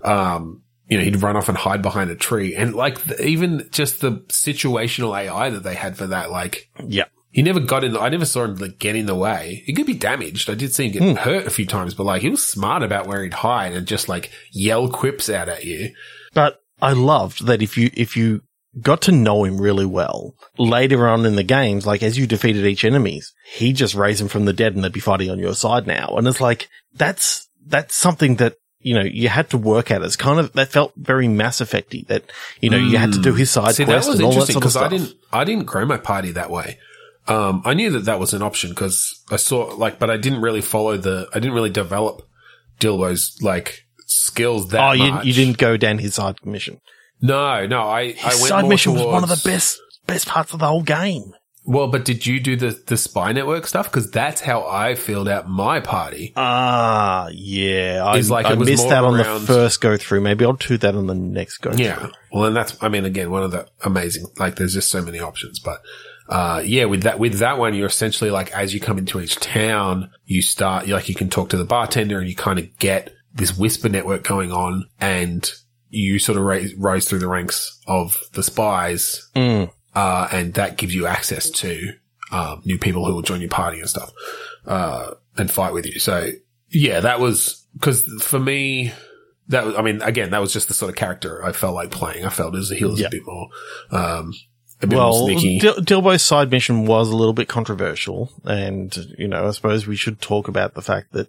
um, 0.03 0.63
you 0.89 0.97
know, 0.97 1.05
he'd 1.05 1.23
run 1.23 1.37
off 1.37 1.49
and 1.51 1.59
hide 1.59 1.83
behind 1.83 2.11
a 2.11 2.17
tree, 2.17 2.55
and 2.55 2.75
like 2.75 3.01
the, 3.03 3.23
even 3.23 3.69
just 3.71 4.01
the 4.01 4.13
situational 4.29 5.15
AI 5.15 5.51
that 5.51 5.63
they 5.63 5.75
had 5.75 5.97
for 5.99 6.07
that, 6.07 6.31
like 6.31 6.71
yeah. 6.87 7.05
he 7.33 7.43
never 7.43 7.61
got 7.61 7.85
in. 7.85 7.97
I 7.97 8.09
never 8.09 8.25
saw 8.25 8.45
him 8.45 8.55
like 8.57 8.79
get 8.79 8.97
in 8.97 9.05
the 9.07 9.15
way. 9.15 9.63
He 9.67 9.75
could 9.75 9.87
be 9.87 9.95
damaged. 9.95 10.49
I 10.49 10.55
did 10.55 10.75
see 10.75 10.87
him 10.89 10.93
get 10.93 11.03
Hmm. 11.03 11.17
hurt 11.17 11.47
a 11.47 11.51
few 11.51 11.67
times, 11.67 11.93
but 11.93 12.05
like 12.05 12.23
he 12.23 12.31
was 12.31 12.47
smart 12.47 12.83
about 12.83 13.07
where 13.07 13.23
he'd 13.23 13.35
hide 13.35 13.75
and 13.75 13.87
just 13.87 14.09
like 14.09 14.31
yell 14.53 14.89
quips 14.89 15.29
out 15.29 15.49
at 15.49 15.65
you. 15.65 15.91
But 16.37 16.61
I 16.83 16.93
loved 16.93 17.47
that 17.47 17.63
if 17.63 17.79
you 17.79 17.89
if 17.95 18.15
you 18.15 18.43
got 18.83 19.01
to 19.03 19.11
know 19.11 19.45
him 19.45 19.59
really 19.59 19.87
well 19.87 20.35
later 20.59 21.09
on 21.09 21.25
in 21.25 21.35
the 21.35 21.43
games, 21.43 21.87
like 21.87 22.03
as 22.03 22.19
you 22.19 22.27
defeated 22.27 22.67
each 22.67 22.85
enemies, 22.85 23.33
he 23.55 23.73
just 23.73 23.95
raised 23.95 24.21
them 24.21 24.29
from 24.29 24.45
the 24.45 24.53
dead 24.53 24.75
and 24.75 24.85
they'd 24.85 24.93
be 24.93 25.01
fighting 25.01 25.31
on 25.31 25.39
your 25.39 25.55
side 25.55 25.87
now. 25.87 26.09
And 26.19 26.29
it's 26.29 26.39
like 26.39 26.69
that's 26.93 27.49
that's 27.65 27.95
something 27.95 28.37
that 28.37 28.57
you 28.81 28.93
know 28.93 29.01
you 29.01 29.31
had 29.31 29.49
to 29.49 29.57
work 29.57 29.91
at. 29.91 30.03
It's 30.03 30.15
kind 30.15 30.39
of 30.39 30.53
that 30.53 30.69
felt 30.69 30.93
very 30.95 31.27
Mass 31.27 31.63
Effecty. 31.63 32.07
That 32.09 32.25
you 32.61 32.69
know 32.69 32.77
you 32.77 32.99
had 32.99 33.15
to 33.15 33.23
do 33.23 33.33
his 33.33 33.51
side 33.51 33.75
See, 33.75 33.85
that 33.85 33.93
quest 33.93 34.09
was 34.11 34.19
and 34.19 34.27
all 34.27 34.33
that 34.33 34.41
interesting 34.41 34.61
sort 34.61 34.67
of 34.67 34.73
because. 34.75 34.77
I 34.77 34.89
didn't, 34.91 35.19
I 35.33 35.45
didn't 35.45 35.65
grow 35.65 35.87
my 35.87 35.97
party 35.97 36.33
that 36.33 36.51
way. 36.51 36.79
Um, 37.29 37.63
I 37.65 37.73
knew 37.73 37.93
that 37.93 38.05
that 38.05 38.21
was 38.21 38.35
an 38.35 38.43
option 38.43 38.71
because 38.71 39.25
I 39.31 39.37
saw 39.37 39.75
like, 39.75 39.99
but 39.99 40.11
I 40.11 40.19
didn't 40.19 40.43
really 40.43 40.61
follow 40.61 40.99
the, 40.99 41.29
I 41.33 41.39
didn't 41.39 41.55
really 41.55 41.71
develop 41.71 42.29
Dilbo's 42.79 43.39
like 43.41 43.86
skills 44.07 44.69
that 44.69 44.81
oh, 44.89 44.93
you, 44.93 45.21
you 45.23 45.33
didn't 45.33 45.59
go 45.59 45.77
down 45.77 45.99
his 45.99 46.15
side 46.15 46.37
mission. 46.45 46.81
No, 47.21 47.67
no, 47.67 47.83
I, 47.83 48.01
I 48.01 48.13
His 48.13 48.25
went 48.25 48.37
side 48.49 48.69
mission 48.69 48.93
was 48.95 49.05
one 49.05 49.23
of 49.23 49.29
the 49.29 49.41
best 49.45 49.79
best 50.07 50.27
parts 50.27 50.53
of 50.53 50.61
the 50.61 50.67
whole 50.67 50.83
game. 50.83 51.35
Well, 51.69 51.89
but 51.89 52.05
did 52.05 52.25
you 52.25 52.39
do 52.39 52.55
the 52.55 52.81
the 52.87 52.97
spy 52.97 53.33
network 53.33 53.67
stuff? 53.67 53.91
Because 53.91 54.09
that's 54.13 54.41
how 54.41 54.65
I 54.69 54.95
filled 54.95 55.29
out 55.29 55.49
my 55.49 55.81
party. 55.81 56.33
Ah, 56.37 57.29
yeah. 57.33 58.05
I, 58.07 58.19
Is 58.19 58.31
like 58.31 58.47
I 58.47 58.55
missed 58.55 58.89
that 58.89 59.03
on 59.03 59.19
around- 59.21 59.41
the 59.41 59.47
first 59.49 59.81
go 59.81 59.97
through. 59.97 60.21
Maybe 60.21 60.45
I'll 60.45 60.53
do 60.53 60.77
that 60.79 60.95
on 60.95 61.09
the 61.09 61.15
next 61.17 61.59
go 61.59 61.73
Yeah. 61.73 61.97
through. 61.97 62.13
Well, 62.33 62.45
and 62.45 62.57
that's, 62.57 62.81
I 62.81 62.89
mean, 62.89 63.05
again, 63.05 63.33
one 63.33 63.43
of 63.43 63.51
the 63.51 63.67
amazing, 63.85 64.27
like, 64.39 64.55
there's 64.57 64.75
just 64.75 64.91
so 64.91 65.03
many 65.03 65.19
options, 65.19 65.59
but, 65.59 65.81
uh, 66.29 66.63
yeah, 66.65 66.85
with 66.85 67.03
that, 67.03 67.19
with 67.19 67.39
that 67.39 67.59
one, 67.59 67.75
you're 67.75 67.87
essentially 67.87 68.31
like, 68.31 68.53
as 68.53 68.73
you 68.75 68.79
come 68.79 68.99
into 68.99 69.21
each 69.21 69.37
town, 69.41 70.11
you 70.25 70.43
start, 70.43 70.87
like, 70.87 71.09
you 71.09 71.15
can 71.17 71.31
talk 71.31 71.49
to 71.49 71.57
the 71.57 71.65
bartender 71.65 72.21
and 72.21 72.29
you 72.29 72.37
kind 72.37 72.59
of 72.61 72.79
get 72.79 73.13
this 73.37 73.57
whisper 73.57 73.89
network 73.89 74.23
going 74.25 74.51
on 74.53 74.85
and 75.01 75.51
you 75.91 76.19
sort 76.19 76.37
of 76.39 76.45
rise, 76.45 76.75
rise 76.75 77.09
through 77.09 77.21
the 77.21 77.29
ranks 77.29 77.81
of 77.87 78.21
the 78.33 78.43
spies, 78.43 79.29
Mm. 79.37 79.71
uh, 79.95 80.29
and 80.33 80.55
that 80.55 80.77
gives 80.77 80.95
you 80.95 81.07
access 81.07 81.49
to, 81.51 81.93
um, 82.33 82.61
new 82.65 82.79
people 82.79 83.07
who 83.07 83.15
will 83.15 83.23
join 83.23 83.41
your 83.41 83.49
party 83.51 83.79
and 83.79 83.89
stuff, 83.89 84.11
uh, 84.67 85.13
and 85.39 85.51
fight 85.51 85.73
with 85.73 85.87
you. 85.87 85.99
So, 86.01 86.31
yeah, 86.71 87.01
that 87.01 87.21
was, 87.21 87.65
cause 87.81 88.03
for 88.21 88.41
me, 88.41 88.93
that 89.49 89.65
was, 89.65 89.77
I 89.77 89.83
mean, 89.83 90.03
again, 90.03 90.31
that 90.31 90.41
was 90.41 90.53
just 90.53 90.67
the 90.69 90.75
sort 90.75 90.89
of 90.91 90.97
character 90.97 91.45
I 91.45 91.53
felt 91.53 91.75
like 91.77 91.91
playing. 91.93 92.25
I 92.25 92.31
felt 92.31 92.57
as 92.57 92.69
he 92.71 92.85
was 92.85 92.99
Yeah. 93.01 93.07
a 93.07 93.11
bit 93.11 93.23
more, 93.25 93.49
um, 93.93 94.33
a 94.83 94.87
bit 94.89 94.97
more 94.97 95.11
Well, 95.11 95.25
sneaky. 95.27 95.59
Dil- 95.61 95.77
Dilbo's 95.77 96.23
side 96.23 96.51
mission 96.51 96.85
was 96.85 97.09
a 97.11 97.17
little 97.17 97.33
bit 97.33 97.49
controversial, 97.49 98.33
and 98.45 98.95
you 99.17 99.29
know, 99.29 99.47
I 99.47 99.51
suppose 99.53 99.87
we 99.87 99.97
should 99.97 100.21
talk 100.21 100.49
about 100.49 100.75
the 100.75 100.83
fact 100.83 101.13
that, 101.13 101.29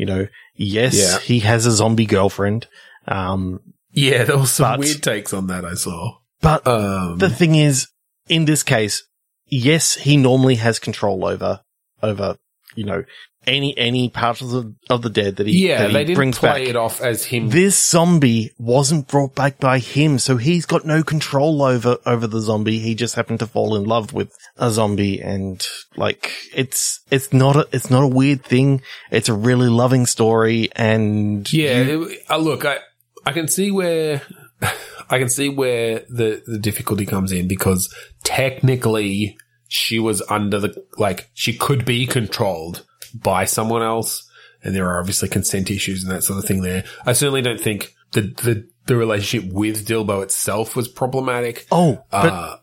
you 0.00 0.06
know, 0.06 0.26
yes, 0.54 0.94
Yeah. 0.96 1.18
he 1.20 1.40
has 1.40 1.66
a 1.66 1.72
zombie 1.72 2.06
girlfriend, 2.06 2.66
um, 3.06 3.60
yeah, 3.92 4.24
there 4.24 4.38
was 4.38 4.52
some 4.52 4.64
but- 4.72 4.80
weird 4.80 5.02
takes 5.02 5.32
on 5.34 5.46
that 5.48 5.64
I 5.64 5.74
saw. 5.74 6.16
but 6.40 6.66
Um, 6.66 7.18
the 7.18 7.28
thing 7.30 7.54
is, 7.54 7.86
in 8.28 8.44
this 8.46 8.62
case, 8.62 9.02
yes, 9.46 9.94
he 10.06 10.16
normally 10.16 10.54
has 10.56 10.78
control 10.78 11.24
over 11.26 11.60
over 12.02 12.36
you 12.76 12.84
know 12.84 13.02
any 13.46 13.76
any 13.78 14.08
parts 14.10 14.42
of 14.42 14.50
the 14.50 14.74
of 14.90 15.02
the 15.02 15.08
dead 15.10 15.36
that 15.36 15.46
he 15.46 15.66
yeah, 15.68 15.78
that 15.78 15.88
he 15.88 15.92
they 15.94 16.04
didn't 16.04 16.16
brings 16.16 16.38
play 16.38 16.50
back. 16.60 16.68
it 16.68 16.76
off 16.76 17.00
as 17.00 17.24
him. 17.24 17.48
This 17.48 17.82
zombie 17.82 18.52
wasn't 18.58 19.08
brought 19.08 19.34
back 19.34 19.58
by 19.58 19.78
him, 19.78 20.18
so 20.18 20.36
he's 20.36 20.66
got 20.66 20.84
no 20.84 21.02
control 21.02 21.62
over 21.62 21.96
over 22.04 22.26
the 22.26 22.40
zombie. 22.40 22.78
He 22.80 22.94
just 22.94 23.14
happened 23.14 23.38
to 23.40 23.46
fall 23.46 23.76
in 23.76 23.84
love 23.84 24.12
with 24.12 24.36
a 24.58 24.70
zombie, 24.70 25.20
and 25.20 25.66
like 25.96 26.32
it's 26.54 27.00
it's 27.10 27.32
not 27.32 27.56
a 27.56 27.68
it's 27.72 27.90
not 27.90 28.02
a 28.02 28.08
weird 28.08 28.44
thing. 28.44 28.82
It's 29.10 29.28
a 29.30 29.34
really 29.34 29.68
loving 29.68 30.04
story, 30.06 30.68
and 30.76 31.50
yeah, 31.52 31.80
you- 31.82 32.02
it- 32.08 32.18
uh, 32.28 32.36
look, 32.36 32.64
I 32.66 32.78
I 33.24 33.32
can 33.32 33.48
see 33.48 33.70
where 33.70 34.20
I 35.10 35.18
can 35.18 35.30
see 35.30 35.48
where 35.48 36.00
the 36.10 36.42
the 36.46 36.58
difficulty 36.58 37.06
comes 37.06 37.32
in 37.32 37.48
because 37.48 37.88
technically 38.22 39.36
she 39.68 39.98
was 39.98 40.22
under 40.28 40.58
the 40.58 40.84
like 40.98 41.30
she 41.34 41.52
could 41.56 41.84
be 41.84 42.06
controlled 42.06 42.84
by 43.14 43.44
someone 43.44 43.82
else, 43.82 44.28
and 44.62 44.74
there 44.74 44.88
are 44.88 44.98
obviously 45.00 45.28
consent 45.28 45.70
issues 45.70 46.02
and 46.04 46.12
that 46.12 46.22
sort 46.24 46.38
of 46.38 46.44
thing. 46.44 46.62
There, 46.62 46.84
I 47.06 47.12
certainly 47.12 47.42
don't 47.42 47.60
think 47.60 47.94
the 48.12 48.22
the 48.22 48.68
the 48.86 48.96
relationship 48.96 49.52
with 49.52 49.86
Dilbo 49.86 50.22
itself 50.22 50.74
was 50.76 50.88
problematic. 50.88 51.66
oh, 51.70 52.02
but 52.10 52.32
Uh, 52.32 52.56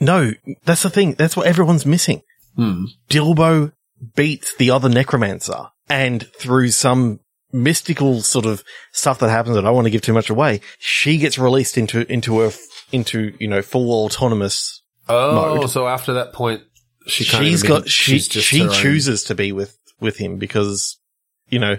no, 0.00 0.32
that's 0.64 0.82
the 0.82 0.90
thing. 0.90 1.14
That's 1.14 1.36
what 1.36 1.46
everyone's 1.46 1.86
missing. 1.86 2.22
hmm. 2.56 2.84
Dilbo 3.08 3.72
beats 4.16 4.54
the 4.56 4.70
other 4.70 4.88
necromancer 4.88 5.66
and 5.88 6.26
through 6.38 6.70
some 6.70 7.20
mystical 7.52 8.22
sort 8.22 8.46
of 8.46 8.64
stuff 8.92 9.18
that 9.18 9.28
happens 9.28 9.56
that 9.56 9.66
I 9.66 9.70
want 9.70 9.84
to 9.86 9.90
give 9.90 10.00
too 10.02 10.12
much 10.14 10.30
away, 10.30 10.60
she 10.78 11.18
gets 11.18 11.38
released 11.38 11.76
into, 11.76 12.10
into 12.10 12.44
a, 12.44 12.52
into, 12.92 13.34
you 13.38 13.46
know, 13.48 13.60
full 13.60 13.90
autonomous. 14.04 14.82
Oh, 15.08 15.56
Mode. 15.58 15.70
so 15.70 15.86
after 15.86 16.14
that 16.14 16.32
point, 16.32 16.62
she 17.06 17.24
can't 17.24 17.62
got, 17.66 17.88
she, 17.88 18.18
she's 18.20 18.42
she 18.42 18.60
her 18.60 18.68
own- 18.68 18.72
chooses 18.72 19.24
to 19.24 19.34
be 19.34 19.52
with, 19.52 19.76
with 20.00 20.16
him 20.16 20.36
because, 20.36 20.98
you 21.48 21.58
know, 21.58 21.76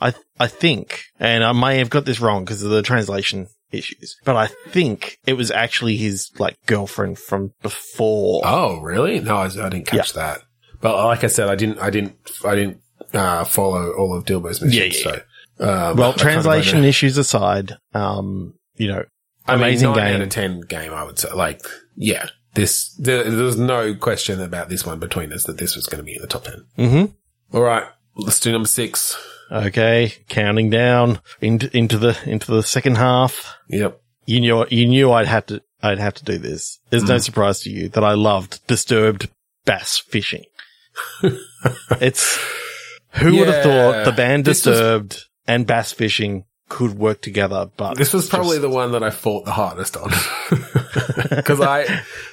I, 0.00 0.14
I 0.38 0.46
think, 0.46 1.04
and 1.18 1.44
I 1.44 1.52
may 1.52 1.78
have 1.78 1.90
got 1.90 2.04
this 2.04 2.20
wrong 2.20 2.44
because 2.44 2.62
of 2.62 2.70
the 2.70 2.82
translation 2.82 3.48
issues, 3.70 4.16
but 4.24 4.36
I 4.36 4.46
think 4.68 5.18
it 5.26 5.34
was 5.34 5.50
actually 5.50 5.96
his 5.96 6.30
like 6.38 6.56
girlfriend 6.66 7.18
from 7.18 7.52
before. 7.62 8.42
Oh, 8.44 8.80
really? 8.80 9.20
No, 9.20 9.36
I, 9.36 9.46
I 9.46 9.68
didn't 9.68 9.86
catch 9.86 10.12
that. 10.14 10.42
But 10.80 10.96
like 11.04 11.24
I 11.24 11.26
said, 11.26 11.48
I 11.48 11.56
didn't, 11.56 11.78
I 11.78 11.90
didn't, 11.90 12.16
I 12.44 12.54
didn't 12.54 12.80
uh, 13.12 13.44
follow 13.44 13.92
all 13.92 14.16
of 14.16 14.24
Dilbo's 14.24 14.62
missions. 14.62 15.04
Yeah, 15.04 15.10
yeah, 15.10 15.20
so, 15.58 15.66
um, 15.66 15.96
well, 15.96 16.10
I 16.10 16.12
kind 16.12 16.12
of 16.12 16.16
translation 16.16 16.84
issues 16.84 17.18
aside, 17.18 17.76
um, 17.94 18.54
you 18.76 18.86
know, 18.86 19.04
I 19.48 19.54
amazing 19.54 19.90
nine 19.92 19.96
game. 19.96 20.14
out 20.14 20.20
of 20.20 20.28
ten 20.28 20.60
game. 20.60 20.92
I 20.92 21.02
would 21.02 21.18
say, 21.18 21.32
like, 21.32 21.66
yeah, 21.96 22.26
this 22.54 22.94
there, 22.94 23.24
there's 23.24 23.58
no 23.58 23.94
question 23.94 24.40
about 24.40 24.68
this 24.68 24.86
one 24.86 24.98
between 24.98 25.32
us 25.32 25.44
that 25.44 25.58
this 25.58 25.74
was 25.74 25.86
going 25.86 25.98
to 25.98 26.04
be 26.04 26.14
in 26.14 26.20
the 26.20 26.28
top 26.28 26.44
ten. 26.44 26.64
Mm-hmm. 26.76 27.12
All 27.52 27.62
right, 27.62 27.86
Let's 28.18 28.40
do 28.40 28.50
number 28.50 28.68
six. 28.68 29.16
Okay, 29.50 30.12
counting 30.28 30.70
down 30.70 31.20
into 31.40 31.74
into 31.76 31.96
the 31.96 32.18
into 32.26 32.50
the 32.50 32.62
second 32.62 32.96
half. 32.96 33.56
Yep. 33.68 34.00
You 34.26 34.40
knew 34.40 34.66
you 34.70 34.86
knew 34.86 35.12
I'd 35.12 35.28
have 35.28 35.46
to 35.46 35.62
I'd 35.80 36.00
have 36.00 36.14
to 36.14 36.24
do 36.24 36.36
this. 36.36 36.80
There's 36.90 37.04
no 37.04 37.16
mm. 37.16 37.24
surprise 37.24 37.60
to 37.60 37.70
you 37.70 37.88
that 37.90 38.02
I 38.02 38.14
loved 38.14 38.66
disturbed 38.66 39.30
bass 39.64 39.98
fishing. 39.98 40.44
it's 42.00 42.38
who 43.12 43.36
would 43.36 43.48
have 43.48 43.62
thought 43.62 44.04
the 44.04 44.12
band 44.12 44.44
This 44.44 44.66
was- 44.66 44.76
disturbed 44.76 45.24
and 45.46 45.66
bass 45.66 45.92
fishing 45.92 46.44
could 46.68 46.98
work 46.98 47.22
together, 47.22 47.70
but 47.76 47.96
This 47.96 48.12
was 48.12 48.28
probably 48.28 48.58
just- 48.58 48.62
the 48.62 48.68
one 48.68 48.92
that 48.92 49.02
I 49.02 49.10
fought 49.10 49.44
the 49.44 49.52
hardest 49.52 49.96
on. 49.96 50.10
Cause 51.44 51.60
I, 51.60 51.84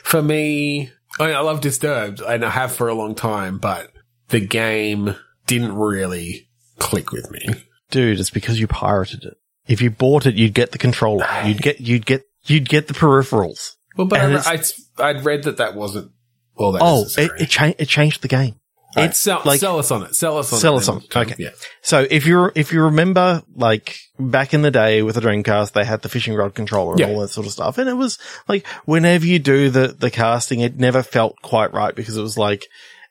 for 0.03 0.22
me, 0.22 0.91
I, 1.20 1.28
mean, 1.28 1.36
I 1.36 1.39
love 1.39 1.61
Disturbed 1.61 2.20
and 2.22 2.43
I 2.43 2.49
have 2.49 2.74
for 2.74 2.89
a 2.89 2.93
long 2.93 3.16
time, 3.16 3.57
but 3.57 3.91
the 4.30 4.39
game 4.39 5.15
didn't 5.47 5.76
really 5.76 6.47
click 6.80 7.11
with 7.11 7.30
me. 7.32 7.45
dude, 7.91 8.19
it's 8.19 8.30
because 8.30 8.59
you 8.59 8.67
pirated 8.67 9.23
it. 9.23 9.38
If 9.67 9.82
you 9.82 9.89
bought 9.89 10.26
it, 10.26 10.36
you'd 10.36 10.53
get 10.53 10.71
the 10.71 10.78
controller. 10.78 11.28
You'd 11.45 11.61
get 11.61 11.80
you'd 11.82 12.05
get 12.05 12.23
you'd 12.45 12.69
get 12.69 12.88
the 12.88 12.93
peripherals. 12.93 13.71
Well, 13.97 14.07
but 14.07 14.19
And 14.21 14.38
I, 14.38 14.51
I'd, 14.51 14.65
I'd 14.99 15.26
read 15.26 15.43
that 15.43 15.57
that 15.57 15.73
wasn't 15.76 16.11
all 16.55 16.71
that 16.73 16.82
Oh, 16.84 17.05
it 17.17 17.32
it, 17.41 17.45
cha- 17.49 17.73
it 17.78 17.88
changed 17.88 18.21
the 18.21 18.28
game. 18.28 18.55
Right, 18.95 19.09
it's 19.09 19.17
sell, 19.19 19.41
like- 19.43 19.59
sell 19.59 19.78
us 19.80 19.91
on 19.91 20.03
it. 20.03 20.15
Sell 20.15 20.38
us 20.38 20.53
on 20.53 20.59
Sell 20.59 20.76
it. 20.76 20.78
us 20.78 20.88
on 20.89 20.97
it. 20.99 21.15
Okay. 21.17 21.36
Yeah. 21.38 21.49
So 21.82 22.05
if 22.09 22.26
you 22.26 22.51
if 22.55 22.71
you 22.71 22.84
remember, 22.84 23.43
like 23.55 23.97
back 24.19 24.53
in 24.53 24.61
the 24.61 24.71
day 24.71 25.01
with 25.01 25.15
the 25.15 25.21
Dreamcast, 25.21 25.73
they 25.73 25.84
had 25.84 26.01
the 26.01 26.09
fishing 26.09 26.34
rod 26.36 26.53
controller 26.55 26.91
and 26.91 26.99
Yeah. 26.99 27.07
all 27.09 27.19
that 27.21 27.30
sort 27.30 27.45
of 27.47 27.51
stuff, 27.53 27.78
and 27.78 27.89
it 27.89 27.93
was 27.97 28.17
like 28.47 28.65
whenever 28.86 29.26
you 29.26 29.39
do 29.39 29.69
the 29.69 29.88
the 29.89 30.11
casting, 30.11 30.59
it 30.61 30.78
never 30.78 31.01
felt 31.03 31.36
quite 31.41 31.73
right 31.73 31.93
because 31.95 32.15
it 32.15 32.21
was 32.21 32.38
like 32.38 32.67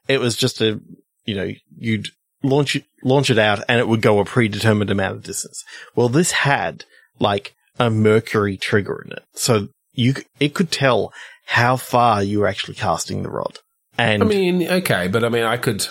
it 0.09 0.21
was 0.21 0.37
just 0.37 0.61
a 0.63 0.81
you 1.25 1.35
know 1.35 1.51
you'd 1.77 2.09
launch 2.43 2.77
it 2.77 2.85
launch 3.03 3.31
it 3.31 3.39
out 3.39 3.63
and 3.69 3.81
it 3.81 3.89
would 3.89 4.03
go 4.03 4.19
a 4.19 4.25
predetermined 4.25 4.91
amount 4.91 5.17
of 5.17 5.23
distance. 5.23 5.65
Well, 5.95 6.09
this 6.09 6.33
had 6.33 6.85
like 7.19 7.55
a 7.79 7.91
mercury 7.91 8.57
trigger 8.57 9.03
in 9.05 9.13
it, 9.13 9.25
so 9.35 9.69
you 9.93 10.15
it 10.41 10.55
could 10.55 10.71
tell 10.71 11.13
how 11.47 11.77
far 11.77 12.23
you 12.23 12.41
were 12.41 12.47
actually 12.47 12.75
casting 12.75 13.23
the 13.23 13.31
rod. 13.31 13.59
And 13.97 14.23
I 14.23 14.27
mean, 14.27 14.67
okay, 14.69 15.09
but 15.09 15.25
I 15.25 15.29
mean, 15.29 15.45
I 15.45 15.57
could, 15.57 15.87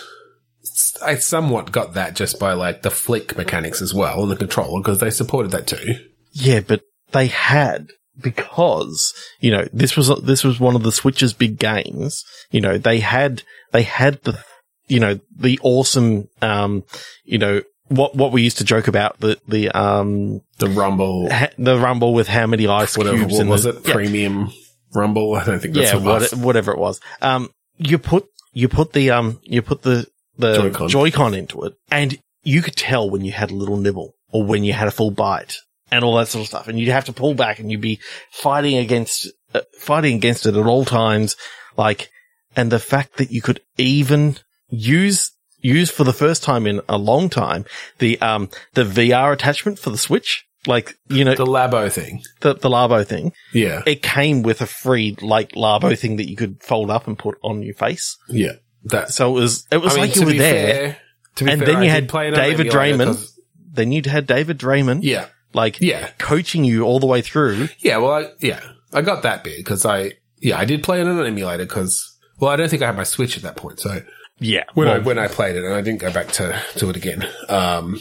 I 1.01 1.15
somewhat 1.15 1.71
got 1.71 1.93
that 1.93 2.15
just 2.15 2.39
by 2.39 2.53
like 2.53 2.81
the 2.81 2.91
flick 2.91 3.37
mechanics 3.37 3.81
as 3.81 3.93
well 3.93 4.23
and 4.23 4.31
the 4.31 4.35
controller 4.35 4.81
because 4.81 4.99
they 4.99 5.09
supported 5.09 5.51
that 5.51 5.67
too. 5.67 5.95
Yeah, 6.31 6.61
but 6.61 6.81
they 7.11 7.27
had 7.27 7.91
because 8.19 9.13
you 9.39 9.51
know 9.51 9.67
this 9.71 9.95
was 9.95 10.11
this 10.21 10.43
was 10.43 10.59
one 10.59 10.75
of 10.75 10.83
the 10.83 10.91
Switch's 10.91 11.33
big 11.33 11.57
games. 11.57 12.23
You 12.51 12.61
know 12.61 12.77
they 12.77 12.99
had 12.99 13.43
they 13.71 13.83
had 13.83 14.21
the 14.23 14.43
you 14.87 14.99
know 14.99 15.19
the 15.35 15.59
awesome 15.63 16.27
um 16.41 16.83
you 17.23 17.37
know 17.37 17.61
what 17.87 18.15
what 18.15 18.31
we 18.31 18.41
used 18.41 18.57
to 18.57 18.63
joke 18.63 18.87
about 18.87 19.19
the 19.19 19.39
the 19.47 19.69
um 19.69 20.41
The 20.59 20.69
Rumble, 20.69 21.29
ha- 21.31 21.51
the 21.57 21.77
rumble 21.77 22.13
with 22.13 22.27
how 22.27 22.47
many 22.47 22.67
ice 22.67 22.97
whatever, 22.97 23.17
cubes 23.17 23.33
what 23.33 23.47
was 23.47 23.63
the, 23.63 23.69
it? 23.69 23.87
Yeah, 23.87 23.93
Premium 23.93 24.51
Rumble? 24.93 25.35
I 25.35 25.43
don't 25.43 25.59
think 25.59 25.73
that's 25.73 25.93
yeah 25.93 25.99
what 25.99 26.21
it 26.21 26.31
was. 26.31 26.35
what, 26.35 26.45
whatever 26.45 26.71
it 26.71 26.79
was. 26.79 26.99
Um, 27.21 27.49
you 27.77 27.97
put 27.97 28.25
you 28.53 28.67
put 28.69 28.93
the 28.93 29.11
um 29.11 29.39
you 29.43 29.61
put 29.61 29.81
the 29.81 30.07
the 30.37 30.55
Joy-Con. 30.55 30.89
Joy-Con 30.89 31.33
into 31.33 31.63
it, 31.63 31.73
and 31.91 32.17
you 32.43 32.61
could 32.61 32.75
tell 32.75 33.09
when 33.09 33.23
you 33.23 33.31
had 33.31 33.51
a 33.51 33.55
little 33.55 33.77
nibble 33.77 34.15
or 34.31 34.43
when 34.43 34.63
you 34.63 34.73
had 34.73 34.87
a 34.87 34.91
full 34.91 35.11
bite 35.11 35.57
and 35.91 36.03
all 36.03 36.17
that 36.17 36.27
sort 36.27 36.41
of 36.41 36.47
stuff. 36.47 36.67
And 36.67 36.79
you'd 36.79 36.89
have 36.89 37.05
to 37.05 37.13
pull 37.13 37.35
back 37.35 37.59
and 37.59 37.71
you'd 37.71 37.81
be 37.81 37.99
fighting 38.31 38.77
against 38.77 39.31
uh, 39.53 39.61
fighting 39.79 40.15
against 40.15 40.45
it 40.45 40.55
at 40.55 40.65
all 40.65 40.85
times. 40.85 41.35
Like, 41.77 42.09
and 42.55 42.71
the 42.71 42.79
fact 42.79 43.17
that 43.17 43.31
you 43.31 43.41
could 43.41 43.61
even 43.77 44.37
use 44.77 45.31
use 45.61 45.89
for 45.89 46.03
the 46.03 46.13
first 46.13 46.43
time 46.43 46.67
in 46.67 46.81
a 46.89 46.97
long 46.97 47.29
time 47.29 47.63
the 47.99 48.19
um 48.21 48.49
the 48.73 48.83
VR 48.83 49.31
attachment 49.33 49.79
for 49.79 49.89
the 49.89 49.97
Switch. 49.97 50.45
Like, 50.65 50.97
you 51.09 51.25
know, 51.25 51.35
The 51.35 51.45
Labo 51.45 51.91
thing. 51.91 52.21
the, 52.39 52.53
the 52.53 52.69
Labo 52.69 53.05
thing 53.05 53.33
Yeah. 53.53 53.81
it 53.85 54.01
came 54.01 54.43
with 54.43 54.61
a 54.61 54.65
free 54.65 55.17
like 55.21 55.51
Labo 55.51 55.97
thing 55.99 56.15
that 56.15 56.29
you 56.29 56.37
could 56.37 56.63
fold 56.63 56.89
up 56.89 57.05
and 57.05 57.19
put 57.19 57.37
on 57.43 57.61
your 57.63 57.75
face. 57.75 58.17
Yeah. 58.29 58.53
That, 58.85 59.09
So 59.11 59.29
it 59.31 59.41
was 59.41 59.67
it 59.71 59.77
was 59.77 59.91
I 59.93 59.95
mean, 59.97 60.05
like 60.07 60.15
you 60.15 60.25
were 60.25 60.33
there. 60.33 60.73
fair- 60.73 60.97
to 61.35 61.43
be 61.45 61.51
And 61.51 61.59
fair, 61.59 61.67
then 61.73 61.83
you 61.83 61.89
I 61.89 61.93
had 61.93 62.07
David 62.07 62.67
Draymond. 62.67 63.29
Then 63.73 63.91
you'd 63.91 64.05
had 64.05 64.25
David 64.25 64.57
Draymond, 64.57 64.99
Yeah. 65.03 65.25
like 65.53 65.81
Yeah. 65.81 66.09
coaching 66.17 66.63
you 66.63 66.83
all 66.83 66.99
the 67.01 67.07
way 67.07 67.21
through. 67.21 67.67
Yeah, 67.79 67.97
well, 67.97 68.13
I, 68.13 68.27
yeah, 68.39 68.61
I 68.93 69.01
got 69.01 69.23
that 69.23 69.43
bit 69.43 69.57
because 69.57 69.85
I, 69.85 70.13
yeah, 70.39 70.57
I 70.59 70.63
did 70.65 70.81
play 70.83 71.01
it 71.01 71.07
on 71.07 71.19
an 71.19 71.25
emulator 71.25 71.65
because, 71.65 72.17
well, 72.39 72.51
I 72.51 72.55
don't 72.55 72.69
think 72.69 72.81
I 72.83 72.85
had 72.85 72.95
my 72.95 73.03
Switch 73.03 73.35
at 73.35 73.43
that 73.43 73.55
point. 73.57 73.79
So 73.81 74.01
Yeah, 74.43 74.63
when 74.73 74.87
I, 74.87 74.99
when 74.99 75.17
I 75.19 75.27
played 75.27 75.55
it 75.55 75.63
and 75.63 75.73
I 75.73 75.81
didn't 75.81 75.99
go 76.01 76.11
back 76.11 76.27
to, 76.33 76.61
to 76.77 76.89
it 76.89 76.95
again. 76.97 77.27
Um, 77.49 77.99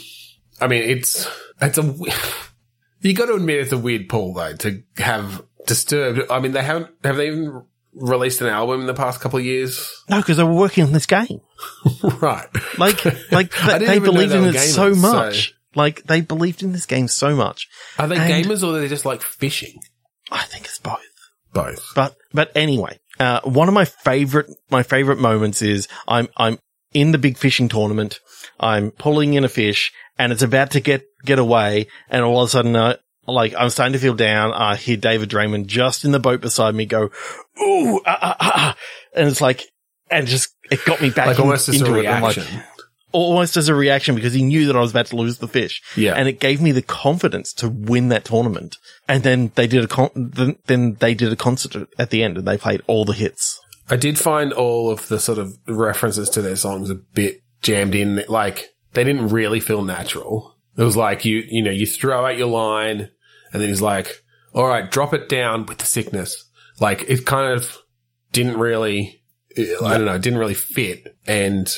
I 0.60 0.66
mean, 0.66 0.82
it's, 0.88 1.26
it's 1.60 1.78
a, 1.78 1.82
we- 1.82 2.12
you 3.00 3.14
got 3.14 3.26
to 3.26 3.34
admit 3.34 3.60
it's 3.60 3.72
a 3.72 3.78
weird 3.78 4.08
pull 4.08 4.34
though 4.34 4.54
to 4.56 4.82
have 4.98 5.42
disturbed. 5.66 6.30
I 6.30 6.40
mean, 6.40 6.52
they 6.52 6.62
haven't, 6.62 6.88
have 7.04 7.16
they 7.16 7.28
even 7.28 7.62
released 7.94 8.40
an 8.40 8.48
album 8.48 8.80
in 8.80 8.86
the 8.86 8.94
past 8.94 9.20
couple 9.20 9.38
of 9.38 9.44
years? 9.44 9.90
no, 10.10 10.18
because 10.18 10.36
they 10.36 10.44
were 10.44 10.52
working 10.52 10.84
on 10.84 10.92
this 10.92 11.06
game. 11.06 11.40
right. 12.20 12.48
Like, 12.78 13.04
like 13.32 13.58
I 13.62 13.78
they, 13.78 13.78
didn't 13.78 13.86
they 13.88 13.96
even 13.96 14.02
know 14.04 14.12
believed 14.12 14.32
they 14.32 14.38
in 14.38 14.44
it 14.54 14.58
so 14.58 14.92
gamers, 14.92 15.00
so- 15.00 15.12
much. 15.12 15.54
Like 15.74 16.02
they 16.04 16.20
believed 16.20 16.62
in 16.62 16.72
this 16.72 16.84
game 16.84 17.08
so 17.08 17.34
much. 17.34 17.68
Are 17.98 18.06
they 18.06 18.18
And- 18.18 18.44
gamers 18.46 18.62
or 18.62 18.76
are 18.76 18.80
they 18.80 18.88
just 18.88 19.06
like 19.06 19.22
fishing? 19.22 19.80
I 20.30 20.42
think 20.44 20.66
it's 20.66 20.78
both. 20.78 20.98
Both. 21.54 21.92
But 21.94 22.14
but 22.32 22.50
anyway, 22.54 22.98
uh, 23.22 23.40
one 23.44 23.68
of 23.68 23.74
my 23.74 23.84
favorite 23.84 24.46
my 24.70 24.82
favorite 24.82 25.18
moments 25.18 25.62
is 25.62 25.88
I'm 26.08 26.28
I'm 26.36 26.58
in 26.92 27.12
the 27.12 27.18
big 27.18 27.38
fishing 27.38 27.68
tournament. 27.68 28.20
I'm 28.60 28.90
pulling 28.90 29.34
in 29.34 29.44
a 29.44 29.48
fish, 29.48 29.92
and 30.18 30.32
it's 30.32 30.42
about 30.42 30.72
to 30.72 30.80
get 30.80 31.04
get 31.24 31.38
away, 31.38 31.86
and 32.08 32.24
all 32.24 32.42
of 32.42 32.46
a 32.46 32.50
sudden, 32.50 32.76
uh, 32.76 32.96
like 33.26 33.54
I'm 33.56 33.70
starting 33.70 33.92
to 33.94 33.98
feel 33.98 34.14
down. 34.14 34.52
I 34.52 34.76
hear 34.76 34.96
David 34.96 35.30
Draymond 35.30 35.66
just 35.66 36.04
in 36.04 36.12
the 36.12 36.20
boat 36.20 36.40
beside 36.40 36.74
me 36.74 36.84
go, 36.86 37.10
"Ooh!" 37.60 38.00
Ah, 38.04 38.18
ah, 38.20 38.36
ah, 38.40 38.52
ah," 38.54 38.76
and 39.14 39.28
it's 39.28 39.40
like, 39.40 39.64
and 40.10 40.26
just 40.26 40.54
it 40.70 40.84
got 40.84 41.00
me 41.00 41.10
back 41.10 41.28
Like 41.28 41.38
in- 41.38 41.42
almost 41.42 41.68
as 41.68 41.80
a 41.80 41.84
into 41.84 41.98
it. 42.00 42.04
I'm 43.14 43.20
like- 43.20 43.24
reaction. 43.24 43.32
almost 43.32 43.56
as 43.56 43.68
a 43.68 43.74
reaction 43.74 44.14
because 44.14 44.32
he 44.32 44.42
knew 44.42 44.66
that 44.66 44.76
I 44.76 44.80
was 44.80 44.90
about 44.90 45.06
to 45.06 45.16
lose 45.16 45.38
the 45.38 45.48
fish. 45.48 45.82
Yeah. 45.96 46.14
And 46.14 46.28
it 46.28 46.40
gave 46.40 46.60
me 46.60 46.72
the 46.72 46.82
confidence 46.82 47.52
to 47.54 47.68
win 47.68 48.08
that 48.08 48.24
tournament. 48.24 48.76
And 49.08 49.22
then 49.22 49.52
they 49.54 49.66
did 49.66 49.84
a 49.84 49.88
con- 49.88 50.10
then, 50.14 50.56
then 50.66 50.94
they 51.00 51.14
did 51.14 51.32
a 51.32 51.36
concert 51.36 51.88
at 51.98 52.10
the 52.10 52.22
end 52.22 52.38
and 52.38 52.46
they 52.46 52.56
played 52.58 52.82
all 52.86 53.04
the 53.04 53.12
hits. 53.12 53.60
I 53.90 53.96
did 53.96 54.18
find 54.18 54.52
all 54.52 54.90
of 54.90 55.08
the 55.08 55.18
sort 55.18 55.38
of 55.38 55.58
references 55.66 56.30
to 56.30 56.42
their 56.42 56.56
songs 56.56 56.88
a 56.88 56.94
bit 56.94 57.40
jammed 57.62 57.94
in. 57.94 58.24
Like 58.28 58.70
they 58.94 59.04
didn't 59.04 59.28
really 59.28 59.60
feel 59.60 59.82
natural. 59.82 60.56
It 60.76 60.82
was 60.82 60.96
like 60.96 61.24
you, 61.24 61.44
you 61.48 61.62
know, 61.62 61.70
you 61.70 61.84
throw 61.86 62.24
out 62.24 62.38
your 62.38 62.48
line 62.48 63.10
and 63.52 63.60
then 63.60 63.68
he's 63.68 63.82
like, 63.82 64.22
all 64.54 64.66
right, 64.66 64.90
drop 64.90 65.12
it 65.12 65.28
down 65.28 65.66
with 65.66 65.78
the 65.78 65.86
sickness. 65.86 66.48
Like 66.80 67.04
it 67.08 67.26
kind 67.26 67.52
of 67.52 67.76
didn't 68.32 68.58
really, 68.58 69.22
I 69.56 69.98
don't 69.98 70.06
know, 70.06 70.14
it 70.14 70.22
didn't 70.22 70.38
really 70.38 70.54
fit. 70.54 71.14
And 71.26 71.70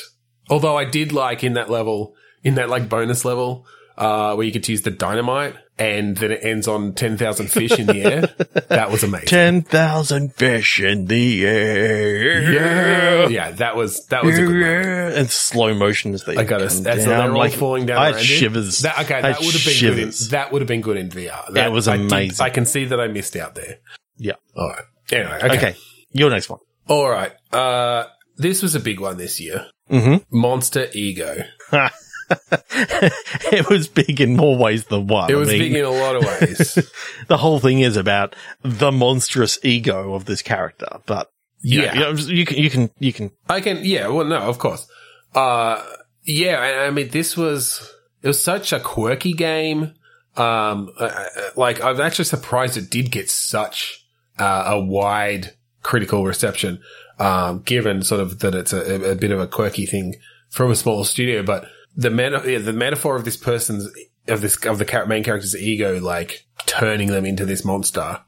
although 0.49 0.77
I 0.77 0.85
did 0.85 1.11
like 1.11 1.43
in 1.43 1.53
that 1.53 1.69
level, 1.69 2.15
in 2.43 2.55
that 2.55 2.69
like 2.69 2.89
bonus 2.89 3.25
level, 3.25 3.65
uh, 3.97 4.35
where 4.35 4.45
you 4.45 4.51
get 4.51 4.63
to 4.63 4.71
use 4.71 4.81
the 4.81 4.91
dynamite 4.91 5.55
and 5.77 6.15
then 6.17 6.31
it 6.31 6.39
ends 6.43 6.67
on 6.67 6.93
10,000 6.93 7.47
fish 7.47 7.77
in 7.77 7.87
the 7.87 8.03
air. 8.03 8.29
That 8.67 8.91
was 8.91 9.03
amazing. 9.03 9.27
10,000 9.27 10.33
fish 10.33 10.81
in 10.81 11.05
the 11.05 11.45
air. 11.45 12.51
Yeah. 12.51 13.27
Yeah, 13.27 13.51
that 13.51 13.75
was, 13.75 14.05
that 14.07 14.23
was 14.23 14.37
a 14.37 14.41
good 14.41 14.49
moment. 14.49 15.17
And 15.17 15.29
slow 15.29 15.73
motion 15.73 16.13
as 16.13 16.23
they 16.25 16.35
I 16.35 16.43
got 16.43 16.61
it. 16.61 16.71
That's 16.83 17.05
down. 17.05 17.33
like, 17.33 17.53
falling 17.53 17.85
down. 17.85 17.97
I 17.99 18.11
had 18.13 18.21
shivers. 18.21 18.79
That, 18.79 18.99
okay, 19.01 19.21
that 19.21 19.39
would 19.39 19.53
have 19.53 19.65
been 19.65 19.79
good. 19.79 19.99
In, 19.99 20.11
that 20.31 20.51
would 20.51 20.61
have 20.61 20.67
been 20.67 20.81
good 20.81 20.97
in 20.97 21.09
VR. 21.09 21.53
That 21.53 21.71
was 21.71 21.87
I 21.87 21.97
did- 21.97 22.11
amazing. 22.11 22.43
I 22.43 22.49
can 22.49 22.65
see 22.65 22.85
that 22.85 22.99
I 22.99 23.07
missed 23.07 23.35
out 23.35 23.55
there. 23.55 23.77
Yeah. 24.17 24.33
All 24.55 24.69
right. 24.69 24.83
Anyway. 25.11 25.39
Okay. 25.43 25.57
Okay. 25.57 25.75
Your 26.11 26.29
next 26.31 26.49
one. 26.49 26.59
All 26.87 27.09
right. 27.09 27.31
Uh, 27.53 28.05
this 28.37 28.61
was 28.61 28.75
a 28.75 28.79
big 28.79 28.99
one 28.99 29.17
this 29.17 29.39
year. 29.39 29.67
Mm-hmm. 29.89 30.37
Monster 30.37 30.87
Ego. 30.93 31.43
it 32.29 33.69
was 33.69 33.87
big 33.87 34.19
in 34.19 34.35
more 34.35 34.57
ways 34.57 34.85
than 34.85 35.07
one. 35.07 35.29
It 35.29 35.35
was 35.35 35.49
I 35.49 35.53
mean, 35.53 35.61
big 35.61 35.75
in 35.75 35.85
a 35.85 35.89
lot 35.89 36.15
of 36.15 36.23
ways. 36.23 36.91
the 37.27 37.37
whole 37.37 37.59
thing 37.59 37.79
is 37.79 37.97
about 37.97 38.35
the 38.63 38.91
monstrous 38.91 39.59
ego 39.63 40.13
of 40.13 40.25
this 40.25 40.41
character, 40.41 40.87
but 41.05 41.31
yeah. 41.61 41.93
you, 41.93 41.99
know, 41.99 42.11
you 42.11 42.45
can, 42.45 42.57
you 42.57 42.69
can, 42.69 42.89
you 42.99 43.13
can, 43.13 43.31
I 43.47 43.61
can, 43.61 43.79
yeah, 43.83 44.07
well, 44.07 44.25
no, 44.25 44.37
of 44.37 44.57
course. 44.57 44.87
Uh, 45.33 45.83
yeah, 46.23 46.59
I, 46.59 46.87
I 46.87 46.89
mean, 46.91 47.09
this 47.09 47.37
was, 47.37 47.93
it 48.21 48.27
was 48.27 48.41
such 48.41 48.73
a 48.73 48.79
quirky 48.79 49.33
game. 49.33 49.93
Um, 50.35 50.91
uh, 50.97 51.25
like, 51.55 51.83
I'm 51.83 52.01
actually 52.01 52.25
surprised 52.25 52.77
it 52.77 52.89
did 52.89 53.11
get 53.11 53.29
such 53.29 54.05
uh, 54.39 54.63
a 54.67 54.79
wide 54.79 55.53
critical 55.83 56.25
reception, 56.25 56.81
um, 57.19 57.59
given 57.63 58.03
sort 58.03 58.21
of 58.21 58.39
that 58.39 58.55
it's 58.55 58.73
a, 58.73 59.11
a 59.11 59.15
bit 59.15 59.31
of 59.31 59.39
a 59.39 59.47
quirky 59.47 59.85
thing 59.85 60.15
from 60.49 60.71
a 60.71 60.75
smaller 60.75 61.05
studio. 61.05 61.43
But 61.43 61.65
the 61.95 62.09
meta- 62.09 62.43
yeah, 62.45 62.57
the 62.59 62.73
metaphor 62.73 63.15
of 63.15 63.25
this 63.25 63.37
person's, 63.37 63.87
of 64.27 64.41
this, 64.41 64.57
of 64.65 64.79
the 64.79 65.05
main 65.07 65.23
character's 65.23 65.55
ego, 65.55 65.99
like 65.99 66.45
turning 66.65 67.07
them 67.09 67.25
into 67.25 67.45
this 67.45 67.63
monster. 67.65 68.21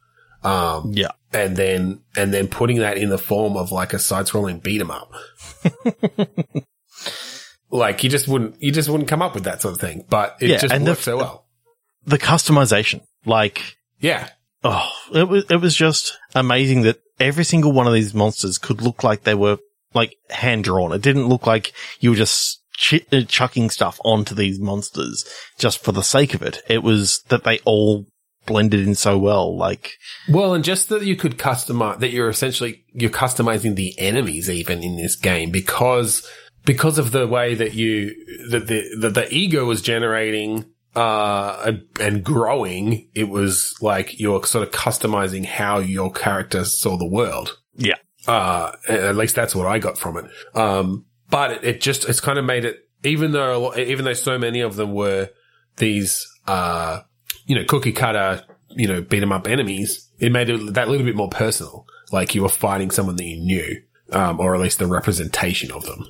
Um, 0.43 0.91
yeah. 0.93 1.09
and 1.33 1.57
then 1.57 2.01
and 2.15 2.31
then 2.33 2.47
putting 2.47 2.77
that 2.77 2.97
in 2.97 3.09
the 3.09 3.17
form 3.17 3.57
of 3.57 3.71
like 3.71 3.91
a 3.93 3.99
side-scrolling 3.99 4.61
beat 4.61 4.79
'em 4.79 4.91
up. 4.91 5.11
like 7.71 8.03
you 8.03 8.09
just 8.09 8.27
wouldn't 8.27 8.61
you 8.61 8.71
just 8.71 8.87
wouldn't 8.87 9.09
come 9.09 9.21
up 9.21 9.33
with 9.33 9.43
that 9.45 9.61
sort 9.61 9.73
of 9.73 9.81
thing. 9.81 10.05
But 10.09 10.37
it 10.39 10.49
Yeah, 10.49 10.57
just 10.57 10.73
and 10.73 10.85
the- 10.85 10.91
worked 10.91 11.03
so 11.03 11.17
well. 11.17 11.45
The 12.05 12.17
customization, 12.19 13.01
like, 13.25 13.75
Yeah. 13.99 14.29
oh, 14.63 14.89
it 15.13 15.27
was, 15.27 15.43
it 15.49 15.57
was 15.59 15.75
just 15.75 16.17
amazing 16.33 16.83
that 16.83 17.01
every 17.19 17.43
single 17.43 17.71
one 17.71 17.87
of 17.87 17.93
these 17.93 18.13
monsters 18.13 18.57
could 18.57 18.81
look 18.81 19.03
like 19.03 19.23
they 19.23 19.35
were 19.35 19.57
like 19.93 20.15
hand 20.29 20.63
drawn. 20.63 20.93
It 20.93 21.01
didn't 21.01 21.27
look 21.27 21.47
like 21.47 21.73
you 21.99 22.11
were 22.11 22.15
just 22.15 22.61
ch- 22.77 23.05
uh, 23.11 23.21
chucking 23.27 23.69
stuff 23.69 23.99
onto 24.03 24.35
these 24.35 24.59
monsters 24.59 25.25
just 25.57 25.83
for 25.83 25.91
the 25.91 26.03
sake 26.03 26.33
of 26.33 26.41
it. 26.41 26.61
It 26.67 26.83
was 26.83 27.21
that 27.29 27.43
they 27.43 27.59
all 27.59 28.05
blended 28.45 28.87
in 28.87 28.95
so 28.95 29.17
well. 29.17 29.55
Like, 29.55 29.93
Well, 30.29 30.53
and 30.53 30.63
just 30.63 30.89
that 30.89 31.03
you 31.03 31.15
could 31.15 31.37
customize 31.37 31.99
that 31.99 32.11
you're 32.11 32.29
essentially 32.29 32.83
you're 32.93 33.09
customizing 33.09 33.75
the 33.75 33.97
enemies 33.99 34.49
even 34.49 34.83
in 34.83 34.95
this 34.95 35.15
game 35.15 35.51
because 35.51 36.27
because 36.65 36.97
of 36.97 37.11
the 37.11 37.27
way 37.27 37.55
that 37.55 37.73
you 37.73 38.13
that 38.49 38.67
the 38.67 38.83
that 38.99 39.13
the 39.13 39.33
ego 39.33 39.65
was 39.65 39.81
generating 39.81 40.65
uh 40.97 41.61
and, 41.67 41.81
and 41.99 42.23
growing, 42.23 43.09
it 43.13 43.29
was 43.29 43.75
like 43.81 44.19
you're 44.19 44.43
sort 44.45 44.67
of 44.67 44.73
customizing 44.73 45.45
how 45.45 45.77
your 45.79 46.11
character 46.11 46.65
saw 46.65 46.97
the 46.97 47.07
world. 47.19 47.57
yeah, 47.75 47.95
Uh, 48.27 48.71
at 48.89 49.15
least 49.15 49.35
that's 49.35 49.55
what 49.55 49.67
I 49.67 49.77
got 49.79 49.97
from 49.97 50.17
it. 50.17 50.25
Um, 50.55 51.05
but 51.29 51.51
it, 51.51 51.63
it 51.63 51.81
just, 51.81 52.07
it's 52.09 52.19
kind 52.19 52.39
of 52.39 52.45
made 52.45 52.65
it, 52.65 52.77
even 53.03 53.31
though, 53.31 53.55
a 53.57 53.59
lot- 53.59 53.77
even 53.79 54.05
though 54.05 54.13
so 54.13 54.37
many 54.39 54.61
of 54.61 54.75
them 54.75 54.93
were 54.93 55.29
these, 55.77 56.25
uh, 56.47 57.01
you 57.45 57.55
know, 57.55 57.63
cookie 57.65 57.91
cutter, 57.91 58.41
you 58.71 58.87
know, 58.87 59.01
beat 59.01 59.21
'em 59.23 59.31
up 59.31 59.47
enemies, 59.47 60.09
it 60.19 60.31
made 60.31 60.49
it 60.49 60.73
that 60.73 60.87
little 60.89 61.05
bit 61.05 61.15
more 61.15 61.29
personal. 61.29 61.85
Like 62.11 62.33
you 62.35 62.41
were 62.43 62.49
fighting 62.49 62.89
someone 62.91 63.17
that 63.17 63.25
you 63.25 63.39
knew, 63.39 63.81
um, 64.11 64.39
or 64.39 64.55
at 64.55 64.61
least 64.61 64.79
the 64.79 64.87
representation 64.87 65.71
of 65.71 65.85
them. 65.85 66.05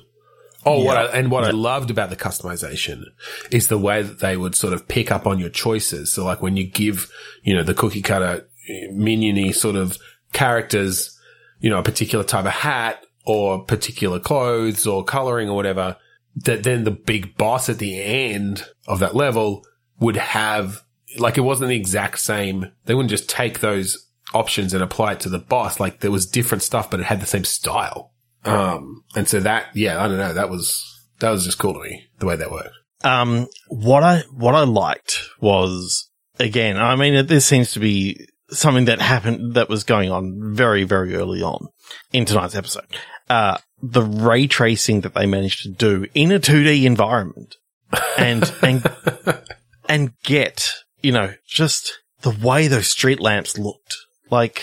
Oh, 0.66 0.82
what 0.84 0.96
I, 0.96 1.04
and 1.16 1.30
what 1.30 1.44
I 1.44 1.50
loved 1.50 1.90
about 1.90 2.10
the 2.10 2.16
customization 2.16 3.04
is 3.50 3.68
the 3.68 3.78
way 3.78 4.02
that 4.02 4.18
they 4.18 4.36
would 4.36 4.54
sort 4.54 4.72
of 4.72 4.88
pick 4.88 5.10
up 5.10 5.26
on 5.26 5.38
your 5.38 5.50
choices. 5.50 6.12
So 6.12 6.24
like 6.24 6.42
when 6.42 6.56
you 6.56 6.66
give, 6.66 7.10
you 7.42 7.54
know, 7.54 7.62
the 7.62 7.74
cookie 7.74 8.02
cutter 8.02 8.48
eh, 8.68 8.88
miniony 8.90 9.54
sort 9.54 9.76
of 9.76 9.98
characters, 10.32 11.18
you 11.60 11.70
know, 11.70 11.78
a 11.78 11.82
particular 11.82 12.24
type 12.24 12.44
of 12.44 12.52
hat 12.52 13.04
or 13.24 13.64
particular 13.64 14.18
clothes 14.18 14.86
or 14.86 15.04
coloring 15.04 15.48
or 15.48 15.54
whatever, 15.54 15.96
that 16.44 16.64
then 16.64 16.84
the 16.84 16.90
big 16.90 17.36
boss 17.36 17.68
at 17.68 17.78
the 17.78 18.00
end 18.02 18.64
of 18.86 18.98
that 18.98 19.14
level 19.14 19.64
would 20.00 20.16
have, 20.16 20.82
like, 21.18 21.38
it 21.38 21.42
wasn't 21.42 21.68
the 21.68 21.76
exact 21.76 22.18
same. 22.18 22.70
They 22.84 22.94
wouldn't 22.94 23.10
just 23.10 23.28
take 23.28 23.60
those 23.60 24.06
options 24.34 24.74
and 24.74 24.82
apply 24.82 25.12
it 25.12 25.20
to 25.20 25.28
the 25.28 25.38
boss. 25.38 25.80
Like, 25.80 26.00
there 26.00 26.10
was 26.10 26.26
different 26.26 26.62
stuff, 26.62 26.90
but 26.90 27.00
it 27.00 27.06
had 27.06 27.20
the 27.20 27.26
same 27.26 27.44
style. 27.44 28.12
Um, 28.44 29.02
and 29.14 29.28
so 29.28 29.40
that, 29.40 29.66
yeah, 29.74 30.02
I 30.02 30.08
don't 30.08 30.18
know. 30.18 30.32
That 30.32 30.50
was, 30.50 30.84
that 31.20 31.30
was 31.30 31.44
just 31.44 31.58
cool 31.58 31.74
to 31.74 31.80
me, 31.80 32.06
the 32.18 32.26
way 32.26 32.36
that 32.36 32.50
worked. 32.50 32.74
Um, 33.04 33.46
what 33.68 34.02
I, 34.02 34.20
what 34.32 34.54
I 34.54 34.64
liked 34.64 35.20
was, 35.40 36.08
again, 36.38 36.76
I 36.76 36.96
mean, 36.96 37.26
this 37.26 37.46
seems 37.46 37.72
to 37.72 37.80
be 37.80 38.26
something 38.50 38.86
that 38.86 39.00
happened, 39.00 39.54
that 39.54 39.68
was 39.68 39.84
going 39.84 40.10
on 40.10 40.54
very, 40.54 40.84
very 40.84 41.14
early 41.14 41.42
on 41.42 41.68
in 42.12 42.24
tonight's 42.24 42.54
episode. 42.56 42.86
Uh, 43.28 43.58
the 43.82 44.02
ray 44.02 44.46
tracing 44.46 45.02
that 45.02 45.14
they 45.14 45.26
managed 45.26 45.62
to 45.62 45.68
do 45.70 46.06
in 46.14 46.32
a 46.32 46.40
2D 46.40 46.84
environment 46.84 47.56
and, 48.16 48.50
and, 48.62 48.82
and 49.88 50.12
get, 50.22 50.72
you 51.02 51.12
know, 51.12 51.34
just 51.46 52.00
the 52.22 52.30
way 52.30 52.66
those 52.68 52.88
street 52.88 53.20
lamps 53.20 53.58
looked. 53.58 53.96
Like, 54.30 54.62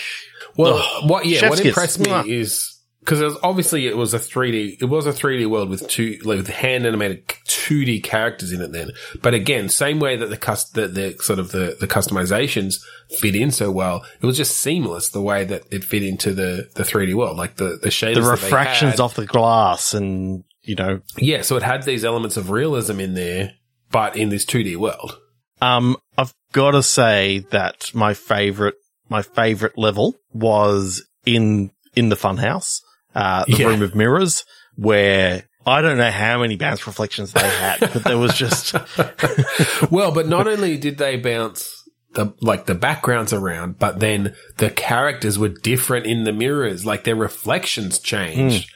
Well, 0.56 0.78
Ugh. 0.78 1.08
what 1.08 1.26
yeah, 1.26 1.48
what 1.48 1.64
impressed 1.64 1.98
me 2.00 2.06
Mwah. 2.06 2.28
is 2.28 2.75
because 3.06 3.38
obviously 3.44 3.86
it 3.86 3.96
was 3.96 4.12
a 4.12 4.18
3D, 4.18 4.82
it 4.82 4.86
was 4.86 5.06
a 5.06 5.12
3D 5.12 5.48
world 5.48 5.70
with 5.70 5.86
two 5.88 6.18
like 6.24 6.38
with 6.38 6.48
hand 6.48 6.84
animated 6.84 7.24
2D 7.28 8.02
characters 8.02 8.50
in 8.50 8.60
it. 8.60 8.72
Then, 8.72 8.90
but 9.22 9.32
again, 9.32 9.68
same 9.68 10.00
way 10.00 10.16
that 10.16 10.26
the 10.26 10.36
cust 10.36 10.74
the, 10.74 10.88
the 10.88 11.16
sort 11.20 11.38
of 11.38 11.52
the 11.52 11.76
the 11.78 11.86
customizations 11.86 12.80
fit 13.20 13.36
in 13.36 13.52
so 13.52 13.70
well, 13.70 14.04
it 14.20 14.26
was 14.26 14.36
just 14.36 14.58
seamless 14.58 15.10
the 15.10 15.22
way 15.22 15.44
that 15.44 15.62
it 15.70 15.84
fit 15.84 16.02
into 16.02 16.34
the 16.34 16.68
the 16.74 16.82
3D 16.82 17.14
world, 17.14 17.36
like 17.36 17.56
the 17.56 17.78
the 17.80 17.90
shaders, 17.90 18.14
the 18.16 18.20
that 18.22 18.30
refractions 18.30 18.92
had. 18.92 19.00
off 19.00 19.14
the 19.14 19.24
glass 19.24 19.94
and, 19.94 20.42
you 20.62 20.74
know, 20.74 21.00
yeah. 21.16 21.42
So 21.42 21.56
it 21.56 21.62
had 21.62 21.84
these 21.84 22.04
elements 22.04 22.36
of 22.36 22.50
realism 22.50 22.98
in 22.98 23.14
there, 23.14 23.52
but 23.92 24.16
in 24.16 24.30
this 24.30 24.44
2D 24.44 24.76
world. 24.78 25.16
Um, 25.62 25.96
I've 26.18 26.34
got 26.52 26.72
to 26.72 26.82
say 26.82 27.46
that 27.50 27.94
my 27.94 28.14
favorite, 28.14 28.74
my 29.08 29.22
favorite 29.22 29.78
level 29.78 30.16
was 30.32 31.06
in, 31.24 31.70
in 31.94 32.10
the 32.10 32.16
funhouse, 32.16 32.80
uh, 33.16 33.44
the 33.46 33.52
Yeah. 33.54 33.66
room 33.68 33.82
of 33.82 33.94
mirrors 33.96 34.44
where 34.76 35.44
I 35.64 35.80
don't 35.80 35.98
know 35.98 36.10
how 36.12 36.40
many 36.40 36.54
bounce 36.56 36.86
reflections 36.86 37.32
they 37.32 37.40
had, 37.40 37.80
but 37.80 38.04
there 38.04 38.18
was 38.18 38.36
just, 38.36 38.74
well, 39.90 40.12
but 40.12 40.28
not 40.28 40.46
only 40.46 40.76
did 40.76 40.98
they 40.98 41.16
bounce 41.16 41.72
the 42.12 42.32
like 42.40 42.66
the 42.66 42.74
backgrounds 42.74 43.32
around, 43.32 43.78
but 43.78 43.98
then 44.00 44.34
the 44.58 44.70
characters 44.70 45.38
were 45.38 45.48
different 45.48 46.06
in 46.06 46.24
the 46.24 46.32
mirrors, 46.32 46.86
like 46.86 47.04
their 47.04 47.16
reflections 47.16 47.98
changed. 47.98 48.70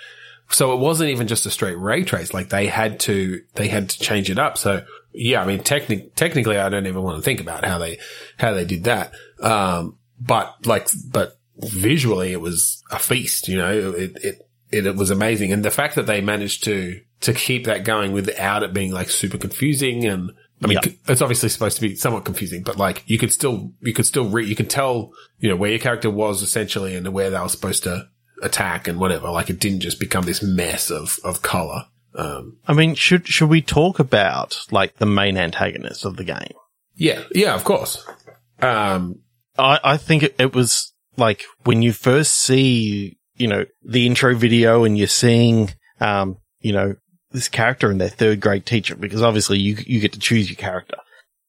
So 0.48 0.72
it 0.72 0.80
wasn't 0.80 1.10
even 1.10 1.28
just 1.28 1.46
a 1.46 1.50
straight 1.50 1.78
ray 1.78 2.02
trace. 2.02 2.34
Like 2.34 2.48
they 2.48 2.66
had 2.66 2.98
to 3.00 3.40
they 3.54 3.68
had 3.68 3.88
to 3.90 4.00
change 4.00 4.28
it 4.30 4.38
up. 4.38 4.58
So 4.58 4.84
yeah, 5.14 5.42
I 5.42 5.46
mean 5.46 5.60
technic- 5.60 6.16
technically 6.16 6.58
I 6.58 6.68
don't 6.68 6.86
even 6.86 7.02
want 7.02 7.16
to 7.18 7.22
think 7.22 7.40
about 7.40 7.64
how 7.64 7.78
they 7.78 7.98
how 8.36 8.52
they 8.52 8.64
did 8.64 8.84
that. 8.84 9.12
Um 9.40 9.96
but 10.18 10.66
like 10.66 10.88
but 11.08 11.38
visually 11.64 12.32
it 12.32 12.40
was 12.40 12.82
a 12.90 12.98
feast, 12.98 13.48
you 13.48 13.56
know. 13.58 13.72
It 13.92 14.16
it 14.22 14.46
it, 14.72 14.86
it 14.86 14.96
was 14.96 15.10
amazing. 15.10 15.52
And 15.52 15.64
the 15.64 15.70
fact 15.70 15.94
that 15.96 16.06
they 16.06 16.20
managed 16.20 16.64
to 16.64 17.00
to 17.20 17.32
keep 17.34 17.64
that 17.66 17.84
going 17.84 18.12
without 18.12 18.62
it 18.62 18.72
being 18.72 18.92
like 18.92 19.10
super 19.10 19.38
confusing 19.38 20.06
and 20.06 20.30
I 20.62 20.66
mean, 20.66 20.78
Yeah. 20.82 20.92
it's 21.08 21.22
obviously 21.22 21.48
supposed 21.48 21.76
to 21.76 21.80
be 21.82 21.96
somewhat 21.96 22.26
confusing, 22.26 22.62
but 22.62 22.76
like 22.76 23.02
you 23.06 23.16
could 23.18 23.32
still, 23.32 23.72
you 23.80 23.94
could 23.94 24.04
still 24.04 24.28
read, 24.28 24.46
you 24.46 24.54
could 24.54 24.68
tell, 24.68 25.10
you 25.38 25.48
know, 25.48 25.56
where 25.56 25.70
your 25.70 25.78
character 25.78 26.10
was 26.10 26.42
essentially 26.42 26.94
and 26.94 27.08
where 27.14 27.30
they 27.30 27.40
were 27.40 27.48
supposed 27.48 27.82
to 27.84 28.08
attack 28.42 28.86
and 28.86 29.00
whatever. 29.00 29.30
Like 29.30 29.48
it 29.48 29.58
didn't 29.58 29.80
just 29.80 29.98
become 29.98 30.24
this 30.26 30.42
mess 30.42 30.90
of, 30.90 31.18
of 31.24 31.40
color. 31.40 31.86
Um, 32.14 32.58
I 32.68 32.74
mean, 32.74 32.94
should, 32.94 33.26
should 33.26 33.48
we 33.48 33.62
talk 33.62 33.98
about 34.00 34.60
like 34.70 34.96
the 34.98 35.06
main 35.06 35.38
antagonist 35.38 36.04
of 36.04 36.16
the 36.16 36.24
game? 36.24 36.52
yeah, 36.94 37.22
yeah, 37.34 37.54
of 37.54 37.64
course. 37.64 38.06
Um, 38.60 39.20
I, 39.58 39.80
I 39.82 39.96
think 39.96 40.22
it, 40.24 40.34
it 40.38 40.54
was 40.54 40.89
like 41.20 41.44
when 41.64 41.82
you 41.82 41.92
first 41.92 42.34
see, 42.34 43.16
you 43.36 43.46
know, 43.46 43.64
the 43.84 44.06
intro 44.06 44.34
video 44.34 44.84
and 44.84 44.98
you're 44.98 45.06
seeing, 45.06 45.70
um, 46.00 46.38
you 46.60 46.72
know, 46.72 46.94
this 47.30 47.48
character 47.48 47.90
and 47.90 48.00
their 48.00 48.08
third 48.08 48.40
grade 48.40 48.66
teacher, 48.66 48.96
because 48.96 49.22
obviously 49.22 49.58
you, 49.58 49.76
you 49.86 50.00
get 50.00 50.12
to 50.14 50.18
choose 50.18 50.50
your 50.50 50.56
character. 50.56 50.96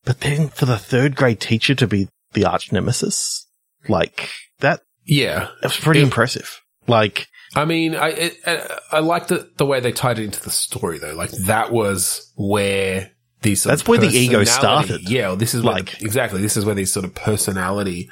But 0.05 0.19
then 0.21 0.49
for 0.49 0.65
the 0.65 0.77
third 0.77 1.15
grade 1.15 1.39
teacher 1.39 1.73
to 1.75 1.87
be 1.87 2.07
the 2.33 2.45
arch 2.45 2.71
nemesis, 2.71 3.47
like 3.87 4.29
that, 4.59 4.81
yeah. 5.05 5.49
that 5.61 5.69
was 5.69 5.77
pretty 5.77 6.01
It- 6.01 6.03
impressive. 6.03 6.61
Like, 6.87 7.27
I 7.55 7.65
mean, 7.65 7.95
I, 7.95 8.09
it, 8.09 8.37
I, 8.91 8.99
like 8.99 9.27
the, 9.27 9.49
the 9.57 9.65
way 9.65 9.79
they 9.81 9.91
tied 9.91 10.17
it 10.19 10.23
into 10.25 10.41
the 10.41 10.49
story 10.51 10.97
though. 10.99 11.13
Like 11.13 11.31
that 11.31 11.71
was 11.71 12.31
where 12.35 13.11
these, 13.41 13.61
sort 13.63 13.71
That's 13.71 13.87
where 13.87 13.99
the 13.99 14.07
ego 14.07 14.43
started. 14.45 15.07
Yeah. 15.09 15.27
well, 15.29 15.35
This 15.35 15.53
is 15.53 15.61
where 15.63 15.75
Like- 15.75 15.97
the- 15.97 16.05
exactly. 16.05 16.41
This 16.41 16.57
is 16.57 16.65
where 16.65 16.75
these 16.75 16.91
sort 16.93 17.05
of 17.05 17.13
personality 17.13 18.09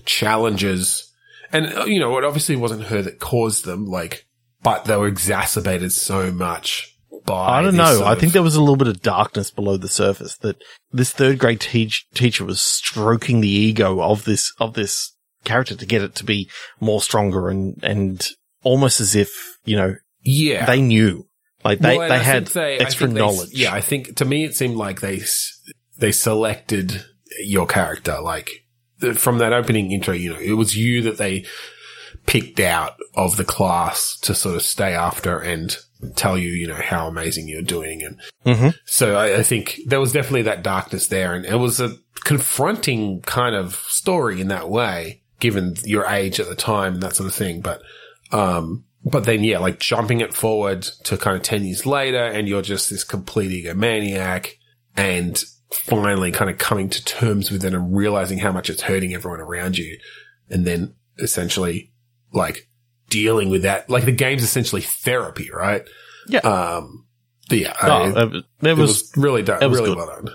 challenges 0.00 1.06
and 1.52 1.66
uh, 1.76 1.84
you 1.84 1.98
know, 1.98 2.16
it 2.18 2.24
obviously 2.24 2.56
wasn't 2.56 2.84
her 2.84 3.02
that 3.02 3.18
caused 3.18 3.64
them, 3.64 3.86
like, 3.86 4.26
but 4.62 4.84
they 4.84 4.96
were 4.96 5.08
exacerbated 5.08 5.92
so 5.92 6.30
much 6.30 6.96
by, 7.24 7.58
I 7.58 7.62
don't 7.62 7.74
know. 7.76 8.02
I 8.04 8.14
think 8.14 8.32
there 8.32 8.42
was 8.42 8.54
a 8.56 8.60
little 8.60 8.76
bit 8.76 8.86
of 8.88 9.02
darkness 9.02 9.50
below 9.50 9.76
the 9.76 9.88
surface 9.88 10.36
that 10.38 10.62
this 10.92 11.10
third 11.12 11.38
grade 11.40 11.60
teach- 11.60 12.06
teacher 12.14 12.44
was 12.44 12.60
stroking 12.60 13.40
the 13.40 13.48
ego 13.48 14.00
of 14.00 14.24
this, 14.24 14.52
of 14.60 14.74
this 14.74 15.12
character 15.44 15.74
to 15.74 15.86
get 15.86 16.02
it 16.02 16.14
to 16.16 16.24
be 16.24 16.48
more 16.80 17.00
stronger 17.02 17.48
and, 17.48 17.78
and 17.82 18.28
almost 18.62 19.00
as 19.00 19.16
if, 19.16 19.30
you 19.64 19.76
know, 19.76 19.94
yeah, 20.22 20.66
they 20.66 20.80
knew. 20.80 21.26
Like 21.64 21.80
they, 21.80 21.98
Well, 21.98 22.08
they 22.08 22.14
I 22.14 22.18
had 22.18 22.46
they- 22.48 22.78
extra 22.78 23.08
they- 23.08 23.14
knowledge. 23.20 23.50
yeah, 23.52 23.72
I 23.74 23.80
think 23.80 24.16
to 24.16 24.24
me 24.24 24.44
it 24.44 24.54
seemed 24.54 24.76
like 24.76 25.00
they 25.00 25.20
they 25.98 26.12
selected 26.12 27.04
your 27.44 27.66
character 27.66 28.20
like 28.20 28.50
from 29.16 29.38
that 29.38 29.52
opening 29.52 29.92
intro. 29.92 30.14
You 30.14 30.34
know, 30.34 30.38
it 30.40 30.52
was 30.52 30.76
you 30.76 31.02
that 31.02 31.18
they 31.18 31.44
picked 32.26 32.60
out 32.60 32.96
of 33.14 33.36
the 33.36 33.44
class 33.44 34.18
to 34.22 34.34
sort 34.34 34.54
of 34.56 34.62
stay 34.62 34.92
after 34.94 35.38
and 35.38 35.76
tell 36.16 36.36
you, 36.38 36.48
you 36.50 36.66
know, 36.66 36.74
how 36.74 37.06
amazing 37.06 37.48
you're 37.48 37.62
doing. 37.62 38.02
And 38.02 38.20
Mhm. 38.46 38.74
so 38.84 39.16
I, 39.16 39.38
I 39.38 39.42
think 39.42 39.78
there 39.86 40.00
was 40.00 40.12
definitely 40.12 40.42
that 40.42 40.62
darkness 40.62 41.06
there, 41.08 41.34
and 41.34 41.44
it 41.44 41.56
was 41.56 41.80
a 41.80 41.96
confronting 42.24 43.20
kind 43.22 43.54
of 43.54 43.74
story 43.88 44.40
in 44.40 44.48
that 44.48 44.68
way, 44.68 45.22
given 45.40 45.74
your 45.84 46.06
age 46.06 46.40
at 46.40 46.48
the 46.48 46.54
time 46.54 46.94
and 46.94 47.02
that 47.02 47.16
sort 47.16 47.28
of 47.28 47.34
thing. 47.34 47.60
But 47.60 47.82
um, 48.32 48.84
but 49.04 49.24
then, 49.24 49.42
yeah, 49.44 49.58
like 49.58 49.78
jumping 49.80 50.20
it 50.20 50.34
forward 50.34 50.82
to 51.04 51.16
kind 51.16 51.36
of 51.36 51.42
10 51.42 51.64
years 51.64 51.86
later 51.86 52.22
and 52.22 52.46
you're 52.48 52.60
just 52.62 52.90
this 52.90 53.02
complete 53.02 53.64
egomaniac 53.64 54.52
and 54.96 55.42
finally 55.72 56.30
kind 56.32 56.50
of 56.50 56.58
coming 56.58 56.88
to 56.90 57.04
terms 57.04 57.50
with 57.50 57.64
it 57.64 57.74
and 57.74 57.96
realizing 57.96 58.38
how 58.38 58.52
much 58.52 58.70
it's 58.70 58.82
hurting 58.82 59.14
everyone 59.14 59.40
around 59.40 59.78
you. 59.78 59.98
And 60.48 60.66
then 60.66 60.94
essentially 61.18 61.92
like 62.32 62.68
dealing 63.08 63.50
with 63.50 63.62
that. 63.62 63.88
Like 63.90 64.04
the 64.04 64.12
game's 64.12 64.42
essentially 64.42 64.82
therapy, 64.82 65.50
right? 65.52 65.82
Yeah. 66.28 66.40
Um, 66.40 67.06
yeah, 67.50 67.74
Oh, 67.82 67.90
I- 67.90 68.22
it, 68.22 68.34
it 68.34 68.44
it 68.62 68.76
was, 68.76 68.90
was 69.02 69.12
really 69.16 69.42
done, 69.42 69.62
it 69.62 69.66
was 69.66 69.78
really 69.80 69.90
good. 69.94 69.98
well 69.98 70.06
done. 70.22 70.28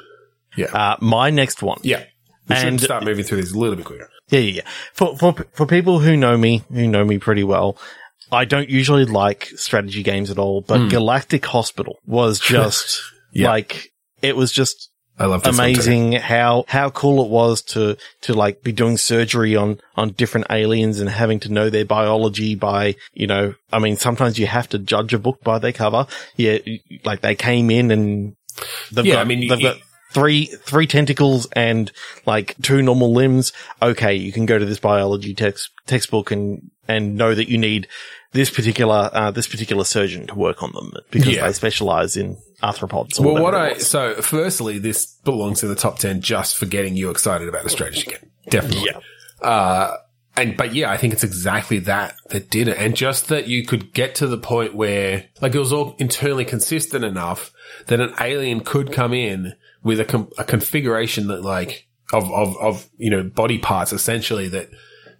Yeah, 0.57 0.65
uh, 0.67 0.97
my 1.01 1.29
next 1.29 1.61
one. 1.61 1.79
yeah. 1.83 2.03
We 2.47 2.55
should 2.55 2.67
and- 2.67 2.81
start 2.81 3.03
moving 3.03 3.23
through 3.25 3.37
these 3.41 3.51
a 3.53 3.57
little 3.59 3.75
bit 3.75 3.85
quicker. 3.85 4.09
Yeah, 4.29 4.39
yeah, 4.39 4.51
yeah. 4.57 4.61
For, 4.93 5.17
for, 5.17 5.33
for 5.53 5.65
people 5.65 5.99
who 5.99 6.15
know 6.17 6.37
me, 6.37 6.63
who 6.71 6.87
know 6.87 7.03
me 7.05 7.17
pretty 7.19 7.43
well, 7.43 7.77
I 8.31 8.45
don't 8.45 8.69
usually 8.69 9.05
like 9.05 9.45
strategy 9.55 10.01
games 10.03 10.31
at 10.31 10.37
all, 10.39 10.61
but 10.61 10.89
Galactic 10.89 11.45
Hospital 11.45 11.99
was 12.05 12.39
just 12.41 13.01
Yeah. 13.31 13.49
like, 13.49 13.93
it 14.21 14.35
was 14.35 14.51
just 14.51 14.89
I 15.17 15.25
love 15.27 15.43
this 15.43 15.57
one 15.57 15.67
too. 15.67 15.73
amazing 15.73 16.11
how, 16.13 16.65
how 16.67 16.89
cool 16.89 17.23
it 17.23 17.29
was 17.29 17.61
to, 17.63 17.97
to 18.21 18.33
like 18.33 18.63
be 18.63 18.71
doing 18.73 18.97
surgery 18.97 19.55
on, 19.55 19.79
on 19.95 20.09
different 20.11 20.47
aliens 20.49 20.99
and 20.99 21.09
having 21.09 21.39
to 21.41 21.51
know 21.51 21.69
their 21.69 21.85
biology 21.85 22.55
by, 22.55 22.95
you 23.13 23.25
know, 23.27 23.53
I 23.71 23.79
mean, 23.79 23.95
sometimes 23.95 24.37
you 24.37 24.47
have 24.47 24.67
to 24.69 24.77
judge 24.79 25.13
a 25.13 25.19
book 25.19 25.41
by 25.41 25.59
their 25.59 25.71
cover. 25.71 26.07
Yeah. 26.35 26.57
Like 27.05 27.21
they 27.21 27.35
came 27.35 27.69
in 27.69 27.91
and 27.91 28.35
they've 28.91 29.05
Yeah, 29.05 29.15
got, 29.15 29.21
I 29.21 29.23
mean, 29.23 29.47
they've 29.47 29.61
got 29.61 29.77
three, 30.11 30.45
three 30.47 30.87
tentacles 30.87 31.47
and 31.53 31.91
like 32.25 32.55
two 32.61 32.81
normal 32.81 33.13
limbs. 33.13 33.53
Okay. 33.81 34.15
You 34.15 34.33
can 34.33 34.45
go 34.45 34.57
to 34.59 34.65
this 34.65 34.79
biology 34.79 35.33
text, 35.33 35.69
textbook 35.87 36.31
and, 36.31 36.71
and 36.87 37.15
know 37.15 37.33
that 37.33 37.49
you 37.49 37.57
need 37.57 37.87
this 38.33 38.49
particular, 38.49 39.09
uh, 39.13 39.31
this 39.31 39.47
particular 39.47 39.85
surgeon 39.85 40.27
to 40.27 40.35
work 40.35 40.61
on 40.61 40.73
them 40.73 40.91
because 41.09 41.35
Yeah. 41.35 41.47
they 41.47 41.53
specialize 41.53 42.17
in 42.17 42.37
arthropods. 42.65 43.19
Well, 43.19 43.41
what 43.41 43.53
I 43.55 43.77
so 43.77 44.15
firstly, 44.15 44.79
this 44.79 45.05
belongs 45.23 45.63
in 45.63 45.69
the 45.69 45.75
top 45.75 45.99
ten 45.99 46.21
just 46.21 46.57
for 46.57 46.65
getting 46.65 46.95
you 46.95 47.09
excited 47.09 47.47
about 47.47 47.65
a 47.65 47.69
strategy 47.69 48.03
game. 48.09 48.31
Definitely. 48.49 48.89
Yeah. 48.91 49.47
Uh, 49.47 49.97
and 50.37 50.57
but 50.57 50.73
yeah, 50.73 50.91
I 50.91 50.97
think 50.97 51.13
it's 51.13 51.23
exactly 51.23 51.79
that 51.79 52.15
that 52.29 52.49
did 52.49 52.67
it, 52.67 52.77
and 52.77 52.95
just 52.95 53.29
that 53.29 53.47
you 53.47 53.65
could 53.65 53.93
get 53.93 54.15
to 54.15 54.27
the 54.27 54.37
point 54.37 54.75
where 54.75 55.25
like 55.41 55.55
it 55.55 55.59
was 55.59 55.71
all 55.71 55.95
internally 55.99 56.45
consistent 56.45 57.05
enough 57.05 57.53
that 57.87 58.01
an 58.01 58.13
alien 58.19 58.59
could 58.61 58.91
come 58.91 59.13
in 59.13 59.53
with 59.83 59.99
a, 59.99 60.05
com- 60.05 60.29
a 60.37 60.43
configuration 60.43 61.27
that 61.27 61.41
like 61.43 61.87
of 62.11 62.29
of 62.31 62.57
of 62.57 62.89
you 62.97 63.09
know 63.09 63.23
body 63.23 63.57
parts 63.59 63.93
essentially 63.93 64.49
that 64.49 64.69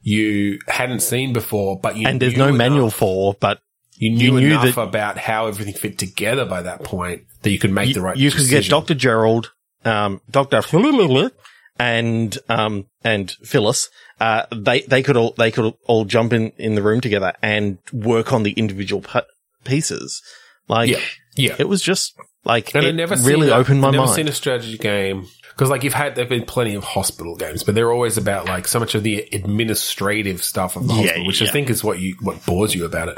you 0.01 0.59
hadn't 0.67 0.99
seen 0.99 1.33
before, 1.33 1.79
but 1.79 1.95
you 1.97 2.07
and 2.07 2.21
there's 2.21 2.37
no 2.37 2.47
enough- 2.47 2.57
manual 2.57 2.91
for, 2.91 3.35
but 3.39 3.59
You 3.97 4.11
knew, 4.11 4.39
knew 4.39 4.47
enough 4.59 4.77
about 4.77 5.17
how 5.17 5.47
everything 5.47 5.73
fit 5.73 5.97
together 5.97 6.45
by 6.45 6.63
that 6.63 6.83
point 6.83 7.23
that 7.43 7.51
you 7.51 7.59
could 7.59 7.71
make 7.71 7.93
the 7.93 8.01
right. 8.01 8.17
you 8.17 8.29
could 8.29 8.39
get 8.49 8.61
decision. 8.63 8.71
Dr. 8.71 8.93
Gerald, 8.93 9.51
um, 9.85 10.21
Dr. 10.29 10.61
and, 11.79 12.37
um, 12.49 12.87
and 13.03 13.31
Phyllis. 13.43 13.89
Uh, 14.19 14.43
they, 14.55 14.81
they 14.81 15.03
could 15.03 15.17
all, 15.17 15.33
they 15.37 15.51
could 15.51 15.73
all 15.85 16.05
jump 16.05 16.33
in, 16.33 16.51
in 16.57 16.75
the 16.75 16.81
room 16.81 17.01
together 17.01 17.33
and 17.41 17.77
work 17.93 18.31
on 18.33 18.43
the 18.43 18.51
individual 18.51 19.01
pu- 19.01 19.21
pieces. 19.63 20.21
Like, 20.67 20.89
Yeah, 20.89 20.99
yeah. 21.35 21.55
it 21.59 21.67
was 21.69 21.81
just 21.81 22.13
like, 22.43 22.73
And 22.75 22.85
it 22.85 22.89
I 22.89 22.91
never 22.91 23.15
really 23.17 23.51
opened 23.51 23.81
my 23.81 23.87
I've 23.89 23.93
never 23.93 24.05
mind. 24.05 24.15
seen 24.15 24.27
a 24.27 24.33
strategy 24.33 24.77
game 24.77 25.27
because, 25.55 25.69
like, 25.69 25.83
you've 25.83 25.93
had 25.93 26.15
there've 26.15 26.27
been 26.27 26.45
plenty 26.45 26.75
of 26.75 26.83
hospital 26.83 27.35
games, 27.35 27.63
but 27.63 27.75
they're 27.75 27.91
always 27.91 28.17
about 28.17 28.45
like 28.45 28.67
so 28.67 28.79
much 28.79 28.93
of 28.93 29.03
the 29.03 29.27
administrative 29.31 30.43
stuff 30.43 30.75
of 30.75 30.87
the 30.87 30.93
Yeah, 30.93 31.01
hospital, 31.03 31.27
which 31.27 31.41
I 31.41 31.47
think 31.47 31.69
is 31.69 31.83
what 31.83 31.99
you 31.99 32.15
what 32.21 32.45
bores 32.45 32.75
you 32.75 32.85
about 32.85 33.07
it. 33.09 33.17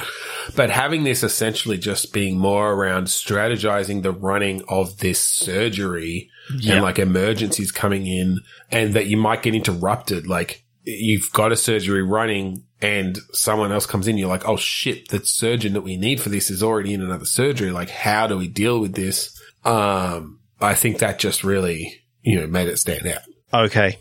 But 0.55 0.69
having 0.69 1.03
this 1.03 1.23
essentially 1.23 1.77
just 1.77 2.13
being 2.13 2.37
more 2.37 2.71
around 2.73 3.05
strategizing 3.07 4.03
the 4.03 4.11
running 4.11 4.61
of 4.69 4.99
this 4.99 5.19
surgery 5.19 6.29
Yeah. 6.55 6.75
and 6.75 6.83
like 6.83 6.99
emergencies 6.99 7.71
coming 7.71 8.05
in, 8.05 8.39
and 8.71 8.93
that 8.93 9.07
you 9.07 9.17
might 9.17 9.41
get 9.43 9.55
interrupted, 9.55 10.27
like. 10.27 10.63
You've 10.89 11.33
got 11.33 11.51
a 11.51 11.57
surgery 11.57 12.01
running 12.01 12.63
and 12.81 13.19
someone 13.33 13.73
else 13.73 13.85
comes 13.85 14.07
in. 14.07 14.17
You're 14.17 14.29
like, 14.29 14.47
oh 14.47 14.55
shit, 14.55 15.09
the 15.09 15.19
surgeon 15.25 15.73
that 15.73 15.81
we 15.81 15.97
need 15.97 16.21
for 16.21 16.29
this 16.29 16.49
is 16.49 16.63
already 16.63 16.93
in 16.93 17.01
another 17.01 17.25
surgery. 17.25 17.71
Like, 17.71 17.89
how 17.89 18.25
do 18.27 18.37
we 18.37 18.47
deal 18.47 18.79
with 18.79 18.93
this? 18.93 19.37
Um, 19.65 20.39
I 20.61 20.75
think 20.75 20.99
that 20.99 21.19
just 21.19 21.43
really, 21.43 22.03
you 22.27 22.41
know, 22.41 22.47
made 22.47 22.67
it 22.67 22.77
stand 22.77 23.07
out. 23.07 23.21
Okay. 23.53 23.97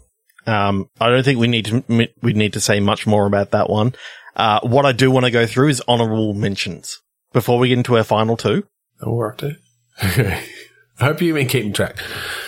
Um, 0.47 0.91
I 1.01 1.11
don't 1.11 1.25
think 1.25 1.39
we 1.39 1.47
need 1.47 1.67
to, 1.67 2.09
we 2.23 2.33
need 2.33 2.55
to 2.55 2.61
say 2.61 2.81
much 2.81 3.07
more 3.07 3.27
about 3.27 3.53
that 3.53 3.71
one. 3.71 3.95
Uh, 4.35 4.61
what 4.63 4.85
I 4.85 4.93
do 4.93 5.11
want 5.11 5.27
to 5.27 5.31
go 5.31 5.47
through 5.47 5.69
is 5.69 5.83
honorable 5.87 6.35
mentions 6.35 7.01
before 7.33 7.59
we 7.59 7.69
get 7.69 7.79
into 7.79 7.97
our 7.97 8.05
final 8.05 8.37
two. 8.37 8.67
Oh, 9.01 9.15
we're 9.15 9.31
up 9.31 9.39
to. 9.39 9.57
Okay. 10.05 10.43
I 10.99 11.05
hope 11.05 11.21
you've 11.23 11.37
been 11.37 11.47
keeping 11.47 11.73
track. 11.73 11.99